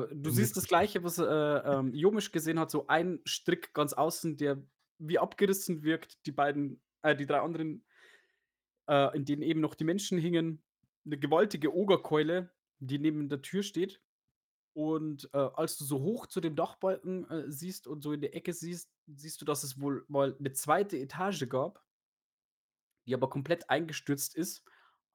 [0.00, 3.92] du Bin siehst das gleiche, was äh, ähm, Jomisch gesehen hat, so ein Strick ganz
[3.92, 4.62] außen, der
[4.98, 6.24] wie abgerissen wirkt.
[6.26, 7.84] Die beiden, äh, die drei anderen,
[8.88, 10.62] äh, in denen eben noch die Menschen hingen.
[11.04, 14.00] Eine gewaltige Ogerkeule, die neben der Tür steht.
[14.74, 18.34] Und äh, als du so hoch zu dem Dachbalken äh, siehst und so in der
[18.34, 21.84] Ecke siehst, siehst du, dass es wohl mal eine zweite Etage gab,
[23.06, 24.64] die aber komplett eingestürzt ist,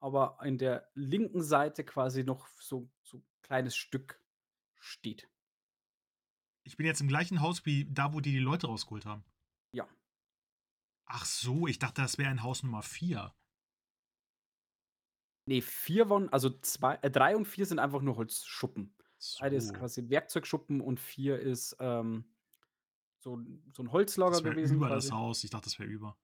[0.00, 4.22] aber an der linken Seite quasi noch so so ein kleines Stück
[4.78, 5.28] steht.
[6.64, 9.24] Ich bin jetzt im gleichen Haus wie da, wo die die Leute rausgeholt haben.
[9.72, 9.88] Ja.
[11.06, 13.34] Ach so, ich dachte, das wäre ein Haus Nummer 4.
[15.46, 18.94] Ne, 4 waren also zwei äh, 3 und 4 sind einfach nur Holzschuppen.
[19.22, 19.42] So.
[19.42, 22.24] Eine ist quasi Werkzeugschuppen und 4 ist, ähm,
[23.18, 23.40] so
[23.72, 25.12] so 'n Holzlager Das gewesen über das quasi.
[25.12, 25.42] Haus.
[25.44, 26.18] Ich dachte, das wäre über.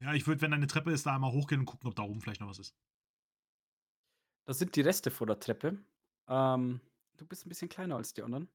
[0.00, 2.02] Ja, ich würde, wenn da eine Treppe ist, da einmal hochgehen und gucken, ob da
[2.04, 2.72] oben vielleicht noch was ist.
[4.48, 5.78] Das sind die Reste vor der Treppe.
[6.28, 6.80] Ähm,
[7.16, 8.48] du bist 'n bisschen kleiner als die anderen.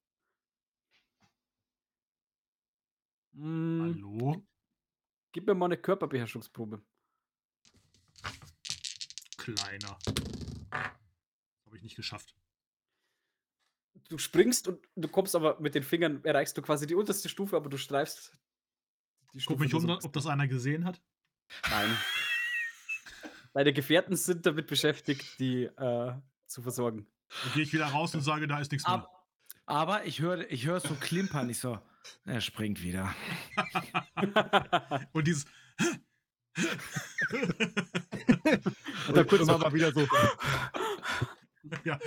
[3.33, 4.43] Hm, Hallo?
[5.33, 6.81] gib mir mal 'ne Körperbeherrschungsprobe.
[9.37, 9.97] Kleiner.
[11.65, 12.38] Habe ich nicht geschafft.
[14.09, 17.55] Du springst und du kommst aber mit den Fingern erreichst du quasi die unterste Stufe,
[17.55, 18.33] aber du streifst
[19.33, 20.99] die Guck Stufe mich nur um, so ob das einer gesehen hat.
[21.69, 21.95] Nein.
[23.53, 26.13] Deine Gefährten sind damit beschäftigt, die, äh,
[26.47, 27.07] zu versorgen.
[27.43, 29.07] Dann gehe ich wieder raus und sage, da ist nichts mehr.
[29.67, 31.47] Aber, ich höre ich hör so klimpern.
[31.49, 31.79] Ich so,
[32.25, 33.13] er springt wieder.
[35.13, 35.45] Und dieses.
[39.07, 40.07] Und dann kurz mal wieder so.
[41.85, 41.99] ja,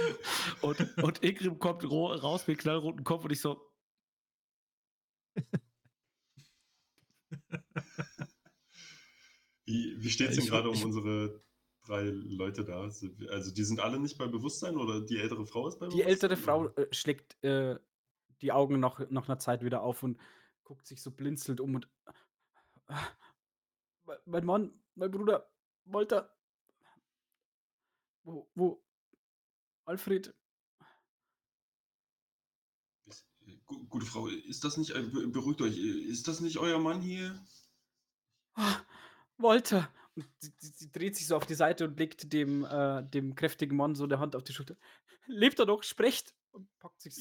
[0.60, 3.60] Und, und Ingrid kommt raus mit knallroten Kopf und ich so,
[9.64, 11.42] Wie, wie steht es denn gerade um unsere
[11.84, 12.80] drei Leute da?
[12.82, 16.10] Also die sind alle nicht bei Bewusstsein oder die ältere Frau ist bei Die Bewusstsein?
[16.10, 17.78] ältere Frau, äh, schlägt, äh,
[18.40, 20.18] die Augen nach nach 'ner Zeit wieder auf und
[20.64, 21.88] guckt sich so blinzelnd um und
[24.04, 25.50] „Mei mein Mann, mein Bruder,
[25.84, 26.36] Walter“
[28.24, 28.82] „Wo wo
[29.86, 30.34] Alfred?“
[33.06, 35.80] Ist, äh, gu gute Frau, ist das nicht be beruhigt euch, äh,
[36.12, 37.40] ist das nicht euer Mann hier?
[38.54, 38.84] „Ah,
[39.38, 43.34] Walter!“ Und sie sie dreht sich so auf die Seite und legt dem äh, dem
[43.34, 44.76] kräftigen Mann so 'ne Hand auf die Schulter.
[45.26, 45.82] „Lebt er noch?
[45.82, 47.14] Sprecht!“ Und packt sich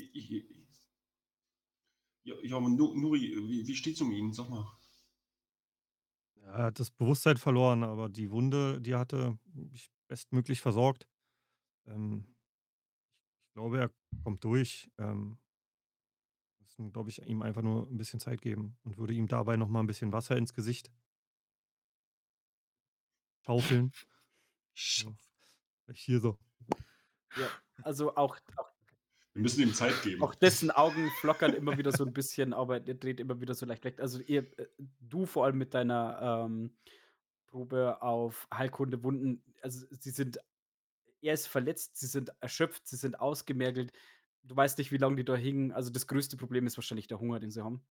[2.24, 4.34] ja, ja, Nuri, wie wie steht's um ihn?
[4.34, 4.66] Sag mal.
[6.44, 9.38] Er hat das Bewusstsein verloren, aber die Wunde, die er hatte,
[9.74, 11.08] ich bestmöglich versorgt.
[11.88, 12.36] Ähm,
[13.52, 13.92] ich glaube, er
[14.24, 14.90] kommt durch.
[14.98, 15.38] Ähm,
[16.62, 19.68] müssen, glaube ich, ihm einfach nur ein bisschen Zeit geben und würde ihm dabei noch
[19.68, 20.92] mal 'n bisschen Wasser ins Gesicht
[23.46, 23.92] schaufeln.
[24.96, 25.16] So,
[25.86, 26.38] vielleicht hier so.
[27.36, 27.52] Ja,
[27.82, 28.72] also auch auch
[29.36, 30.20] Wir müssen ihm Zeit geben.
[30.20, 33.66] auch dessen Augen flackern immer wieder so 'n bisschen, aber der dreht immer wieder so
[33.66, 34.00] leicht weg.
[34.02, 34.68] Also, ihr äh,
[35.00, 36.78] du vor allem mit deiner, ähm,
[37.48, 40.40] Probe auf Heilkunde Wunden also, sie sind
[41.22, 43.92] er ist verletzt, sie sind erschöpft, sie sind ausgemergelt.
[44.44, 45.72] Du weißt nicht, wie lang die da hingen.
[45.72, 47.86] Also, das größte Problem ist wahrscheinlich der Hunger, den sie haben.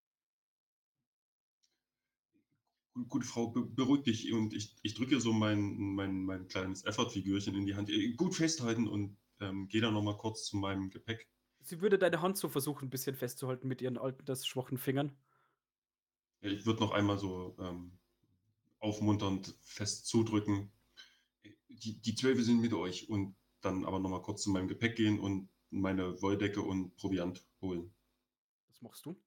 [2.96, 6.84] Gu gute Frau, be beruhig dich und ich ich drücke so mein mein mein kleines
[6.84, 7.88] Effort-Figürchen in die Hand.
[7.90, 11.26] Äh, gut festhalten und, ähm, gehe dann noch mal kurz zu meinem Gepäck.
[11.62, 15.16] Sie würde deine Hand so versuchen, 'n bisschen festzuhalten mit ihren altersschwachen Fingern.
[16.42, 17.98] Ja, ich würde noch einmal so, ähm,
[18.80, 20.72] aufmunternd fest zudrücken.
[21.72, 24.96] Die die Zwölfe sind mit euch und dann aber noch mal kurz zu meinem Gepäck
[24.96, 27.94] gehen und meine Wolldecke und Proviant holen.
[28.70, 29.20] Was machst du?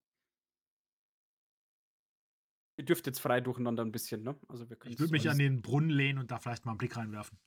[2.80, 4.36] Ihr dürft jetzt frei durcheinander 'n bisschen, ne?
[4.48, 6.98] Also, wir Ich würde mich an den Brunnen lehnen und da vielleicht mal 'n Blick
[6.98, 7.40] reinwerfen.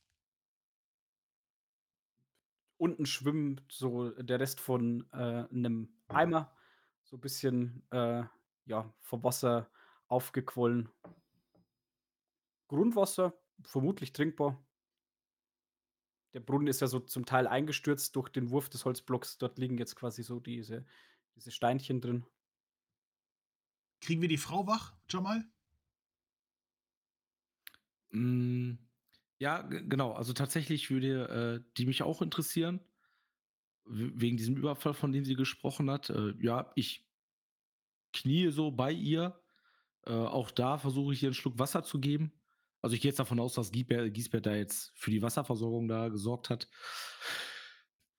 [2.81, 6.55] Unten schwimmt so der Rest von, äh, 'nem Eimer,
[7.05, 8.25] so bisschen, äh,
[8.67, 9.71] ja, vom Wasser
[10.09, 10.91] aufgequollen.
[12.71, 14.66] Grundwasser, vermutlich trinkbar.
[16.37, 19.39] Der Brunnen ist ja so zum Teil eingestürzt durch den Wurf des Holzblocks.
[19.39, 20.85] Dort liegen jetzt quasi so diese
[21.35, 22.27] diese Steinchen drin.
[24.03, 25.45] Kriegen wir die Frau wach, Jamal?
[28.13, 28.79] Hm,
[29.39, 30.13] ja, ge genau.
[30.13, 32.81] Also, tatsächlich würde, äh, die mich auch interessieren.
[33.89, 36.11] Wegen diesem Überfall, von dem sie gesprochen hat.
[36.11, 37.07] Äh, ja, ich
[38.13, 39.41] kniee so bei ihr.
[40.07, 42.33] Äh, auch da versuche ich ihr 'n Schluck Wasser zu geben.
[42.87, 46.09] Also, ich gehe jetzt davon aus, dass Giesbert Giesbert da jetzt für die Wasserversorgung da
[46.09, 46.69] gesorgt hat.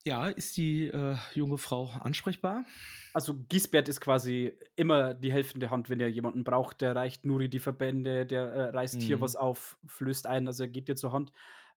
[0.05, 2.65] Ja, ist die, äh, junge Frau ansprechbar?
[3.13, 6.81] Also, Giesbert ist quasi immer die helfende Hand, wenn er jemanden braucht.
[6.81, 9.35] Der reicht Nuri die Verbände, der, äh, reißt hier was Mhm.
[9.35, 11.31] auf, flößt ein, also er geht dir zur Hand.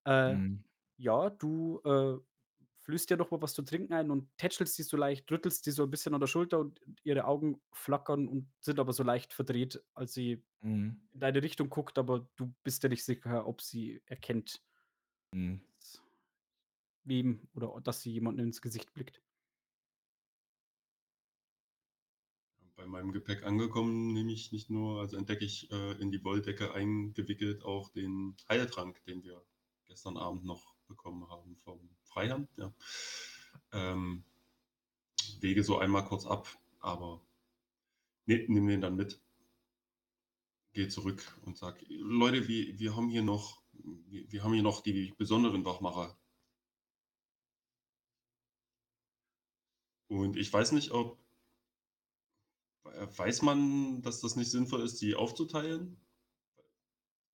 [0.04, 0.64] Äh, Mhm.
[0.98, 1.80] ja, du,
[2.90, 5.70] flößt dir noch mal was zu trinken ein und tätschelst sie so leicht, rüttelst sie
[5.72, 9.32] so 'n bisschen an der Schulter und ihre Augen flackern und sind aber so leicht
[9.32, 11.00] verdreht, als sie Mhm.
[11.12, 14.62] in deine Richtung guckt, aber du bist dir nicht sicher, ob sie erkennt
[15.34, 15.60] Mhm.
[17.04, 19.22] wem oder dass sie jemandem ins Gesicht blickt.
[22.74, 26.72] Bei meinem Gepäck angekommen, nehme ich nicht nur also entdecke ich, äh, in die Wolldecke
[26.72, 29.44] eingewickelt auch den Heiltrank, den wir
[29.86, 32.74] gestern Abend noch bekommen haben vom Freiherrn, ja.
[33.72, 34.24] Ähm,
[35.40, 36.46] wege so einmal kurz ab,
[36.80, 37.20] aber
[38.26, 39.20] ne nehme den dann mit.
[40.72, 44.82] Gehe zurück und sage: „Leute, wir wir haben hier noch wir wir haben hier noch
[44.82, 46.16] die besonderen Wachmacher.“
[50.08, 51.18] Und ich weiß nicht, ob
[52.84, 55.96] weiß man, dass das nicht sinnvoll ist, die aufzuteilen?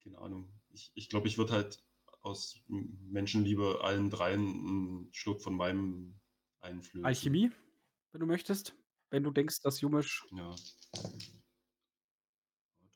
[0.03, 0.49] Keine Ahnung.
[0.73, 1.86] Ich ich glaube, ich würde halt
[2.27, 4.43] aus Menschenliebe allen dreien
[5.09, 6.21] 'n Schluck von meinem
[6.61, 7.05] einflößen.
[7.05, 7.51] Alchemie,
[8.13, 8.77] wenn du möchtest,
[9.11, 10.55] wenn du denkst, dass Jumisch Ja.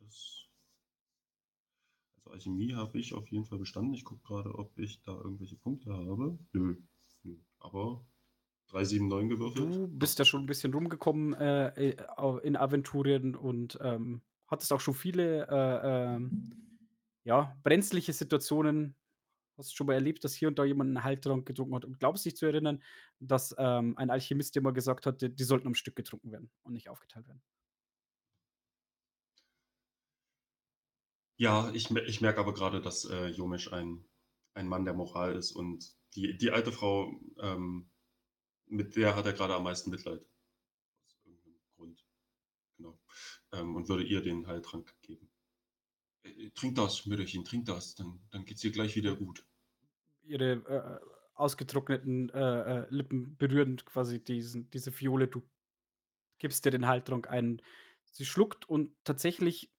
[0.00, 0.46] Das
[2.26, 3.94] also Alchemie habe ich auf jeden Fall bestanden.
[3.94, 6.38] Ich gucke grade, ob ich da irgendwelche Punkte habe.
[6.52, 6.76] Nö,
[7.22, 8.04] nö, aber
[8.68, 9.82] 3, 7, 9 gewürfelt.
[9.82, 11.96] Du bist ja schon 'n bisschen rumgekommen, äh, äh,
[12.44, 16.36] in Aventurien und, ähm, hattest auch schon viele, äh, ähm,
[17.24, 18.94] ja, brenzliche Situationen.
[19.60, 22.24] Hast schon mal erlebt, dass hier und da jemand 'n Heiltrank getrunken hat und glaubst
[22.26, 22.82] dich zu erinnern,
[23.20, 26.50] dass, ähm, ein Alchemist dir mal gesagt hat, die die sollten am Stück getrunken werden
[26.62, 27.42] und nicht aufgeteilt werden.
[31.38, 34.04] Ja, ich ich merke aber grade, dass, äh, Jomesch ein
[34.54, 37.90] ein Mann der Moral ist und die die alte Frau, ähm,
[38.66, 40.22] mit der hat er grade am meisten Mitleid.
[41.06, 42.06] Aus irgend 'nem Grund.
[42.78, 43.00] Genau.
[43.52, 45.30] Ähm, und würde ihr den Heiltrank geben.
[46.24, 49.46] „Äh, äh, trink das, Mütterchen, trink das, dann dann geht's dir gleich wieder gut.“
[50.30, 50.52] Ihre,
[51.02, 55.28] äh, ausgetrockneten, äh, äh, Lippen berühren quasi diesen diese Fiole.
[55.28, 55.42] Du
[56.38, 57.62] gibst ihr den Heiltrank ein.
[58.04, 59.70] Sie schluckt und tatsächlich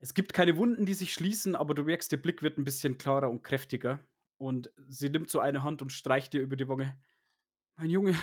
[0.00, 2.98] es gibt keine Wunden, die sich schließen, aber du merkst, ihr Blick wird 'n bisschen
[2.98, 4.06] klarer und kräftiger.
[4.38, 6.98] Und sie nimmt so eine Hand und streicht dir über die Wange.
[7.78, 8.14] „Mein Junge,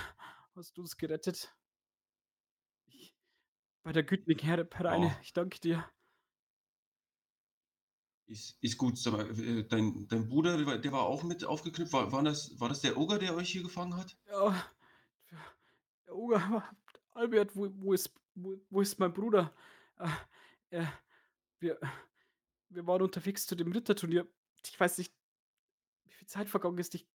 [0.54, 1.56] hast du uns gerettet?“
[2.88, 3.16] „Ich
[3.84, 5.22] bei der gütigen Herereine, Ja.
[5.22, 5.92] ich danke dir.“
[8.28, 9.06] Ist ist gut.
[9.06, 11.94] Äh, dein dein Bruder, der war war auch mit aufgeknüpft?
[11.94, 14.18] War waren das war das der Oger, der euch hier gefangen hat?
[14.28, 14.66] Ja,
[16.08, 16.64] der Oger,
[17.12, 19.54] Albert, wo wo ist wo wo ist mein Bruder?
[19.98, 20.10] Äh,
[20.72, 20.94] er
[21.60, 21.80] wir
[22.70, 24.28] wir waren unterwegs zu dem Ritterturnier.
[24.66, 25.14] Ich weiß nicht,
[26.06, 26.96] wie viel Zeit vergangen ist.
[26.96, 27.08] Ich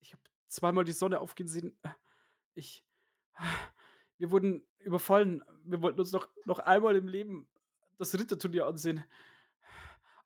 [0.00, 1.78] ich habe zweimal die Sonne aufgehen sehen.
[1.82, 1.90] Äh,
[2.54, 2.84] ich
[4.18, 5.42] wir wurden überfallen.
[5.64, 7.48] Wir wollten uns noch noch einmal im Leben
[7.98, 9.04] das Ritterturnier ansehen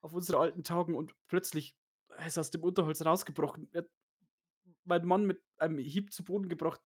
[0.00, 1.76] auf unsere alten Tagen und plötzlich
[2.08, 3.68] er ist aus dem Unterholz rausgebrochen.
[3.72, 3.90] Er hat
[4.84, 6.80] meinen Mann mit einem Hieb zu Boden gebracht.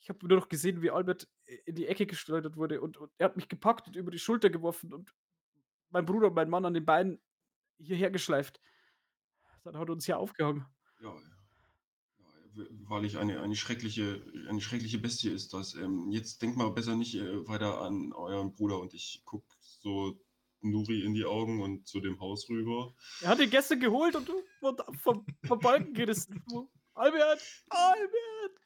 [0.00, 1.28] Ich habe nur noch gesehen, wie Albert
[1.64, 4.50] in die Ecke geschleudert wurde und und er hat mich gepackt und über die Schulter
[4.50, 5.14] geworfen und
[5.90, 7.20] mein Bruder und meinen Mann an den Beinen
[7.78, 8.60] hierher geschleift.
[9.64, 10.66] Dann hat er uns hier aufgehangen.
[11.00, 11.38] Ja, ja.
[12.18, 15.74] Ja, w wahrlich eine eine schreckliche eine schreckliche Bestie ist das.
[15.74, 19.46] Ähm, jetzt denkt mal besser nicht, äh, weiter an euren Bruder und ich gucke
[19.78, 20.20] so
[20.60, 22.94] Nuri in die Augen und zu dem Haus rüber.
[23.20, 26.40] Er hat ihn gestern geholt und du wurde vom vom Balken gerissen.
[26.94, 28.58] Albert, Albert!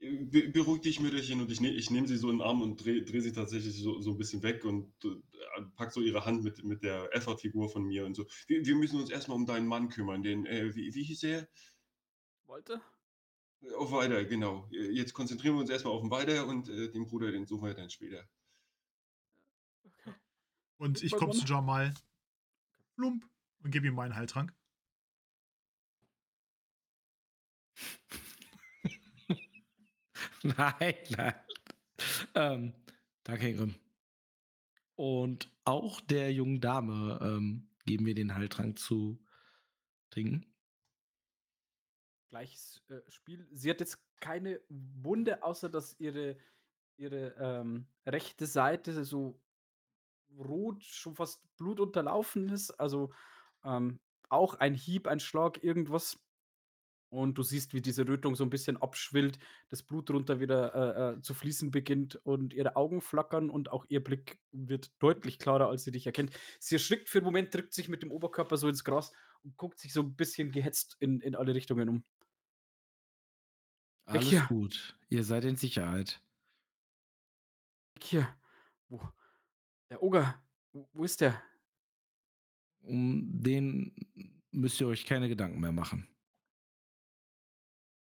[0.00, 2.84] Be beruhig dich, Mütterchen, und ich ne ich nehme sie so in 'n Arm und
[2.84, 6.44] drehe drehe sie tatsächlich so so 'n bisschen weg und, äh, packe so ihre Hand
[6.44, 9.46] mit mit der Effort-Figur von mir und so: „Wir wir müssen uns erst mal um
[9.46, 11.48] deinen Mann kümmern, den, äh wie wie hieß er?“
[12.48, 12.80] Walter?
[13.78, 14.68] Auf Walter, genau.
[14.70, 17.74] Jetzt konzentrieren wir uns erst mal auf'n Walter und, äh, den Bruder, den suchen wir
[17.74, 18.28] dann später.
[20.78, 21.94] Und ich komme zu Jamal.
[22.96, 23.28] Plump
[23.62, 24.54] und gebe ihm meinen Heiltrank.
[30.42, 31.34] Nein, nein.
[32.34, 32.74] Ähm,
[33.24, 33.74] danke, Herr Grimm.
[34.94, 39.20] Und auch der jungen Dame, ähm, geben wir den Heiltrank zu
[40.10, 40.46] trinken.
[42.30, 43.48] Gleiches, äh, Spiel.
[43.52, 46.36] Sie hat jetzt keine Wunde, außer dass ihre
[46.96, 49.40] ihre, ähm, rechte Seite so
[50.38, 52.72] rot, schon fast blutunterlaufen ist.
[52.72, 53.12] Also,
[53.64, 56.18] ähm, auch ein Hieb, ein Schlag, irgendwas.
[57.10, 59.38] Und du siehst, wie diese Rötung so 'n bisschen abschwillt,
[59.70, 63.86] das Blut drunter wieder, äh, äh, zu fließen beginnt und ihre Augen flackern und auch
[63.88, 66.32] ihr Blick wird deutlich klarer, als sie dich erkennt.
[66.60, 69.12] Sie erschrickt für 'n Moment, drückt sich mit dem Oberkörper so ins Gras
[69.44, 72.04] und guckt sich so 'n bisschen gehetzt in in alle Richtungen um.
[74.08, 74.46] Alles hier.
[74.46, 74.96] gut.
[75.08, 76.20] Ihr seid in Sicherheit.
[78.02, 78.36] Hier.
[78.90, 79.00] Wo?
[79.90, 80.42] Der Oger.
[80.72, 81.42] Wo, wo ist der?
[82.80, 83.94] Um den
[84.50, 86.08] müsst ihr euch keine Gedanken mehr machen.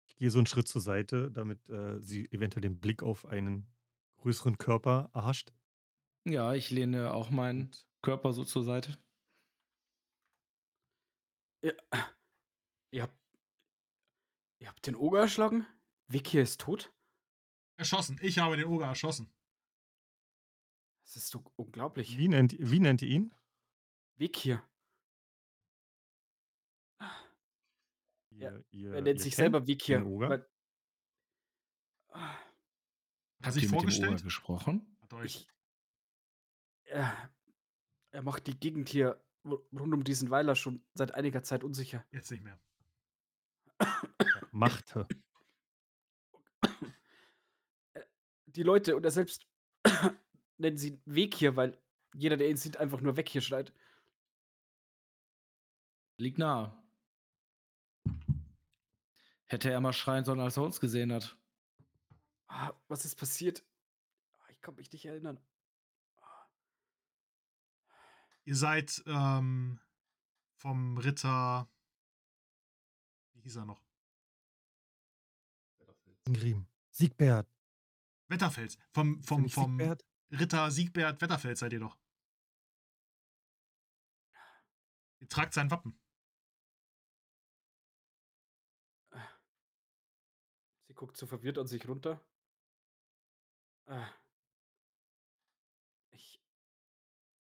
[0.08, 3.68] Ich gehe so einen Schritt zur Seite, damit äh, sie eventuell den Blick auf einen
[4.18, 5.54] größeren Körper erhascht.
[6.24, 7.72] Ja, ich lehne auch meinen
[8.02, 8.98] Körper so zur Seite.
[11.62, 11.76] Ihr,
[12.92, 13.18] ihr, habt,
[14.60, 15.68] ihr habt den Oger erschlagen?
[16.08, 16.94] Vicky ist tot?
[17.78, 18.18] Erschossen.
[18.22, 19.35] Ich habe den Oger erschossen.
[21.16, 22.18] Das ist so unglaublich.
[22.18, 23.34] wie nennt, wie nennt ihr ihn?
[24.18, 24.60] Vicky.
[28.32, 29.66] Ja, Ihr, Er nennt ihr sich selber
[30.30, 30.46] weil-
[32.10, 32.46] Ah, Hat
[33.44, 34.24] Habt sich vorgestellt?
[34.24, 34.98] gesprochen?
[35.02, 35.36] Hat euch.
[35.36, 35.48] Ich,
[36.92, 37.30] er,
[38.12, 42.06] er macht die Gegend hier ru- rund um diesen Weiler schon seit einiger Zeit unsicher.
[42.12, 42.60] Jetzt nicht mehr.
[44.52, 45.08] Machte.
[48.48, 49.46] Die Leute und er selbst
[50.58, 51.78] nennen sie Weg hier, weil
[52.14, 53.74] jeder, der ihn sieht, einfach nur weg hier schreit.
[56.18, 56.72] Liegt nahe.
[59.46, 61.38] Hätte er mal schreien sollen, als er uns gesehen hat.
[62.48, 63.64] Ah, was ist passiert?
[64.40, 65.40] Ah, Ich kann mich nicht erinnern.
[68.46, 69.80] Ihr seid ähm,
[70.56, 71.68] vom Ritter.
[73.34, 73.82] Wie hieß er noch?
[76.28, 76.68] Ingrim.
[76.92, 77.48] Siegbert.
[78.28, 78.78] Wetterfels.
[78.92, 80.06] Vom, vom, vom Siegbert?
[80.32, 81.98] Ritter Siegbert Wetterfels seid ihr doch.
[85.20, 86.00] Ihr tragt sein Wappen.
[90.88, 92.24] Sie guckt so verwirrt an sich runter.
[93.88, 94.10] Ah.
[96.12, 96.42] Ich.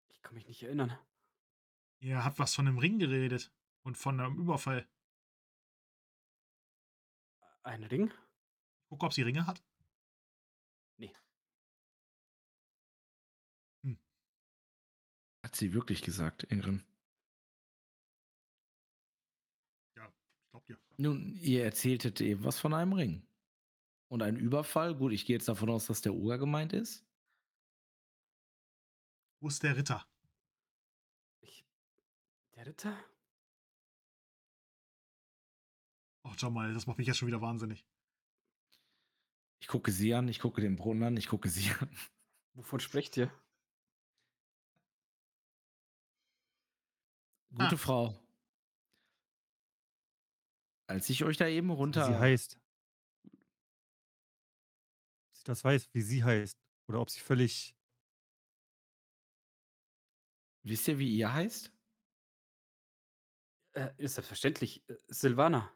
[0.09, 0.99] Ich kann mich nicht erinnern.
[2.01, 3.53] Ihr habt was von einem Ring geredet.
[3.83, 4.87] Und von einem Überfall.
[7.63, 8.13] Ein Ring?
[8.89, 9.63] Guck, ob sie Ringe hat.
[15.49, 16.85] Hat sie wirklich gesagt, Ingrid.
[19.87, 19.95] Ich
[20.51, 20.79] glaub dir.
[20.99, 23.27] Nun, ihr erzähltet eben was von einem Ring.
[24.09, 24.95] Und ein Überfall.
[24.95, 27.03] Gut, ich gehe jetzt davon aus, dass der Oger gemeint ist.
[29.41, 30.07] Wo ist der Ritter?
[31.41, 31.65] Ich.
[32.55, 33.03] Der Ritter?
[36.25, 37.87] Oh, schau mal, das macht mich jetzt schon wieder wahnsinnig.
[39.61, 41.89] Ich gucke sie an, ich gucke den Brunnen an, ich gucke sie an.
[42.53, 43.33] Wovon sprecht ihr?
[47.51, 47.77] Gute Ah.
[47.77, 48.23] Frau.
[50.87, 52.07] Als ich euch da eben Wie runter.
[52.07, 52.59] sie heißt.
[55.33, 56.59] Sie das weiß, wie sie heißt.
[56.89, 57.75] Oder ob sie völlig.
[60.63, 61.73] Wisst ihr, wie ihr heißt?
[63.75, 64.89] Äh, ist selbstverständlich.
[64.89, 65.73] Äh, Silvana.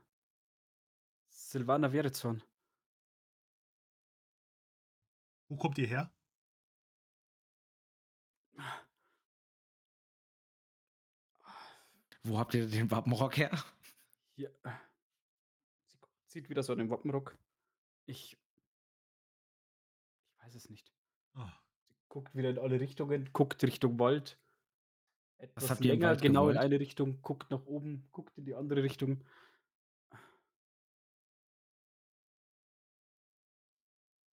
[1.28, 2.42] Silvana Verezorn.
[5.48, 6.14] Wo kommt ihr her?
[12.24, 13.50] Wo habt ihr den Wappenrock her?
[14.36, 14.54] Hier.
[15.86, 17.36] Sie zieht wieder so an den Wappenrock.
[18.06, 18.38] Ich.
[20.28, 20.92] Ich weiß es nicht.
[21.34, 21.48] Oh,
[21.88, 24.38] Sie guckt wieder in alle Richtungen, guckt Richtung Wald.
[25.38, 26.64] Etwas habt ihr im länger, Wald genau in gewollt?
[26.64, 29.24] eine Richtung, guckt nach oben, guckt in die andere Richtung.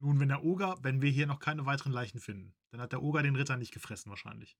[0.01, 3.01] Nun, wenn der Oger, wenn wir hier noch keine weiteren Leichen finden, dann hat der
[3.03, 4.57] Oger den Ritter nicht gefressen wahrscheinlich.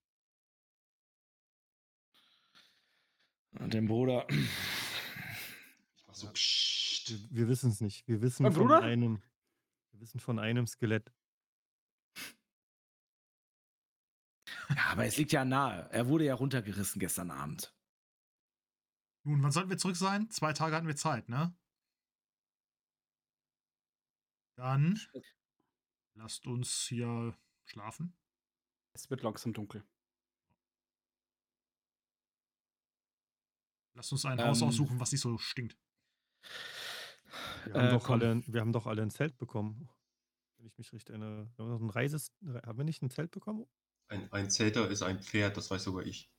[3.53, 4.27] Und den Bruder.
[4.29, 7.09] Ich mach so, pssst.
[7.09, 8.07] Wir, wir wissen es nicht.
[8.07, 8.81] Wir wissen Mein von Bruder?
[8.81, 9.21] einem.
[9.91, 11.11] Wir wissen von einem Skelett.
[14.69, 15.89] Ja, aber es liegt ja nahe.
[15.91, 17.75] Er wurde ja runtergerissen gestern Abend.
[19.23, 20.29] Nun, wann sollten wir zurück sein?
[20.29, 21.55] Zwei Tage hatten wir Zeit, ne?
[24.55, 24.99] Dann
[26.13, 27.35] lasst uns hier
[27.65, 28.15] schlafen.
[28.93, 29.83] Es wird langsam dunkel.
[33.99, 34.69] Lasst uns ein Haus Ähm.
[34.69, 35.77] aussuchen, was nicht so stinkt.
[37.65, 38.13] Wir haben, Äh, doch komm.
[38.13, 39.89] alle, wir haben doch alle ein Zelt bekommen.
[40.55, 41.51] Wenn ich mich recht erinnere.
[41.57, 42.31] Wir haben ein Reises,
[42.65, 43.67] haben wir nicht ein Zelt bekommen?
[44.07, 46.31] Ein, ein Zelter ist ein Pferd, das weiß sogar ich.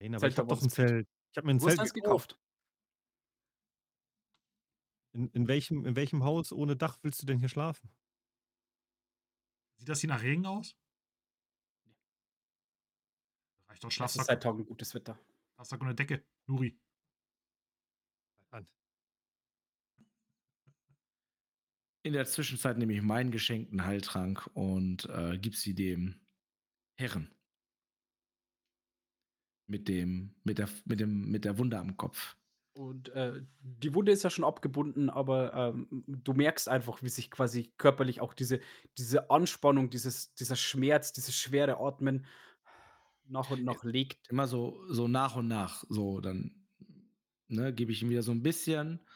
[0.00, 0.68] Nein, aber Zelt ich habe doch ein.
[0.68, 1.08] Zelt.
[1.30, 2.30] Ich habe mir ein Wo Zelt das gekauft.
[2.30, 2.40] gekauft?
[5.12, 7.88] In, in, welchem, in welchem Haus ohne Dach willst du denn hier schlafen?
[9.78, 10.74] Sieht das hier nach Regen aus?
[13.68, 15.16] Reicht doch Es ist Schlafsack, seit Tagen gutes Wetter.
[15.54, 16.24] Schlafsack und eine Decke.
[16.46, 16.78] Nuri.
[18.52, 18.68] Hand.
[22.02, 26.20] In der Zwischenzeit nehme ich meinen geschenkten Heiltrank und äh, gib sie dem
[26.98, 27.34] Herren.
[29.66, 32.36] Mit dem, mit der, mit dem, mit der Wunde am Kopf.
[32.76, 37.30] Und, äh, die Wunde ist ja schon abgebunden, aber, ähm, du merkst einfach, wie sich
[37.30, 38.60] quasi körperlich auch diese
[38.98, 42.26] diese Anspannung, dieses dieser Schmerz, dieses schwere Atmen
[43.26, 44.30] nach und nach legt.
[44.30, 46.66] immer so so nach und nach, so dann,
[47.48, 49.06] ne, gebe ich ihm wieder so ein bisschen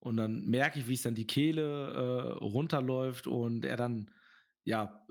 [0.00, 4.12] und dann merke ich, wie es dann die Kehle, äh, runterläuft und er dann,
[4.64, 5.06] ja,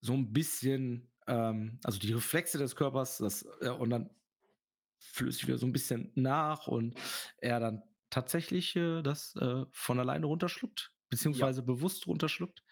[0.00, 4.10] so ein bisschen, ähm also, die Reflexe des Körpers, das äh, und dann
[5.28, 6.94] ich wieder so ein bisschen nach und
[7.38, 10.92] er dann tatsächlich, äh, das, äh, von alleine runterschluckt,
[11.32, 12.62] Ja, beziehungsweise bewusst runterschluckt.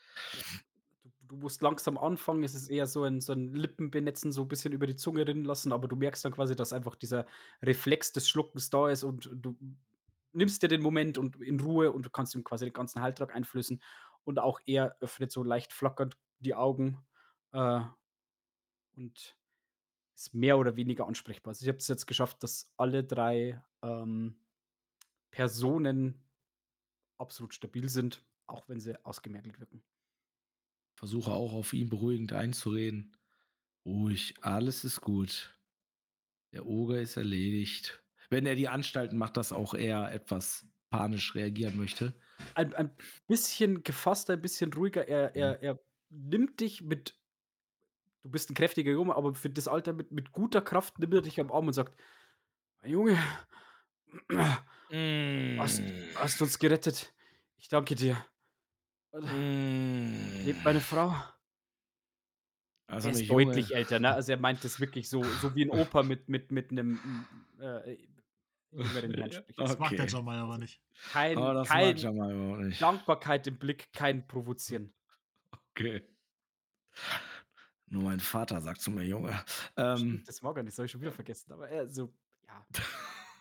[1.28, 2.42] Du musst langsam anfangen.
[2.42, 5.44] Es ist eher so ein so 'n Lippenbenetzen, so 'n bisschen über die Zunge rinnen
[5.44, 7.26] lassen, aber du merkst dann quasi, dass einfach dieser
[7.62, 9.56] Reflex des Schluckens da ist und du
[10.32, 13.34] nimmst dir den Moment und in Ruhe und du kannst ihm quasi den ganzen Heiltrank
[13.34, 13.82] einflößen
[14.24, 16.98] und auch er öffnet so leicht flackernd die Augen,
[17.52, 17.80] äh,
[18.96, 19.36] und
[20.16, 21.52] ist mehr oder weniger ansprechbar.
[21.52, 24.36] Also, ich habe es jetzt geschafft, dass alle 3 ähm,
[25.32, 26.24] Personen
[27.18, 29.82] absolut stabil sind, auch wenn sie ausgemergelt wirken.
[30.99, 33.16] Versuche auch auf ihn beruhigend einzureden.
[33.87, 35.57] Ruhig, alles ist gut.
[36.53, 38.05] Der Oger ist erledigt.
[38.31, 42.15] Wenn er die Anstalten macht, dass auch er etwas panisch reagieren möchte.
[42.55, 42.97] Ein ein
[43.27, 45.07] bisschen gefasster, ein bisschen ruhiger.
[45.09, 45.81] Er er er
[46.11, 47.19] nimmt dich mit
[48.25, 51.23] du bist 'n kräftiger Junge, aber für das Alter mit mit guter Kraft nimmt er
[51.23, 52.01] dich am Arm und sagt:
[52.83, 53.19] „Mein Junge,
[55.57, 55.85] hast
[56.15, 57.15] hast uns gerettet.
[57.59, 58.25] Ich danke dir.
[59.14, 59.39] Und
[60.43, 61.14] lebt meine Frau?“
[62.90, 63.30] Also, Er ist Junge.
[63.30, 64.12] deutlich älter, ne?
[64.12, 67.60] Also, er meint das wirklich so so wie 'n Opa mit mit mit 'nem, hm,
[67.60, 67.97] äh,
[69.18, 69.60] Herrn Ja, spricht.
[69.60, 70.09] Das macht der okay.
[70.09, 70.82] Jamal aber nicht.
[71.09, 72.10] Kein das mag kein
[72.59, 72.78] nicht.
[72.78, 74.94] Dankbarkeit im Blick, kein Provozieren.
[75.76, 76.09] Okay.
[77.90, 79.44] Nur mein Vater sagt zu mir: „Junge.“
[79.76, 82.14] Ähm, das mag er nicht, das habe ich schon wieder vergessen, aber er so
[82.47, 82.66] ja.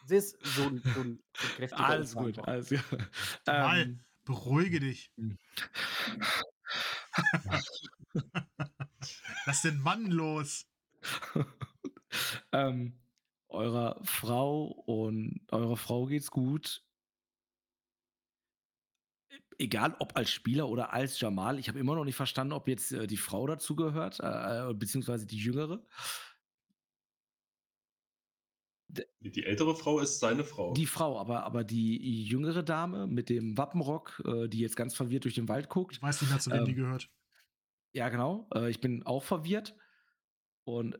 [0.02, 2.48] Das ist so 'n so 'n so 'n kräftiger alles Opa gut, einfach.
[2.48, 3.10] alles gut.
[3.50, 5.12] Jamal, Ähm, beruhige dich.
[5.18, 5.38] hm.
[9.46, 10.68] Lass den Mann los.
[12.52, 13.00] ähm,
[13.50, 16.84] eurer Frau und eurer Frau geht's gut.
[19.60, 21.58] Egal ob als Spieler oder als Jamal.
[21.58, 25.26] Ich habe immer noch nicht verstanden, ob jetzt, äh, die Frau dazugehört, äh, äh, beziehungsweise
[25.26, 25.84] die Jüngere.
[28.90, 30.74] Die ältere Frau ist seine Frau.
[30.74, 35.24] die Frau, aber aber die jüngere Dame mit dem Wappenrock, äh, die jetzt ganz verwirrt
[35.26, 35.96] durch den Wald guckt.
[35.96, 37.12] Ich weiß nicht mehr, zu wem die Ähm, gehört.
[37.94, 38.48] ja, genau.
[38.54, 39.76] Äh, ich bin auch verwirrt
[40.66, 41.00] und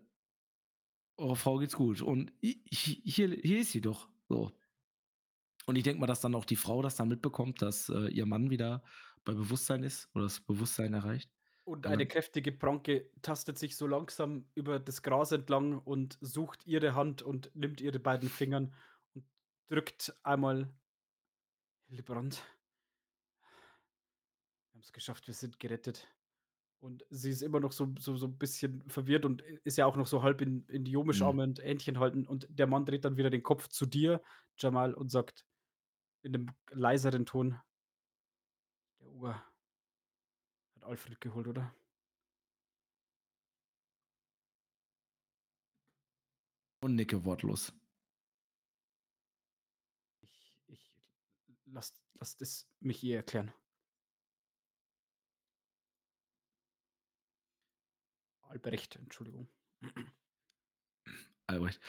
[1.18, 2.02] eurer Frau geht's gut.
[2.02, 4.52] Und hi hi hier hier ist sie doch, so.
[5.66, 8.26] Und ich denke mal, dass dann auch die Frau das dann mitbekommt, dass, äh, ihr
[8.26, 8.84] Mann wieder
[9.26, 11.30] bei Bewusstsein ist oder das Bewusstsein erreicht.
[11.68, 16.18] Und Und eine dann kräftige Pranke tastet sich so langsam über das Gras entlang und
[16.22, 18.74] sucht ihre Hand und nimmt ihre beiden Fingern
[19.14, 19.26] und
[19.70, 20.74] drückt einmal
[21.90, 22.44] Hildebrand.
[24.76, 26.08] Wir haben's geschafft, wir sind gerettet.
[26.80, 29.98] Und sie ist immer noch so so so 'n bisschen verwirrt und ist ja auch
[29.98, 31.32] noch so halb in in die Mhm.
[31.32, 34.22] Yomisch-Arme und Händchen halten und der Mann dreht dann wieder den Kopf zu dir,
[34.58, 35.46] Jamal, und sagt
[36.24, 37.60] in 'nem leiseren Ton:
[39.02, 39.47] „Der hat
[40.88, 41.74] Alfred geholt, oder?“
[46.82, 47.74] Und nicke wortlos.
[50.22, 50.92] Ich ich
[51.66, 53.54] lasst lasst es mich ihr erklären.
[58.50, 59.48] Albrecht, Entschuldigung.
[61.48, 61.82] Albrecht.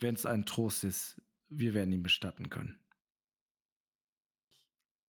[0.00, 2.83] Wenn's ein Trost ist, wir werden ihn bestatten können.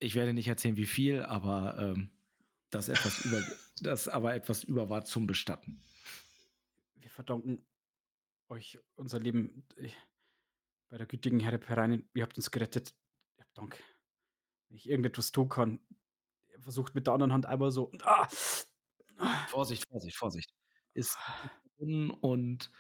[0.06, 2.12] Ich werde nicht erzählen, wie viel, aber, ähm,
[2.70, 3.42] das etwas über
[3.82, 5.82] das aber etwas über war zum Bestatten.
[6.94, 7.66] Wir verdanken
[8.48, 9.90] euch unser Leben, äh,
[10.90, 12.08] bei der gütigen Herre Pereinen.
[12.14, 12.94] Ihr habt uns gerettet.
[13.40, 13.84] Ja, Dank.
[14.70, 15.80] Wenn ich irgendetwas tun kann
[16.50, 18.28] er versucht mit der anderen Hand einmal so ah!
[19.48, 20.54] Vorsicht, Vorsicht, Vorsicht.
[20.94, 21.18] Ist
[21.78, 22.72] und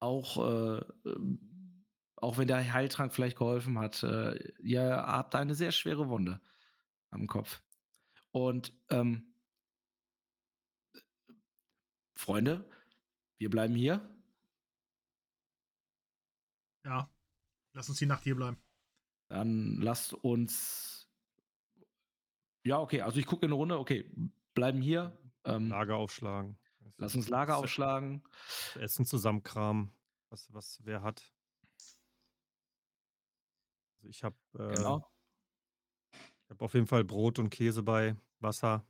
[0.00, 1.55] auch, äh, ähm,
[2.16, 6.40] auch wenn der Heiltrank vielleicht geholfen hat, äh, ihr habt eine sehr schwere Wunde
[7.10, 7.62] am Kopf.
[8.32, 9.32] Und, ähm
[12.18, 12.64] Freunde,
[13.38, 14.00] wir bleiben hier.
[16.84, 17.10] Ja.
[17.74, 18.56] Lass uns die Nacht hier bleiben.
[19.28, 21.06] Dann lasst uns
[22.66, 24.10] ja, okay, also ich gucke in 'ne Runde, okay,
[24.54, 26.58] bleiben hier, ähm Lager aufschlagen.
[26.98, 28.24] Lass uns Lager aufschlagen.
[28.74, 29.92] Essen zusammenkramen,
[30.30, 31.35] was was wer hat.
[34.06, 35.10] Also, ich habe äh Genau.
[36.44, 38.86] ich habe auf jeden Fall Brot und Käse bei, Wasser.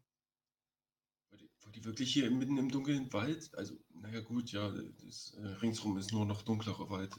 [1.30, 3.50] Wollt ihr wollt ihr wirklich hier mitten im dunklen Wald?
[3.54, 4.70] Also, na ja gut, ja,
[5.04, 7.14] das, äh ringsrum ist nur noch dunklerer Wald.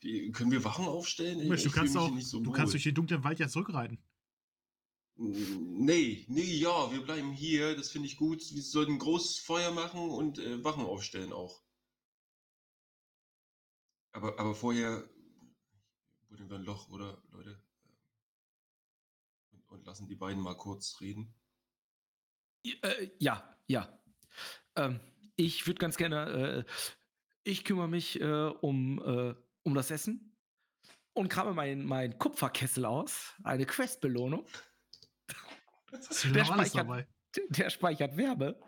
[0.00, 1.38] Wie, können wir Wachen aufstellen?
[1.46, 3.98] Du Ich fühl kannst auch, so du kannst durch den dunklen Wald ja zurückreiten.
[5.16, 7.76] Nee, nee, ja, wir bleiben hier.
[7.76, 8.40] Das finde ich gut.
[8.54, 11.60] Wir sollten ein großes Feuer machen und äh, Wachen aufstellen auch.
[14.12, 15.08] Aber, aber vorher
[16.38, 17.60] buddeln wir ein Loch, oder, Leute?
[19.50, 21.34] Und, und lassen die beiden mal kurz reden.
[22.64, 23.98] Äh, ja, ja.
[24.76, 25.00] Ähm,
[25.36, 26.72] ich würde ganz gerne, äh,
[27.44, 29.34] ich kümmere mich äh, um, äh,
[29.64, 30.36] um das Essen
[31.12, 34.46] und krame meinen mein Kupferkessel aus, eine Questbelohnung.
[36.34, 37.08] Der speichert-.
[37.48, 38.60] Der speichert Wärme.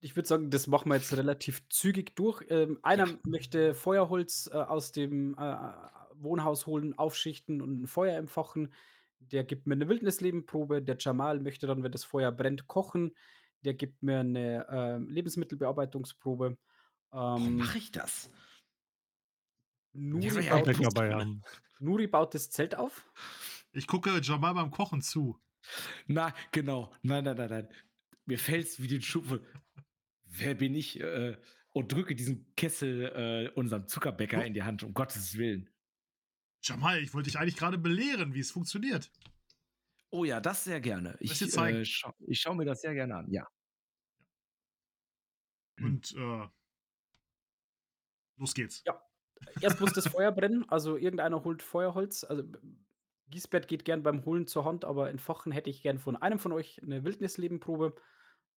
[0.00, 2.44] Ich würde sagen, das machen wir jetzt relativ zügig durch.
[2.48, 3.18] Ähm, einer Ja.
[3.24, 5.56] möchte Feuerholz äh, aus dem äh,
[6.14, 8.72] Wohnhaus holen, aufschichten und ein Feuer entfachen.
[9.18, 10.82] Der gibt mir eine Wildnislebenprobe.
[10.82, 13.16] Der Jamal möchte dann, wenn das Feuer brennt, kochen.
[13.64, 16.56] Der gibt mir eine äh, Lebensmittelbearbeitungsprobe.
[17.10, 18.30] Warum Ähm, mache ich das?
[19.92, 21.42] Nuri, Ja, ja, baut, ich Bäcker muss- bei haben.
[21.78, 23.04] Nuri baut das Zelt auf.
[23.72, 25.40] Ich gucke Jamal beim Kochen zu.
[26.06, 26.92] Na, genau.
[27.02, 27.68] Nein, nein, nein, nein.
[28.26, 29.40] Mir fällt's wie den Schuppen.
[30.38, 31.00] Wer bin ich?
[31.00, 31.36] Äh,
[31.72, 35.68] und drücke diesen Kessel äh, unserem Zuckerbäcker in die Hand, um Gottes Willen.
[36.62, 39.12] Jamal, ich wollte dich eigentlich gerade belehren, wie es funktioniert.
[40.10, 41.16] Oh ja, das sehr gerne.
[41.20, 43.46] Ich, äh, schau, ich schaue mir das sehr gerne an, ja.
[45.78, 46.48] Und äh,
[48.38, 48.82] los geht's.
[49.60, 52.24] Erst muss das Feuer brennen, also irgendeiner holt Feuerholz.
[52.24, 52.42] Also
[53.28, 56.52] Giesbert geht gern beim Holen zur Hand, aber entfachen hätte ich gern von einem von
[56.52, 57.94] euch eine Wildnislebenprobe.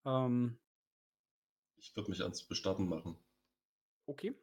[0.06, 0.58] Ähm,
[1.80, 3.18] Ich würde mich ans Bestatten machen.
[4.06, 4.36] okay.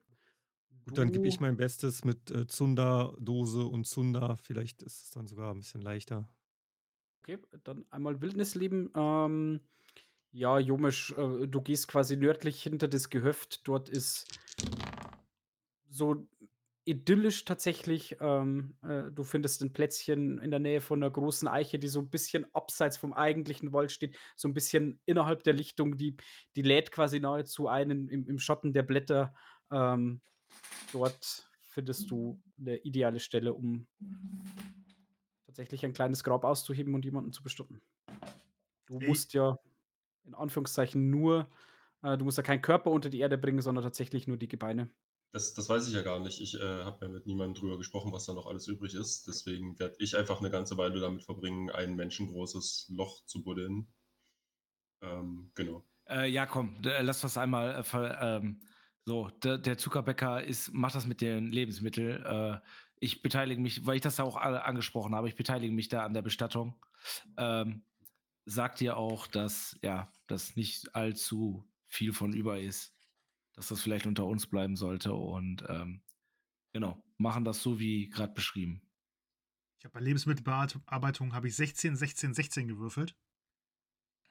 [0.85, 4.37] Gut, dann gebe ich mein Bestes mit äh, Zunderdose und Zunder.
[4.37, 6.29] Vielleicht ist es dann sogar ein bisschen leichter.
[7.23, 8.93] Okay, dann einmal Wildnisleben.
[8.95, 9.61] Ähm,
[10.31, 13.67] ja, Jomisch, äh, du gehst quasi nördlich hinter das Gehöft.
[13.67, 14.39] Dort ist
[15.89, 16.29] so
[16.87, 18.17] idyllisch tatsächlich.
[18.21, 22.01] Ähm, äh, du findest ein Plätzchen in der Nähe von einer großen Eiche, die so
[22.01, 25.99] ein bisschen abseits vom eigentlichen Wald steht, so ein bisschen innerhalb der Lichtung.
[25.99, 26.17] Die,
[26.55, 29.35] die lädt quasi nahezu ein im, im Schatten der Blätter.
[29.71, 30.21] Ähm,
[30.93, 33.87] dort findest du eine ideale Stelle, um
[35.47, 37.83] tatsächlich ein kleines Grab auszuheben und jemanden zu bestatten.
[38.87, 39.09] Du Ey.
[39.09, 39.59] musst ja
[40.25, 41.51] in Anführungszeichen nur,
[42.03, 44.89] äh, du musst ja keinen Körper unter die Erde bringen, sondern tatsächlich nur die Gebeine.
[45.37, 46.41] Das, das weiß ich ja gar nicht.
[46.41, 49.29] Ich äh, habe ja mit niemandem drüber gesprochen, was da noch alles übrig ist.
[49.29, 53.87] Deswegen werde ich einfach eine ganze Weile damit verbringen, ein menschengroßes Loch zu buddeln.
[55.03, 55.85] Ähm, genau.
[56.09, 57.85] Äh, ja, komm, d- lass das einmal.
[57.85, 58.61] Äh, ähm,
[59.05, 62.25] so, der, der Zuckerbäcker ist, macht das mit den Lebensmitteln.
[62.25, 62.61] Äh,
[62.99, 66.15] ich beteilige mich, weil ich das ja auch angesprochen habe, ich beteilige mich da an
[66.15, 66.83] der Bestattung.
[67.37, 67.85] Ähm,
[68.47, 72.96] sagt dir auch, dass ja, dass nicht allzu viel von über ist,
[73.57, 76.03] dass das vielleicht unter uns bleiben sollte und ähm,
[76.73, 78.83] genau, machen das so wie gerade beschrieben.
[79.79, 83.17] Ich habe bei Lebensmittelbearbeitung habe ich 16, 16, 16 gewürfelt.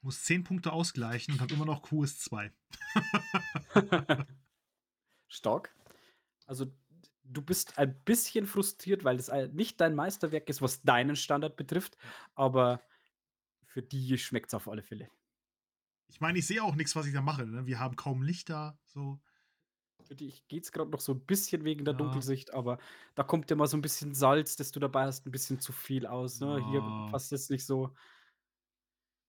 [0.02, 2.52] Muss 10 Punkte ausgleichen und habe immer noch QS2.
[5.28, 5.76] Stark.
[6.46, 6.72] Also
[7.24, 11.98] du bist ein bisschen frustriert, weil es nicht dein Meisterwerk ist, was deinen Standard betrifft,
[12.36, 12.82] aber
[13.64, 15.10] für die schmeckt es auf alle Fälle.
[16.08, 17.46] Ich meine, ich sehe auch nichts, was ich da mache.
[17.46, 17.66] Ne?
[17.66, 18.78] Wir haben kaum Lichter.
[18.86, 19.20] So.
[20.04, 21.98] Für dich geht es gerade noch so ein bisschen wegen der Ja.
[21.98, 22.78] Dunkelsicht, aber
[23.16, 26.06] da kommt immer so ein bisschen Salz, das du dabei hast, ein bisschen zu viel
[26.06, 26.40] aus.
[26.40, 26.64] Ne?
[26.70, 27.08] Hier Ja.
[27.12, 27.94] passt es nicht so.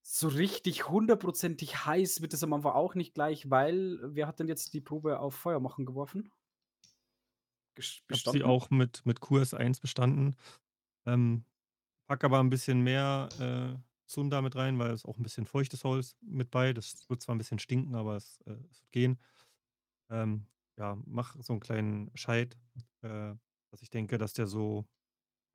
[0.03, 4.49] So richtig hundertprozentig heiß wird es am Anfang auch nicht gleich, weil wer hat denn
[4.49, 6.31] jetzt die Probe auf Feuer machen geworfen?
[7.79, 10.37] Ich habe sie auch mit, mit QS1 bestanden.
[11.07, 11.45] Ähm,
[12.09, 13.29] pack aber ein bisschen mehr
[14.07, 16.73] äh, Zunder mit rein, weil es auch ein bisschen feuchtes Holz mit bei.
[16.73, 19.19] Das wird zwar ein bisschen stinken, aber es, äh, es wird gehen.
[20.11, 20.47] Ähm,
[20.79, 22.57] ja, mach so einen kleinen Scheit,
[23.03, 23.35] äh,
[23.71, 24.87] dass ich denke, dass der so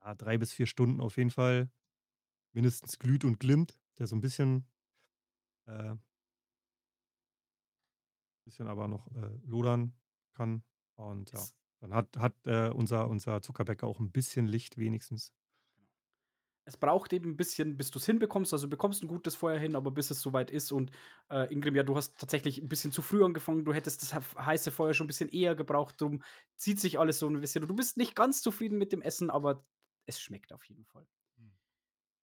[0.04, 1.70] ja, drei bis vier Stunden auf jeden Fall
[2.54, 4.68] mindestens glüht und glimmt, der so ein bisschen,
[5.68, 5.96] äh,
[8.46, 9.94] bisschen aber noch äh, lodern
[10.34, 10.64] kann.
[10.96, 11.46] Und ja,
[11.80, 15.34] dann hat, hat äh, unser, unser Zuckerbäcker auch ein bisschen Licht wenigstens.
[16.72, 18.54] Es braucht eben ein bisschen, bis du es hinbekommst.
[18.54, 20.92] Also, du bekommst ein gutes Feuer hin, aber bis es soweit ist und,
[21.30, 23.66] äh, Ingrim, ja, du hast tatsächlich ein bisschen zu früh angefangen.
[23.66, 26.00] Du hättest das heiße Feuer schon ein bisschen eher gebraucht.
[26.00, 26.24] Drum
[26.56, 27.64] zieht sich alles so ein bisschen.
[27.64, 29.66] Und du bist nicht ganz zufrieden mit dem Essen, aber
[30.06, 31.06] es schmeckt auf jeden Fall.
[31.38, 31.52] Hm.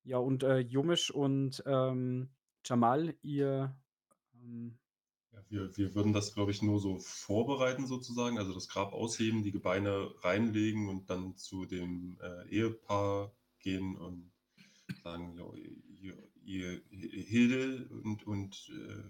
[0.04, 2.30] Ja, und, äh, Jomisch und, ähm,
[2.64, 3.76] Jamal, ihr,
[4.34, 4.78] ähm
[5.32, 9.42] Ja, wir, wir würden das, glaube ich, nur so vorbereiten sozusagen, also das Grab ausheben,
[9.42, 14.32] die Gebeine reinlegen und dann zu dem äh, Ehepaar gehen und
[15.02, 16.12] sagen, ja,
[16.44, 19.04] ihr, Hilde und, und äh,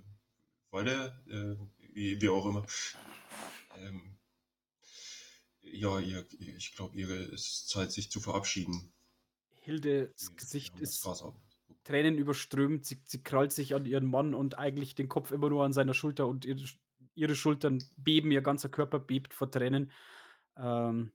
[0.70, 2.66] Walde, äh, wie, wie auch immer,
[3.76, 4.18] ähm,
[5.62, 8.92] Ja, ihr, ich glaube, ihre ist Zeit, sich zu verabschieden.
[9.60, 11.06] Hildes Gesicht ist.
[11.84, 12.84] Tränen überströmt.
[12.86, 15.94] Sie, sie krallt sich an ihren Mann und eigentlich den Kopf immer nur an seiner
[15.94, 16.64] Schulter und ihre,
[17.14, 19.90] ihre Schultern beben, ihr ganzer Körper bebt vor Tränen.
[20.56, 21.12] Ähm,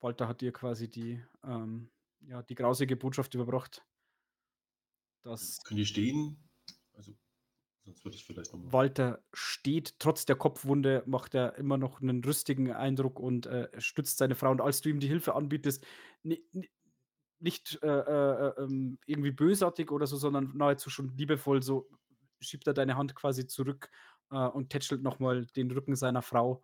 [0.00, 1.90] Walter hat ihr quasi die, ähm,
[2.20, 3.84] ja, die grausige Botschaft überbracht,
[5.26, 6.48] dass Können die stehen?
[6.94, 7.16] Also,
[7.84, 8.72] sonst würde ich vielleicht nochmal.
[8.72, 14.18] Walter steht, trotz der Kopfwunde macht er immer noch einen rüstigen Eindruck und äh, stützt
[14.18, 14.50] seine Frau.
[14.50, 15.84] Und als du ihm die Hilfe anbietest,
[16.22, 16.70] ni- ni-
[17.38, 21.88] nicht äh, äh, äh, ähm, irgendwie bösartig oder so, sondern nahezu schon liebevoll, so
[22.40, 23.90] schiebt er deine Hand quasi zurück
[24.30, 26.62] äh, und tätschelt nochmal den Rücken seiner Frau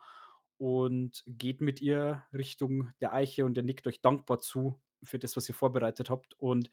[0.56, 5.36] und geht mit ihr Richtung der Eiche und er nickt euch dankbar zu für das,
[5.36, 6.34] was ihr vorbereitet habt.
[6.39, 6.70] Und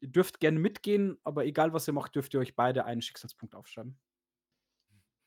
[0.00, 3.54] ihr dürft gerne mitgehen, aber egal was ihr macht, dürft ihr euch beide einen Schicksalspunkt
[3.54, 3.98] aufschreiben.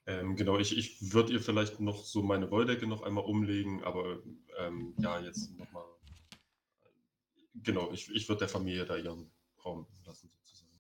[0.08, 4.22] Ähm, genau, ich, ich würde ihr vielleicht noch so meine Wolldecke noch einmal umlegen, aber
[4.58, 5.86] ähm, ja, jetzt nochmal.
[7.54, 9.32] Genau, ich, ich würde der Familie da ihren
[9.64, 10.80] Raum lassen, sozusagen.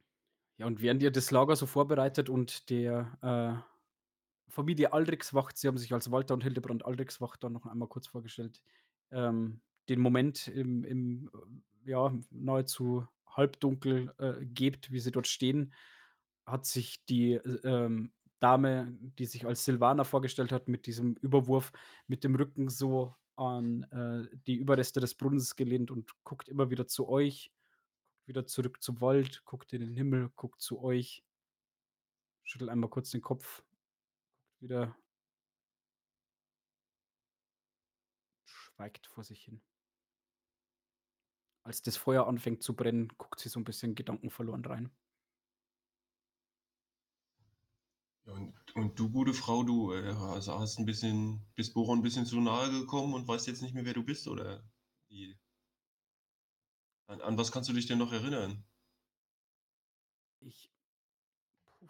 [0.57, 5.77] Ja, und während ihr das Lager so vorbereitet und der äh, Familie Aldrichswacht, sie haben
[5.77, 8.61] sich als Walter und Hildebrand Aldrichswacht dann noch einmal kurz vorgestellt,
[9.11, 11.29] ähm, den Moment im, im
[11.85, 15.73] ja, nahezu halbdunkel äh, gebt, wie sie dort stehen,
[16.45, 21.71] hat sich die äh, ähm, Dame, die sich als Silvana vorgestellt hat, mit diesem Überwurf,
[22.07, 26.87] mit dem Rücken so an äh, die Überreste des Brunnens gelehnt und guckt immer wieder
[26.87, 27.51] zu euch
[28.25, 31.23] wieder zurück zum Wald, guckt in den Himmel, guckt zu euch,
[32.43, 34.95] schüttelt einmal kurz den Kopf, guckt wieder,
[38.45, 39.61] schweigt vor sich hin.
[41.63, 44.91] Als das Feuer anfängt zu brennen, guckt sie so ein bisschen gedankenverloren rein.
[48.25, 52.25] Und, und du, gute Frau, du äh, also hast ein bisschen, bist Boron ein bisschen
[52.25, 54.63] zu nahe gekommen und weißt jetzt nicht mehr, wer du bist, oder
[55.09, 55.37] wie?
[57.07, 58.63] An, an was kannst du dich denn noch erinnern?
[60.39, 60.71] Ich.
[61.79, 61.89] Puh.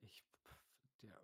[0.00, 0.24] Ich.
[1.02, 1.20] Der.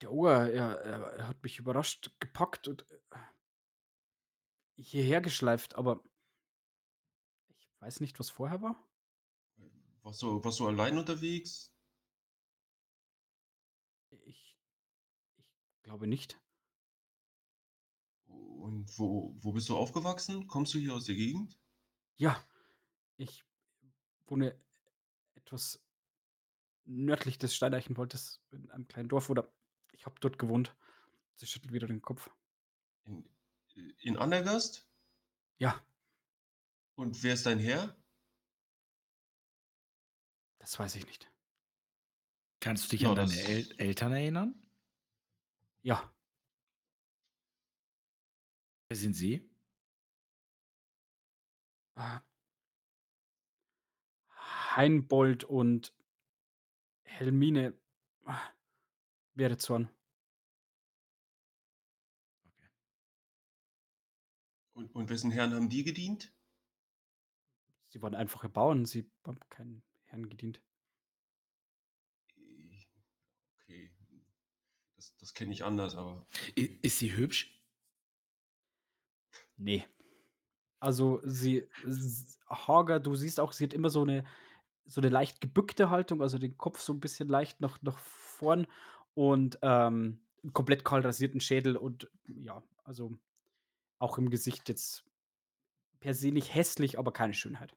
[0.00, 2.98] Der Ohr, er, er, er hat mich überrascht gepackt und äh,
[4.82, 6.02] hierher geschleift, aber
[7.48, 8.76] ich weiß nicht, was vorher war.
[10.02, 11.72] Warst du, warst du allein unterwegs?
[14.26, 14.58] Ich.
[15.38, 16.40] Ich glaube nicht.
[18.26, 20.46] Und wo, wo bist du aufgewachsen?
[20.46, 21.58] Kommst du hier aus der Gegend?
[22.16, 22.44] Ja,
[23.16, 23.44] ich
[24.26, 24.60] wohne
[25.34, 25.80] etwas
[26.84, 29.52] nördlich des Steineichenwaldes in einem kleinen Dorf oder
[29.92, 30.74] ich habe dort gewohnt.
[31.36, 32.30] Sie schüttelt wieder den Kopf.
[33.04, 33.24] In,
[34.00, 34.86] in Andergast?
[35.58, 35.82] Ja,
[36.94, 37.94] Und wer ist dein Herr?
[40.58, 41.30] das weiß ich nicht.
[42.60, 44.54] Kannst du dich Ja, an deine El Eltern erinnern?
[45.82, 46.12] Ja,
[48.88, 49.50] Wer sind sie?
[51.96, 52.20] äh,
[54.76, 55.94] Heinbold und
[57.04, 57.74] Helmine
[58.26, 58.32] äh,
[59.34, 59.90] wäre Zorn.
[64.74, 66.32] Und, und wessen Herrn haben die gedient?
[67.88, 70.62] Sie waren einfache Bauern, sie haben keinen Herrn gedient.
[73.60, 73.92] Okay.
[74.96, 76.26] Das, das kenne ich anders, aber.
[76.58, 77.60] I ist sie hübsch?
[79.56, 79.84] Nee.
[80.80, 81.68] Also sie,
[82.48, 84.24] Hager, du siehst auch, sie hat immer so eine,
[84.86, 88.66] so eine leicht gebückte Haltung, also den Kopf so ein bisschen leicht nach, nach vorn
[89.14, 93.16] und ähm, einen komplett kahl rasierten Schädel und ja, also
[94.02, 95.04] auch im Gesicht jetzt
[96.00, 97.76] per se nicht hässlich, aber keine Schönheit.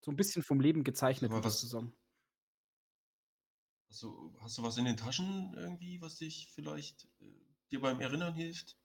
[0.00, 1.92] So ein bisschen vom Leben gezeichnet, Aber was- du sagen.
[3.88, 7.24] Hast du, hast du was in den Taschen irgendwie, was dich vielleicht äh,
[7.70, 8.76] dir beim Erinnern hilft?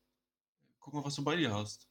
[0.80, 1.90] Guck mal, was du bei dir hast.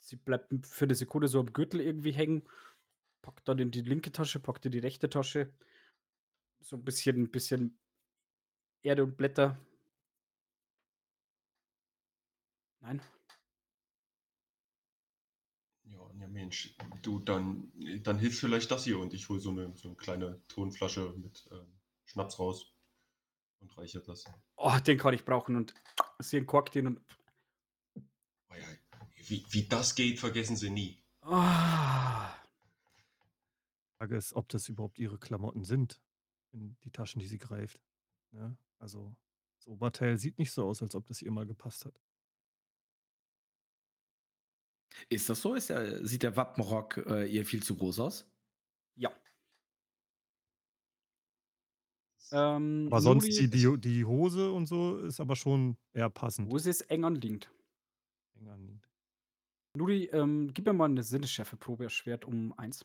[0.00, 2.46] Sie bleibt m- für eine Sekunde so am Gürtel irgendwie hängen,
[3.22, 5.52] packt dann in die linke Tasche, packt in die rechte Tasche.
[6.60, 7.78] So ein bisschen, bisschen
[8.82, 9.58] Erde und Blätter.
[12.80, 13.02] Nein.
[15.84, 17.72] Ja, ja Mensch, du, dann,
[18.02, 21.48] dann hilft vielleicht das hier und ich hole so eine, so eine kleine Tonflasche mit
[21.50, 21.66] ähm,
[22.04, 22.72] Schnaps raus
[23.60, 24.24] und reiche das.
[24.56, 25.74] Oh, den kann ich brauchen und
[26.20, 27.00] sie entkorkt den und.
[27.96, 28.66] Oh ja,
[29.16, 31.02] wie, wie das geht, vergessen sie nie.
[31.24, 31.32] Die
[33.98, 36.00] Frage ist, ob das überhaupt ihre Klamotten sind,
[36.52, 37.80] in die Taschen, die sie greift.
[38.30, 38.56] Ne?
[38.78, 39.16] Also,
[39.58, 42.00] das Oberteil sieht nicht so aus, als ob das ihr mal gepasst hat.
[45.08, 45.54] Ist das so?
[45.54, 48.30] Ist der, sieht der Wappenrock äh, ihr viel zu groß aus?
[48.96, 49.10] ja.
[52.32, 56.50] Ähm, Aber sonst die die die Hose und so ist aber schon eher passend.
[56.50, 57.50] Hose ist eng anliegend.
[58.38, 58.88] Eng anliegend.
[59.76, 62.84] Nuri, ähm, gib mir mal 'ne Sinnesschärfeprobe erschwert um 1.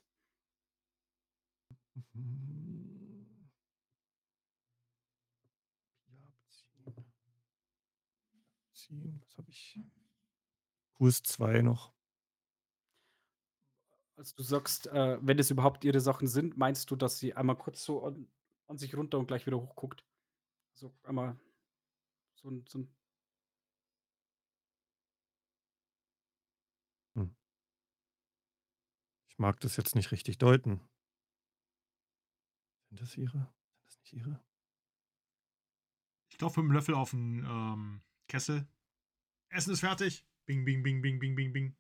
[2.16, 3.52] Mhm.
[6.08, 6.94] Ja, beziehen.
[8.92, 9.80] Ziehen, was habe ich?
[11.00, 11.92] Kurs 2 noch.
[14.18, 17.56] Als du sagst, äh, wenn es überhaupt ihre Sachen sind, meinst du, dass sie einmal
[17.58, 18.28] kurz so an
[18.68, 20.06] an sich runter und gleich wieder hochguckt?
[20.76, 21.38] So einmal
[22.36, 22.90] so 'n so 'n
[27.16, 27.32] Hm.
[29.30, 30.82] Ich mag das jetzt nicht richtig deuten.
[32.92, 33.32] Sind das ihre?
[33.38, 34.42] Sind das nicht ihre?
[36.32, 38.66] Ich klopfe mit'm Löffel auf 'n, ähm, Kessel.
[39.52, 40.26] Essen ist fertig.
[40.46, 41.76] Bing, bing, bing, bing, bing, bing, bing.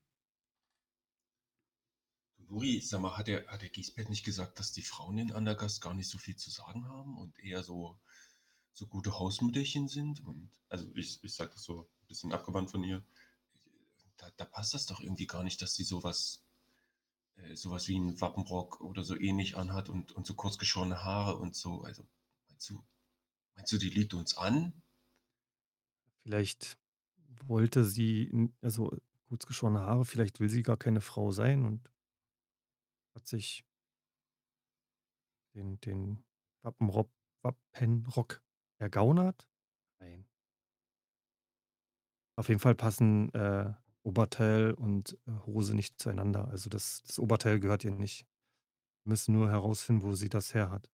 [2.50, 5.82] Nuri, sag mal, hat der hat der Giesbert nicht gesagt, dass die Frauen in Andergast
[5.82, 8.00] gar nicht so viel zu sagen haben und eher so
[8.74, 10.22] so gute Hausmütterchen sind?
[10.26, 13.06] Und also, ich ich sage das so 'n bisschen abgewandt von ihr.
[14.18, 16.44] Da da passt das doch irgendwie gar nicht, dass sie so was
[17.38, 21.04] äh, so was wie 'n Wappenrock oder so ähnlich anhat und und so kurz geschorene
[21.04, 21.84] Haare und so.
[21.84, 22.08] Also,
[22.50, 22.84] meinst du
[23.56, 24.84] meinst du, die lügt uns an?
[26.26, 26.78] Vielleicht
[27.48, 28.92] wollte sie n also,
[29.30, 31.90] kurzgeschorene Haare, vielleicht will sie gar keine Frau sein und
[33.16, 33.64] hat sich
[35.56, 36.24] den den
[36.64, 37.10] Wappenrock
[37.44, 38.42] Wappenrock
[38.80, 39.48] ergaunert?
[40.00, 40.26] Nein.
[42.38, 43.74] Auf jeden Fall passen, äh,
[44.04, 46.48] Oberteil und, äh, Hose nicht zueinander.
[46.48, 48.26] Also, das das Oberteil gehört ihr nicht.
[49.06, 50.88] Wir müssen nur herausfinden, wo sie das her hat.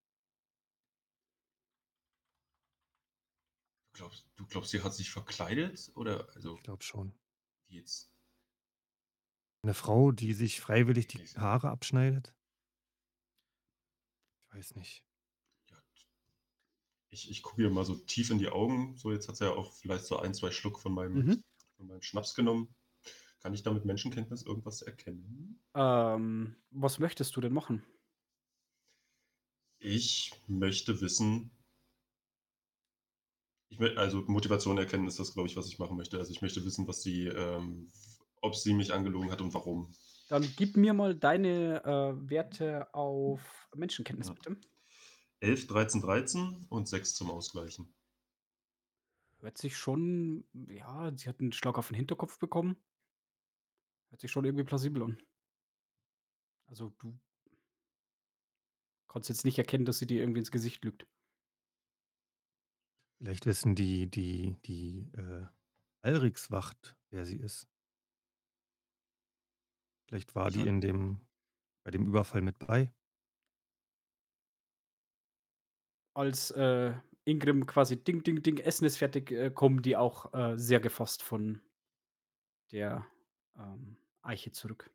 [3.95, 7.13] Du glaubst du glaubst, sie hat sich verkleidet oder also Ich glaube schon.
[7.69, 8.11] wie jetzt?
[9.63, 12.33] 'Ne Frau, die sich freiwillig die Haare abschneidet?
[14.49, 15.03] Ich weiß nicht.
[15.69, 15.77] Ja,
[17.09, 18.95] ich ich gucke ihr mal so tief in die Augen.
[18.97, 21.41] So, jetzt hat sie ja auch vielleicht so 1, 2 Schluck von meinem Mhm.
[21.77, 22.75] von meinem Schnaps genommen.
[23.41, 25.61] Kann ich da mit Menschenkenntnis irgendwas erkennen?
[25.75, 27.83] Ähm, was möchtest du denn machen?
[29.79, 31.51] Ich möchte wissen
[33.69, 36.17] ich also, Motivation erkennen ist das, glaube ich, was ich machen möchte.
[36.17, 37.91] Also, ich möchte wissen, was sie, ähm
[38.39, 39.93] ob sie mich angelogen hat und warum.
[40.31, 44.33] Dann gib mir mal deine, äh, Werte auf Menschenkenntnis, Ja.
[44.33, 44.57] bitte.
[45.41, 47.93] 11, 13, 13 und 6 zum Ausgleichen.
[49.41, 52.77] Hört sich schon ja, sie hat 'n Schlag auf 'n Hinterkopf bekommen.
[54.11, 55.17] Hört sich schon irgendwie plausibel an.
[56.69, 57.17] Also, du
[59.09, 61.07] kannst jetzt nicht erkennen, dass sie dir irgendwie ins Gesicht lügt.
[63.21, 65.45] Vielleicht wissen die die die, äh,
[66.01, 67.67] Alrikswacht, wer sie ist.
[70.09, 71.19] Vielleicht war die in dem
[71.83, 72.91] bei dem Überfall mit bei.
[76.15, 76.93] Als, äh,
[77.25, 81.21] Ingrim quasi „Ding, ding, ding, Essen ist fertig“, äh, kommen die auch, äh, sehr gefasst
[81.21, 81.61] von
[82.71, 83.05] der,
[83.57, 84.91] ähm, Eiche zurück.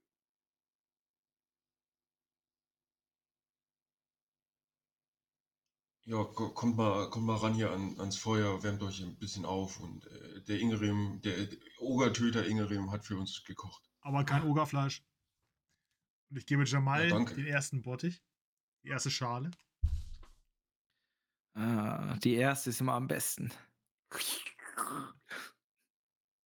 [6.07, 9.45] Ja, ko kommt mal kommt mal ran hier an ans Feuer, wärmt euch 'n bisschen
[9.45, 11.47] auf und, äh, der Ingrim, der
[11.79, 13.83] Ogertöter Ingrim hat für uns gekocht.
[14.05, 15.03] Aber kein Ogerfleisch.
[16.31, 16.65] Und ich gebe
[16.95, 17.37] Ja, Jamal danke.
[17.37, 18.23] den ersten Bottich,
[18.85, 19.51] die erste Schale.
[21.57, 23.53] Ah, die erste ist immer am besten.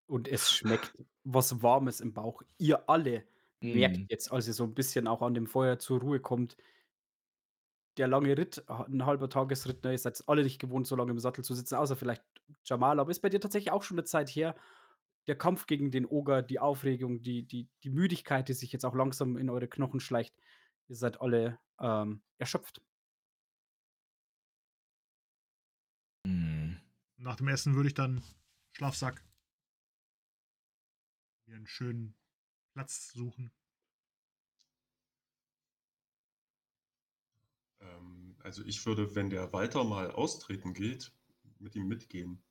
[0.08, 0.92] Und es schmeckt
[1.24, 2.42] was Warmes im Bauch.
[2.58, 3.24] Ihr alle
[3.70, 4.08] merkt Mhm.
[4.08, 6.56] jetzt, als ihr so 'n bisschen auch an dem Feuer zur Ruhe kommt
[7.98, 9.92] der lange Ritt, ha 'n halber Tagesritt, ne?
[9.92, 12.24] Ihr seid's alle nicht gewohnt, so lange im Sattel zu sitzen, außer vielleicht
[12.64, 14.56] Jamal, aber ist bei dir tatsächlich auch schon 'ne Zeit her.
[15.28, 18.94] Der Kampf gegen den Oger, die Aufregung, die die die Müdigkeit, die sich jetzt auch
[18.96, 20.36] langsam in eure Knochen schleicht.
[20.88, 22.80] Ihr seid alle, ähm, erschöpft.
[26.26, 26.80] Mhm.
[27.18, 28.22] Nach dem Essen würde ich dann
[28.72, 29.22] Schlafsack
[31.48, 32.16] mir 'n schönen
[32.74, 33.50] Platz suchen.
[37.80, 41.12] Ähm, also, ich würde, wenn der Walter mal austreten geht,
[41.58, 42.44] mit ihm mitgehen.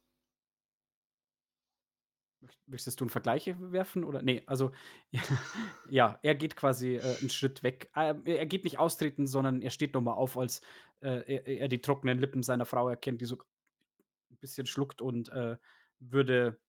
[2.42, 4.72] Möcht möchtest du 'n Vergleich werfen oder ne, also
[5.90, 7.90] ja, er geht quasi, äh, 'n Schritt weg.
[7.96, 10.62] Ähm, er geht nicht austreten, sondern er steht noch mal auf, als,
[11.02, 15.30] äh, er er die trockenen Lippen seiner Frau erkennt, die so 'n bisschen schluckt und,
[15.30, 15.58] äh,
[16.00, 16.60] würde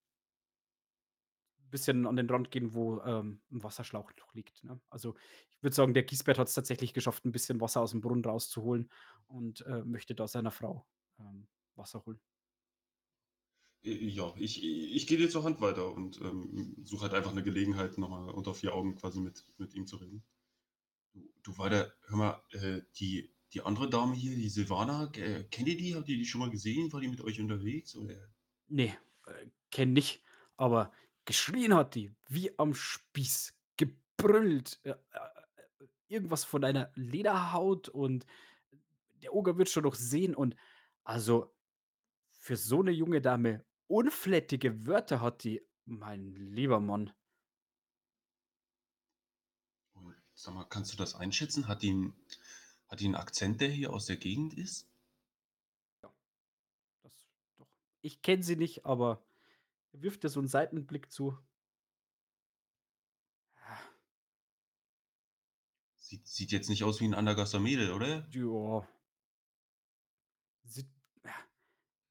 [1.70, 4.81] bisschen an den Rand gehen, wo, ähm, 'n Wasserschlauch noch liegt, ne?
[4.89, 5.16] Also,
[5.66, 8.90] würde sagen, der Giesbert hat's tatsächlich geschafft, 'n bisschen Wasser aus'm Brunnen rauszuholen
[9.28, 10.86] und, äh, möchte da seiner Frau,
[11.20, 12.20] ähm, Wasser holen.
[13.84, 17.98] Ja, ich ich gehe dir zur Hand weiter und, ähm, suche halt einfach 'ne Gelegenheit,
[17.98, 20.24] noch mal unter 4 Augen quasi mit mit ihm zu reden.
[21.14, 25.68] Du du Walter, hör mal, äh, die die andere Dame hier, die Silvana, äh, kennt
[25.68, 25.94] ihr die?
[25.97, 26.93] Habt ihr die schon mal gesehen?
[26.93, 27.97] War die mit euch unterwegs?
[27.97, 28.30] Oder?
[28.68, 28.94] Nee,
[29.26, 30.22] äh, kenn nicht,
[30.56, 30.93] aber
[31.24, 34.97] geschrien hat die wie am Spieß, gebrüllt, äh, äh,
[36.08, 38.26] irgendwas von einer Lederhaut und
[39.22, 40.56] der Oger wird schon noch sehen und
[41.04, 41.54] also
[42.30, 47.12] für so eine junge Dame unflätige Wörter hat die, mein lieber Mann.
[49.94, 51.68] Und sag mal, kannst du das einschätzen?
[51.68, 52.12] Hat die
[52.88, 54.88] hat die 'n Akzent, der hier aus der Gegend ist?
[56.02, 56.14] Ja,
[57.02, 57.26] das
[57.56, 57.68] doch.
[58.02, 59.24] Ich kenne sie nicht, aber
[59.92, 61.38] er wirft dir so 'n Seitenblick zu.
[66.08, 68.32] Sieht sieht jetzt nicht aus wie 'n Andergasser Mädel, oder?
[68.32, 68.86] Ja.
[70.64, 70.88] Sieht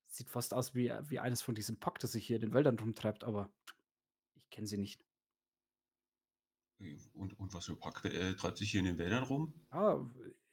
[0.07, 2.53] sieht fast aus wie äh, wie eines von diesem Pack, das sich hier in den
[2.53, 3.51] Wäldern rumtreibt, aber
[4.35, 5.03] ich kenne sie nicht.
[6.79, 9.53] Äh, und und was für Pack, äh, treibt sich hier in den Wäldern rum?
[9.71, 9.99] Ah,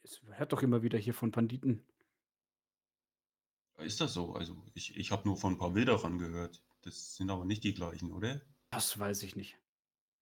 [0.02, 1.86] es hört doch immer wieder hier von Banditen.
[3.78, 4.34] Ist das so?
[4.34, 6.62] Also, ich ich habe nur von 'n paar Wilderern gehört.
[6.82, 8.42] Das sind aber nicht die gleichen, oder?
[8.72, 9.58] Das weiß ich nicht.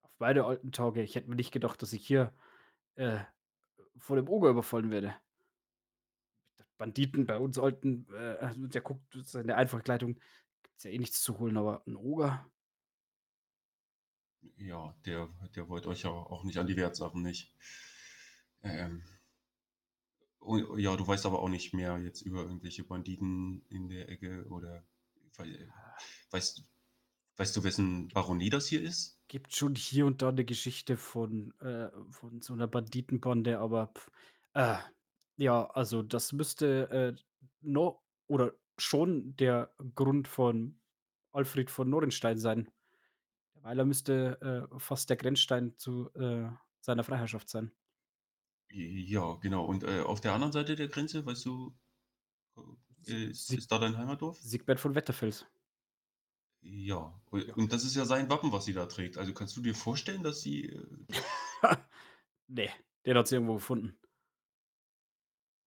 [0.03, 1.03] Auf beide alten Tage.
[1.03, 2.35] Ich hätte mir nicht gedacht, dass ich hier,
[3.01, 3.25] äh,
[3.99, 5.17] von dem Oger überfallen werde.
[6.79, 10.19] Banditen bei uns Alten, äh, der guckt seine Einfachkleidung,
[10.63, 12.51] gibt's ja eh nichts zu holen, aber 'n Oger?
[14.57, 17.53] Ja, der der wollte euch ja auch nicht an die Wertsachen nicht.
[18.63, 19.03] Ähm.
[20.43, 24.47] Oh, ja, du weißt aber auch nicht mehr jetzt über irgendwelche Banditen in der Ecke
[24.49, 24.85] oder
[25.37, 25.69] wei
[26.31, 26.65] weißt
[27.41, 29.17] weißt du, wessen Baronie das hier ist?
[29.31, 33.93] Gibt schon hier und da 'ne Geschichte von äh, von so 'ner Banditenbande, aber
[34.55, 34.79] äh,
[35.37, 37.17] ja, also das müsste, äh,
[37.61, 40.81] no oder schon der Grund von
[41.33, 42.73] Alfred von Norenstein sein.
[43.57, 46.51] Der Weiler müsste, äh, fast der Grenzstein zu, äh,
[46.81, 47.73] seiner Freiherrschaft sein.
[48.73, 49.65] Ja, genau.
[49.65, 51.77] Und, äh, auf der anderen Seite der Grenze, weißt du,
[53.07, 54.39] äh, ist ist da dein Heimatdorf?
[54.43, 55.47] Siegbert von Wetterfels.
[56.63, 59.17] Ja, und das ist ja sein Wappen, was sie da trägt.
[59.17, 60.87] Also, kannst du dir vorstellen, dass sie, äh
[62.49, 62.69] Ne,
[63.07, 63.97] den hat sie irgendwo gefunden.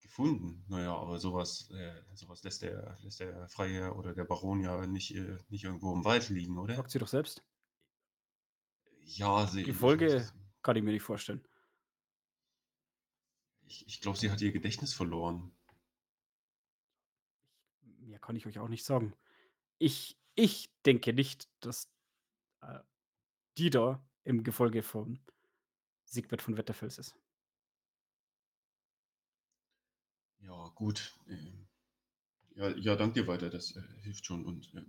[0.02, 0.66] Gefunden?
[0.68, 4.26] Na ja, aber so was äh, so was lässt der lässt der Freiherr oder der
[4.26, 6.76] Baron ja nicht äh, nicht irgendwo im Wald liegen, oder?
[6.76, 7.42] Fragt sie doch selbst.
[9.06, 10.30] Ja, sie Die Folge
[10.62, 11.48] kann ich mir nicht vorstellen.
[13.66, 15.52] Ich ich glaube, sie hat ihr Gedächtnis verloren.
[17.82, 19.16] Mehr kann ich euch auch nicht sagen.
[19.80, 21.92] Ich ich denke nicht, dass,
[22.62, 22.80] äh,
[23.58, 25.20] die da im Gefolge von
[26.06, 27.16] Siegbert von Wetterfels ist.
[30.40, 31.14] Ja, gut.
[31.28, 31.68] Ähm,
[32.56, 34.46] ja ja, danke dir weiter, das, äh, hilft schon.
[34.46, 34.84] Und, äh,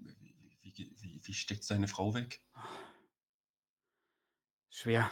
[0.62, 2.42] wie wie wie steckt seine Frau weg?
[4.68, 5.10] Schwer.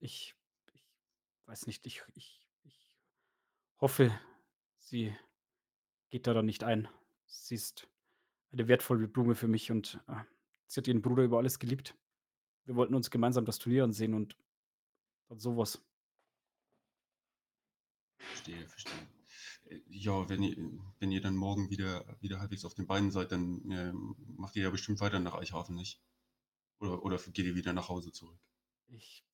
[0.00, 0.34] Ich
[0.74, 2.98] ich weiß nicht, ich ich ich
[3.80, 4.18] hoffe,
[4.78, 5.16] sie
[6.10, 6.88] geht da dann nicht ein.
[7.26, 7.88] Sie ist
[8.54, 10.22] eine wertvolle Blume für mich und, äh,
[10.66, 11.94] sie hat ihren Bruder über alles geliebt.
[12.64, 14.36] Wir wollten uns gemeinsam das Turnier ansehen und
[15.28, 15.84] dann so was.
[18.18, 19.08] Verstehe, verstehe.
[19.66, 20.56] Äh, ja, wenn ihr
[20.98, 24.62] wenn ihr dann morgen wieder wieder halbwegs auf den Beinen seid, dann, ähm, macht ihr
[24.62, 26.00] ja bestimmt weiter nach Eichhafen, nicht?
[26.78, 28.38] Oder oder geht ihr wieder nach Hause zurück?
[28.88, 29.24] Ich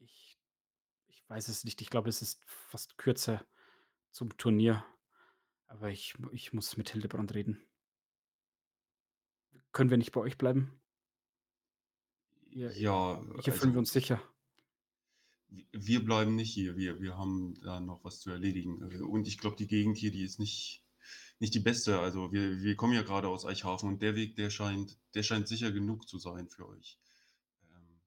[0.00, 0.40] ich
[1.08, 1.80] ich weiß es nicht.
[1.82, 3.44] Ich glaube, es ist fast kürzer
[4.10, 4.84] zum Turnier,
[5.66, 7.60] aber ich ich muss mit Hildebrand reden.
[9.76, 10.72] Können wir nicht bei euch bleiben?
[12.48, 14.22] Hier Ja, hier fühlen wir also uns sicher.
[15.70, 16.78] wir bleiben nicht hier.
[16.78, 18.90] Wir wir haben da noch was zu erledigen.
[18.90, 20.82] Äh, und ich glaube, die Gegend hier, die ist nicht
[21.40, 22.00] nicht die beste.
[22.00, 25.46] Also, wir wir kommen ja grade aus Eichhafen und der Weg, der scheint der scheint
[25.46, 26.98] sicher genug zu sein für euch.
[27.68, 28.00] Ähm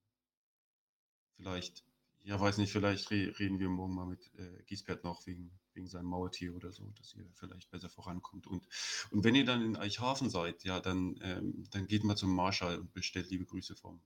[1.36, 1.84] vielleicht
[2.24, 5.88] ja, weiß nicht, vielleicht re reden wir morgen mal mit, äh, Giesbert noch wegen wegen
[5.88, 8.46] seinem Maultier oder so, dass ihr vielleicht besser vorankommt.
[8.46, 8.66] Und
[9.10, 12.78] und wenn ihr dann in Eichhafen seid, ja, dann ähm, dann geht mal zum Marschall
[12.78, 14.02] und bestellt liebe Grüße vom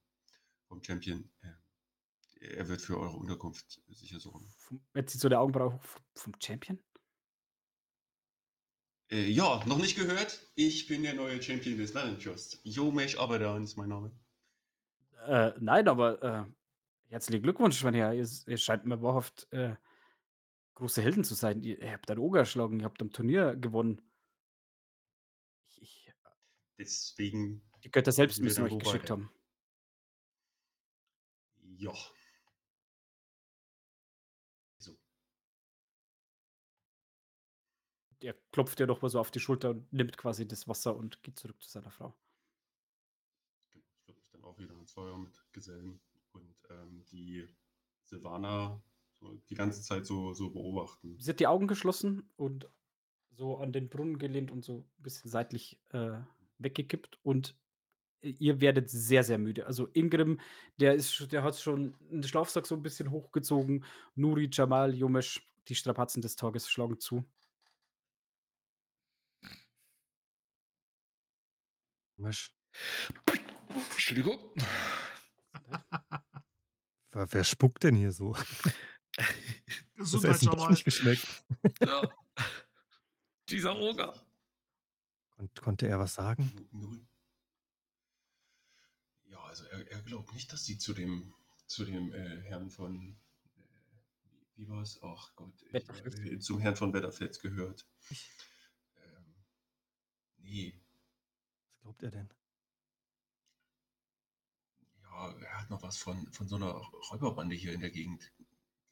[0.67, 1.31] vom Champion.
[1.43, 1.57] Ähm,
[2.41, 4.47] er wird für eure Unterkunft sicher sorgen.
[4.95, 5.79] Jetzt zieht so der Augenbraue.
[5.83, 6.79] V vom Champion?
[9.11, 10.41] Äh, ja, noch nicht gehört?
[10.55, 12.61] Ich bin der neue Champion des Narrenfürst.
[12.65, 14.11] Jomesch Abadan ist mein Name.
[15.27, 16.45] Äh, nein, aber, äh,
[17.11, 17.95] herzlichen Glückwunsch, Herren.
[17.95, 19.75] Ihr ihr scheint mir wahrhaft, äh,
[20.75, 21.63] große Helden zu sein.
[21.63, 24.01] Ihr ihr habt einen Oger erschlagen, ihr habt am Turnier gewonnen.
[25.71, 26.13] Ich ich, äh
[26.79, 29.31] Deswegen Die Götter selbst müssen euch geschickt haben.
[31.79, 31.95] Ja.
[34.79, 34.97] So.
[38.23, 41.23] Der klopft dir noch mal so auf die Schulter und nimmt quasi das Wasser und
[41.23, 42.17] geht zurück zu seiner Frau.
[43.73, 46.01] Genau, ich würde mich dann auch wieder ans Feuer mit gesellen
[46.33, 47.47] und, ähm, die
[48.05, 48.83] Silvana
[49.49, 51.17] die ganze Zeit so, so beobachten.
[51.19, 52.69] Sie hat die Augen geschlossen und
[53.37, 56.19] so an den Brunnen gelehnt und so ein bisschen seitlich äh,
[56.59, 57.57] weggekippt und
[58.21, 59.67] ihr werdet sehr, sehr müde.
[59.67, 60.41] Also Ingrim,
[60.81, 63.85] der ist, der hat schon den Schlafsack so ein bisschen hochgezogen.
[64.15, 67.25] Nuri, Jamal, Jomesh, die Strapazen des Tages schlagen zu.
[72.17, 72.55] Misch.
[73.93, 74.39] Entschuldigung.
[77.13, 78.35] Wer, wer spuckt denn hier so?
[79.17, 79.27] Das
[79.97, 80.71] Gesundheit, Essen hat Jamal.
[80.71, 81.45] nicht geschmeckt.
[81.81, 82.03] Ja.
[83.49, 84.15] Dieser Roger.
[85.31, 86.51] Kon konnte er was sagen?
[89.27, 91.33] Ja, also er, er glaubt nicht, dass sie zu dem,
[91.67, 93.17] zu dem äh, Herrn von,
[93.57, 93.61] äh,
[94.57, 95.01] wie, war es?
[95.03, 96.19] Ach Gott, ich, Wetterfeld.
[96.19, 97.87] äh, zum Herrn von Wetterfels gehört.
[98.97, 99.35] Ähm,
[100.39, 100.81] nee,
[101.71, 102.31] Was glaubt er denn?
[105.03, 106.73] ja, er hat noch was von, von so einer
[107.11, 108.33] Räuberbande hier in der Gegend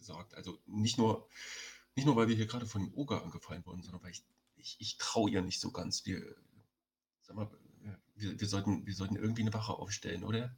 [0.03, 0.35] gesagt.
[0.35, 1.29] Also nicht nur,
[1.95, 4.25] nicht nur, weil wir hier gerade von dem Oger angefallen wurden, sondern weil ich,
[4.57, 6.05] ich, ich traue ihr nicht so ganz.
[6.05, 6.37] Wir,
[7.23, 7.51] sag mal,
[8.15, 10.57] wir, wir, sollten, wir sollten irgendwie eine Wache aufstellen, oder?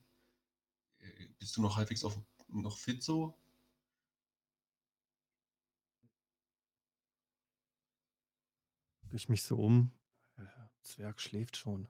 [0.98, 2.18] Äh, Bist du noch halbwegs auf,
[2.48, 3.38] noch fit so?
[9.12, 9.92] Ich mich so um.
[10.36, 11.88] Der Zwerg schläft schon.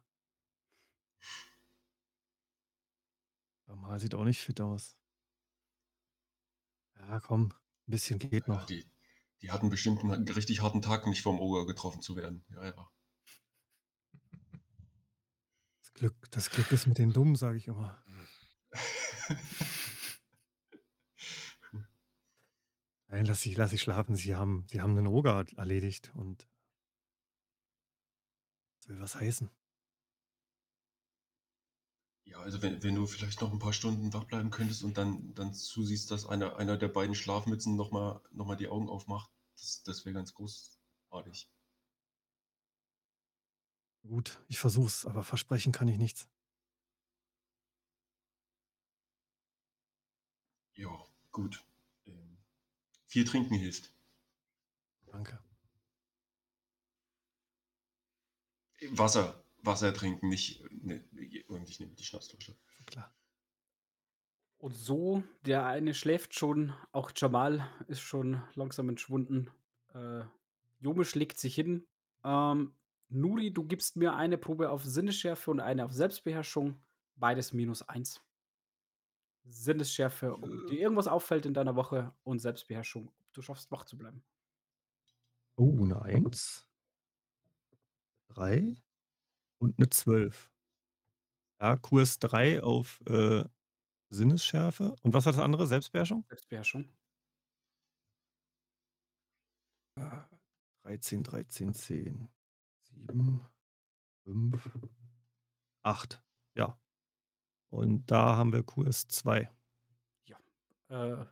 [3.66, 4.98] Normal sieht auch nicht fit aus.
[7.09, 7.52] Ja, komm,
[7.86, 8.66] ein bisschen geht noch.
[8.66, 8.85] die,
[9.43, 12.44] die hatten bestimmt einen richtig harten Tag, nicht vom Oger getroffen zu werden.
[12.51, 12.90] Ja, ja.
[15.81, 18.02] Das Glück, das Glück ist mit den Dummen, sage ich immer.
[23.09, 24.16] Nein, lass sie, lass sie schlafen.
[24.16, 26.48] Sie haben, sie haben einen Oger erledigt und
[28.78, 29.51] das will was heißen.
[32.27, 35.35] Ja, also wenn, wenn du vielleicht noch ein paar Stunden wach bleiben könntest und dann,
[35.35, 39.83] dann zusiehst, dass einer, einer der beiden Schlafmützen nochmal noch mal die Augen aufmacht, das,
[39.85, 41.49] das wäre ganz großartig.
[44.07, 46.29] Gut, ich versuch's, aber versprechen kann ich nichts.
[50.77, 51.65] Ja, gut.
[52.07, 52.39] Ähm,
[53.07, 53.93] viel trinken hilft.
[55.07, 55.39] Danke.
[58.93, 60.62] Wasser, Wasser trinken, nicht.
[60.82, 61.05] Ne,
[61.49, 62.57] und ich nehme die Schnapsflasche.
[62.86, 63.12] Klar.
[64.59, 69.51] Und so, der eine schläft schon, auch Jamal ist schon langsam entschwunden.
[69.93, 70.23] Äh,
[70.81, 71.86] Jomisch legt sich hin.
[72.24, 72.74] Ähm,
[73.09, 76.81] Nuri, du gibst mir eine Probe auf Sinnesschärfe und eine auf Selbstbeherrschung.
[77.16, 78.20] Beides minus eins.
[79.45, 83.99] Sinnesschärfe, ob dir irgendwas auffällt in deiner Woche und Selbstbeherrschung, ob du schaffst, wach zu
[83.99, 84.24] bleiben.
[85.57, 86.66] Oh, eine Eins.
[88.28, 88.74] Drei
[89.59, 90.51] und eine Zwölf.
[91.60, 93.44] Ja, Kurs 3 auf äh,
[94.10, 94.94] Sinnesschärfe.
[95.02, 95.66] Und was war das andere?
[95.66, 96.24] Selbstbeherrschung?
[96.28, 96.89] Selbstbeherrschung.
[99.97, 100.24] Ah,
[100.82, 102.28] 13, 13, 10,
[102.82, 103.40] 7,
[104.24, 104.70] 5,
[105.85, 106.22] 8.
[106.56, 106.78] Ja.
[107.70, 109.51] Und da haben wir Kurs 2.
[110.89, 111.24] Äh,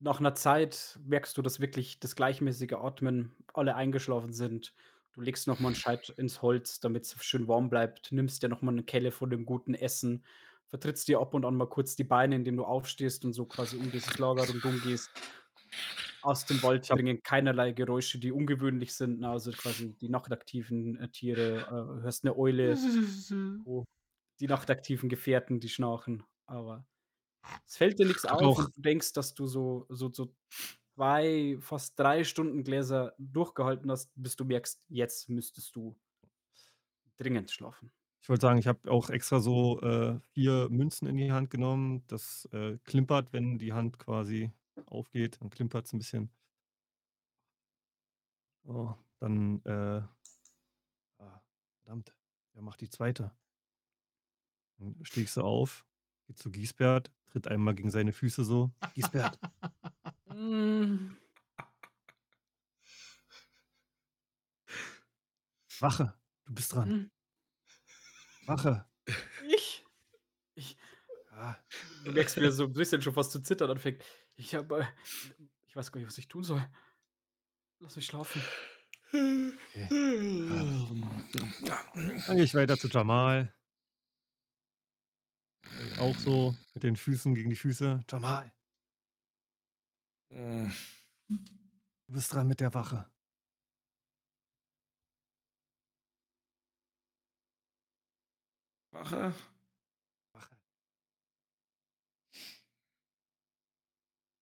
[0.00, 4.74] nach einer Zeit merkst du, dass wirklich das gleichmäßige Atmen, alle eingeschlafen sind.
[5.14, 8.62] Du legst noch mal 'n Scheit ins Holz, damit's schön warm bleibt, nimmst dir noch
[8.62, 10.24] mal 'ne Kelle von dem guten Essen,
[10.68, 13.76] vertrittst dir ab und an mal kurz die Beine, indem du aufstehst und so quasi
[13.76, 15.18] um dieses Lager rundum gehst.
[16.24, 21.08] Aus dem Wald dringen keinerlei Geräusche, die ungewöhnlich sind, ne, also quasi die nachtaktiven, äh,
[21.10, 21.66] Tiere,
[21.98, 22.80] äh, hörst 'ne Eule,
[23.64, 23.84] so.
[24.40, 26.86] Die nachtaktiven Gefährten, die schnarchen, aber
[27.66, 30.34] es fällt dir habe auf und du denkst, dass du so so so
[30.94, 35.96] 2, fast 3 Stunden Gläser durchgehalten hast, bis du merkst, jetzt müsstest du
[37.16, 37.90] dringend schlafen.
[38.20, 42.04] Ich wollte sagen, ich habe auch extra so, äh, 4 Münzen in die Hand genommen.
[42.06, 44.52] Das, äh, klimpert, wenn die Hand quasi
[44.86, 46.32] aufgeht, dann klimpert's 'n bisschen.
[48.64, 50.02] So, dann, äh
[51.18, 51.40] ah,
[51.82, 52.14] verdammt,
[52.52, 53.32] wer macht die zweite?
[54.78, 55.86] Dann stehe ich so auf,
[56.26, 59.38] gehe zu Giesbert, tritt einmal gegen seine Füße so: „Giesbert,
[60.32, 61.12] Hm.
[65.80, 66.14] Wache,
[66.46, 66.92] du bist dran.
[66.92, 67.06] Hm.
[68.46, 68.84] Wache.“
[69.40, 69.84] Ich
[70.54, 70.76] ich
[71.30, 71.62] Ja.
[72.04, 74.02] du merkst, wie er so 'n bisschen schon fast zu zittern anfängt.
[74.36, 74.84] Ich habe, äh
[75.68, 76.62] ich weiß gar nicht, was ich tun soll.
[77.80, 78.48] Lass mich schlafen.
[79.74, 79.92] Okay.
[82.26, 83.52] Dann gehe ich weiter zu Jamal.
[85.96, 88.52] Auch so mit den Füßen gegen die Füße: „Jamal“ Hm.
[90.32, 90.70] „du
[92.08, 93.10] bist dran mit der Wache.“
[98.92, 99.34] Wache.
[100.32, 100.56] Wache.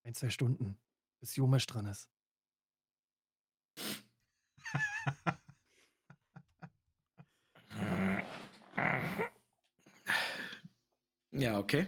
[0.04, 0.78] Ein, zwei Stunden,
[1.20, 2.10] bis Jomesch dran ist.
[11.32, 11.86] Ja, okay.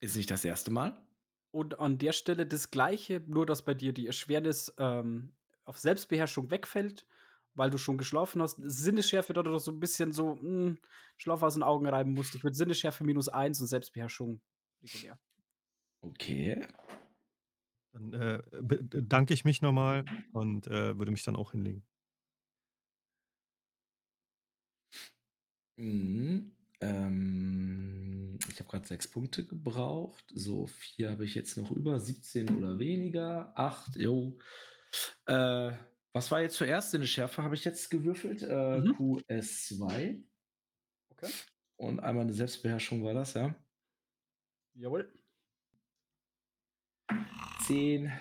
[0.00, 1.07] Ist nicht das erste Mal.
[1.50, 5.32] Und an der Stelle das Gleiche, nur dass bei dir die Erschwernis ähm,
[5.64, 7.06] auf Selbstbeherrschung wegfällt,
[7.54, 8.58] weil du schon geschlafen hast.
[8.62, 10.78] Sinnesschärfe dort oder so ein bisschen so mh, hm,
[11.16, 12.34] Schlaf aus den Augen reiben musst.
[12.34, 14.40] Ich würde Sinnesschärfe minus eins und Selbstbeherrschung
[14.82, 15.18] regulär.
[16.00, 16.66] Okay.
[17.92, 18.42] Dann äh,
[19.02, 21.82] danke ich mich nochmal und äh, würde mich dann auch hinlegen.
[25.76, 26.52] Mhm.
[26.80, 28.17] Ähm,
[28.48, 30.24] ich habe gerade sechs Punkte gebraucht.
[30.34, 31.98] So, vier habe ich jetzt noch über.
[32.00, 33.52] 17 oder weniger.
[33.56, 34.38] Acht, jo.
[35.26, 35.72] Äh,
[36.12, 36.94] was war jetzt zuerst?
[36.94, 38.42] In der Schärfe habe ich jetzt gewürfelt.
[38.42, 38.92] Äh, Mhm.
[38.96, 40.22] QS2.
[41.10, 41.30] Okay.
[41.76, 43.54] Und einmal eine Selbstbeherrschung war das, ja.
[44.74, 45.12] Jawohl.
[47.66, 48.12] 10,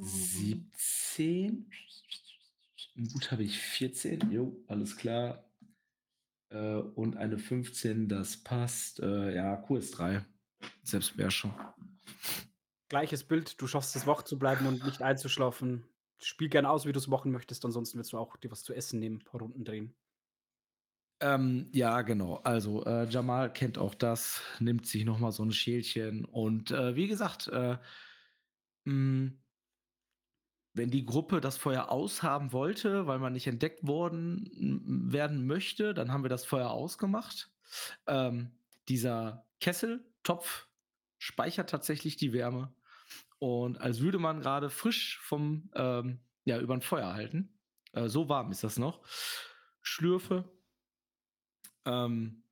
[0.00, 1.70] 17.
[3.12, 4.30] Gut habe ich 14.
[4.30, 5.45] Jo, alles klar.
[6.56, 9.00] Äh, und eine 15, das passt.
[9.00, 10.24] Äh, ja, QS3.
[10.82, 11.54] Selbstbeherrschung.
[12.88, 15.84] Gleiches Bild, du schaffst es wach zu bleiben und nicht einzuschlafen.
[16.18, 18.72] Spiel gern aus, wie du es machen möchtest, ansonsten willst du auch dir was zu
[18.72, 19.94] essen nehmen, ein paar Runden drehen.
[21.20, 22.36] Ähm, ja, genau.
[22.36, 26.94] Also äh, Jamal kennt auch das, nimmt sich noch mal so ein Schälchen und äh,
[26.94, 27.76] wie gesagt, äh,
[28.84, 29.32] mh,
[30.76, 34.50] wenn die Gruppe das Feuer aushaben wollte, weil man nicht entdeckt worden
[35.10, 37.50] werden möchte, dann haben wir das Feuer ausgemacht.
[38.06, 38.50] Ähm,
[38.88, 40.68] dieser Kesseltopf
[41.18, 42.72] speichert tatsächlich die Wärme
[43.38, 47.58] und als würde man gerade frisch vom ähm, ja über ein Feuer halten.
[47.92, 49.00] Äh, so warm ist das noch.
[49.82, 50.44] Schlürfe
[51.86, 52.42] ähm,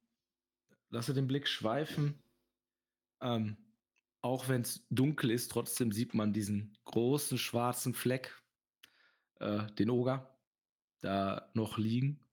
[0.90, 2.22] lasse den Blick schweifen.
[3.20, 3.56] Ähm,
[4.24, 8.42] auch wenn es dunkel ist, trotzdem sieht man diesen großen schwarzen Fleck,
[9.38, 10.34] äh, den Oger,
[11.00, 12.24] da noch liegen.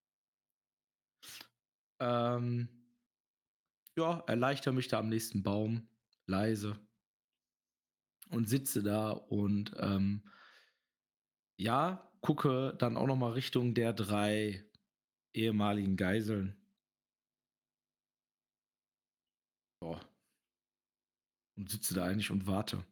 [1.99, 2.69] Ähm,
[3.97, 5.89] ja, erleichter mich da am nächsten Baum,
[6.27, 6.79] leise.
[8.29, 10.23] Und sitze da und ähm,
[11.57, 14.63] ja, gucke dann auch noch mal Richtung der drei
[15.33, 16.55] ehemaligen Geiseln.
[19.81, 20.10] Ja.
[21.61, 22.83] Und sitze da eigentlich und warte.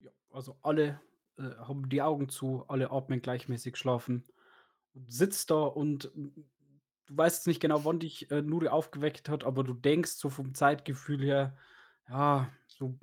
[0.00, 1.00] Ja, also alle
[1.38, 4.24] äh, haben die Augen zu, alle atmen gleichmäßig schlafen.
[4.94, 6.10] Und sitzt da und
[7.06, 10.54] du weißt nicht genau, wann dich äh, Nuri aufgeweckt hat, aber du denkst so vom
[10.54, 11.56] Zeitgefühl her,
[12.08, 12.98] ja, so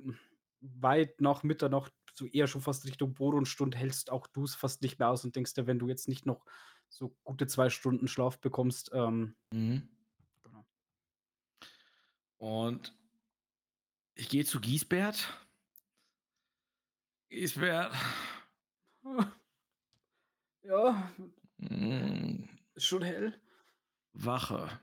[0.60, 4.98] weit nach Mitternacht, so eher schon fast Richtung Bodenstund, hältst auch du es fast nicht
[4.98, 6.44] mehr aus und denkst dir, wenn du jetzt nicht noch
[6.90, 9.88] so gute zwei Stunden Schlaf bekommst, ähm, Mhm.
[10.42, 10.66] Genau.
[12.36, 12.94] Und
[14.14, 15.38] ich gehe zu Giesbert.
[17.28, 17.94] Giesbert.
[20.62, 21.10] ja,
[21.58, 23.40] Mm, ist schon hell.
[24.12, 24.80] Wache.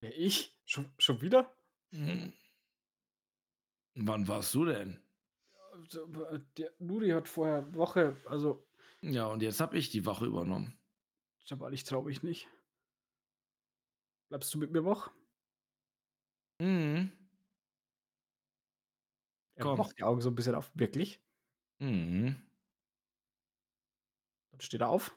[0.00, 0.52] Wer ich?
[0.66, 1.56] Schon, schon wieder?
[1.92, 2.30] Mm.
[3.94, 5.00] Wann warst du denn?
[5.94, 8.66] Äh, Der Nuri hat vorher Woche, also
[9.00, 10.76] Ja, und jetzt habe ich die Wache übernommen.
[11.46, 12.48] Jabal, ich traue mich nicht.
[14.28, 15.10] Bleibst du mit mir wach?
[16.60, 17.12] Mhm.
[19.56, 19.78] Er Komm.
[19.78, 20.70] macht die Augen so ein bisschen auf.
[20.74, 21.20] Wirklich?
[21.78, 22.36] Mhm.
[24.50, 25.16] Dann steht er auf.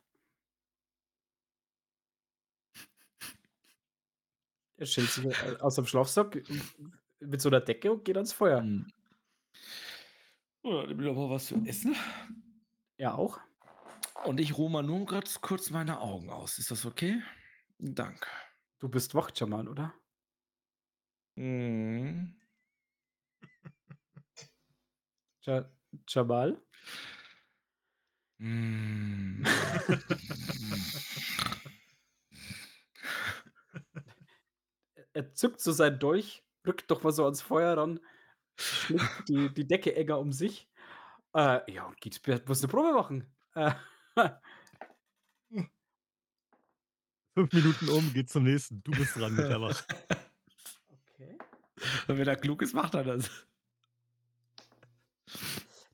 [4.78, 6.44] Er schält sich äh, aus dem Schlafsack äh,
[7.20, 8.62] mit so einer Decke und geht ans Feuer.
[8.62, 8.88] Mhm.
[10.62, 11.96] Oder doch mal was zu essen.
[12.98, 13.40] Er auch.
[14.26, 16.60] Und ich ruhe mal nur ganz kurz meine Augen aus.
[16.60, 17.22] Ist das okay?
[17.80, 18.28] Danke.
[18.80, 19.94] Du bist wach, Jamal, oder?
[21.36, 22.36] Mhm.
[25.48, 25.66] Ja,
[26.08, 26.62] Jamal?
[28.40, 29.44] Mm.
[35.14, 38.00] Er zückt so sein Dolch, rückt doch mal so ans Feuer ran,
[38.56, 40.70] schlägt die, die Decke enger um sich.
[41.34, 43.36] Äh, ja, und Giesbert muss eine Probe machen.
[43.56, 43.72] Äh,
[47.34, 48.84] Fünf Minuten um, geht zum nächsten.
[48.84, 49.84] Du bist dran mit der Wache.
[50.88, 51.36] okay.
[52.08, 53.28] Und wenn er klug ist, macht er das.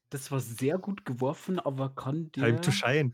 [0.09, 2.43] Das war sehr gut geworfen, aber kann der.
[2.45, 3.13] Time to shine.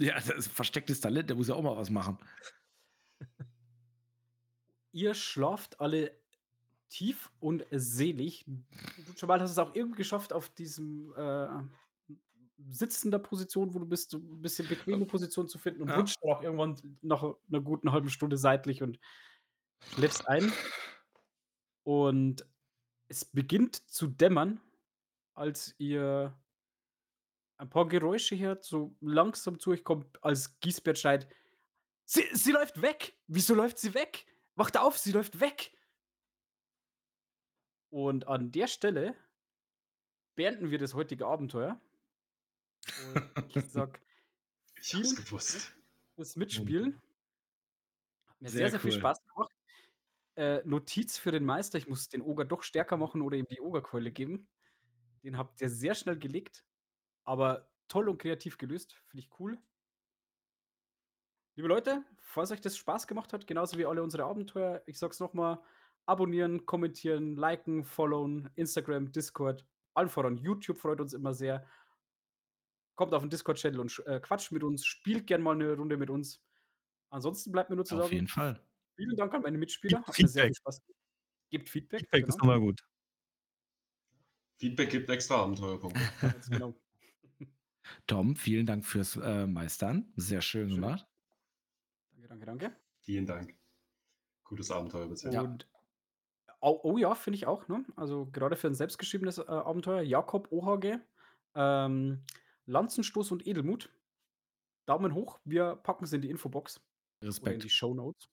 [0.00, 2.18] Ja, das ist ein verstecktes Talent, der muss ja auch mal was machen.
[4.92, 6.16] Ihr schlaft alle
[6.88, 8.44] tief und selig.
[8.46, 11.48] Du, Jamal, hast es auch irgendwie geschafft, auf diesem äh,
[12.68, 15.96] sitzender Position, wo du bist, so ein bisschen bequeme Position zu finden und Ja.
[15.96, 18.98] rutscht auch irgendwann nach einer guten halben Stunde seitlich und
[19.94, 20.52] schläfst ein.
[21.84, 22.46] Und
[23.08, 24.60] Es beginnt zu dämmern,
[25.34, 26.38] als ihr
[27.56, 31.28] ein paar Geräusche hört, so langsam zu euch kommt, als Giesbert schreit:
[32.06, 33.18] „Sie sie läuft weg!
[33.28, 34.26] Wieso läuft sie weg?
[34.56, 35.72] Wacht auf, sie läuft weg!“
[37.92, 39.14] Und an der Stelle
[40.38, 41.80] beenden wir das heutige Abenteuer.
[42.96, 44.00] Und ich sage
[44.80, 45.74] Ich hab's gewusst.
[46.16, 47.00] fürs Mitspielen.
[48.26, 48.92] Hat mir sehr, Sehr sehr viel cool.
[48.92, 49.50] Spaß gemacht.
[50.38, 53.60] Äh, Notiz für den Meister, ich muss den Oger doch stärker machen oder ihm die
[53.60, 54.48] Ogerkeule geben.
[55.24, 56.64] Den habt ihr sehr schnell gelegt,
[57.24, 58.94] aber toll und kreativ gelöst.
[59.08, 59.58] Finde ich cool.
[61.56, 65.18] Liebe Leute, falls euch das Spaß gemacht hat, genauso wie alle unsere Abenteuer, ich sag's
[65.18, 65.60] noch mal:
[66.06, 71.66] Abonnieren, kommentieren, liken, followen, Instagram, Discord, allen voran YouTube freut uns immer sehr.
[72.94, 76.10] Kommt auf den Discord-Channel und äh, quatscht mit uns, spielt gern mal 'ne Runde mit
[76.10, 76.44] uns.
[77.10, 78.67] Ansonsten bleibt mir nur zu Auf sagen, jeden Fall.
[78.98, 79.98] Vielen Dank an meine Mitspieler.
[79.98, 80.56] Gebt Hat mir sehr viel Feedback.
[80.56, 81.02] Spaß gemacht.
[81.50, 82.52] Gebt Feedback, Feedback ist genau.
[82.52, 82.82] immer gut.
[84.56, 86.00] Feedback gibt extra Abenteuerpunkte.
[86.50, 86.74] Genau.
[88.06, 90.12] Tom, vielen Dank fürs, äh, Meistern.
[90.16, 90.80] Sehr schön Schön.
[90.80, 91.06] gemacht.
[92.10, 92.76] Danke, danke, danke.
[93.00, 93.54] Vielen Dank.
[94.44, 95.32] Gutes Abenteuer bisher.
[95.32, 95.42] Ja.
[95.42, 95.68] Und
[96.60, 97.84] oh, oh ja, finde ich auch, ne?
[97.96, 100.02] Also gerade für ein selbstgeschriebenes äh, Abenteuer.
[100.02, 101.00] Jakob Ohage,
[101.54, 102.24] ähm,
[102.66, 103.90] Lanzenstoß und Edelmut.
[104.86, 106.86] Daumen hoch, wir packen es in die Infobox oder
[107.20, 107.62] in Respekt.
[107.62, 108.28] die Shownotes.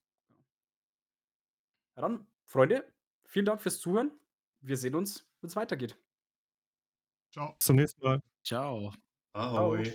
[1.96, 2.92] Ja, dann, Freunde,
[3.24, 4.12] vielen Dank fürs Zuhören.
[4.62, 5.98] Wir sehen uns, wenn es weitergeht.
[7.32, 7.54] Ciao.
[7.54, 8.22] Bis zum nächsten Mal.
[8.44, 8.94] Ciao.
[9.34, 9.92] Ahoi.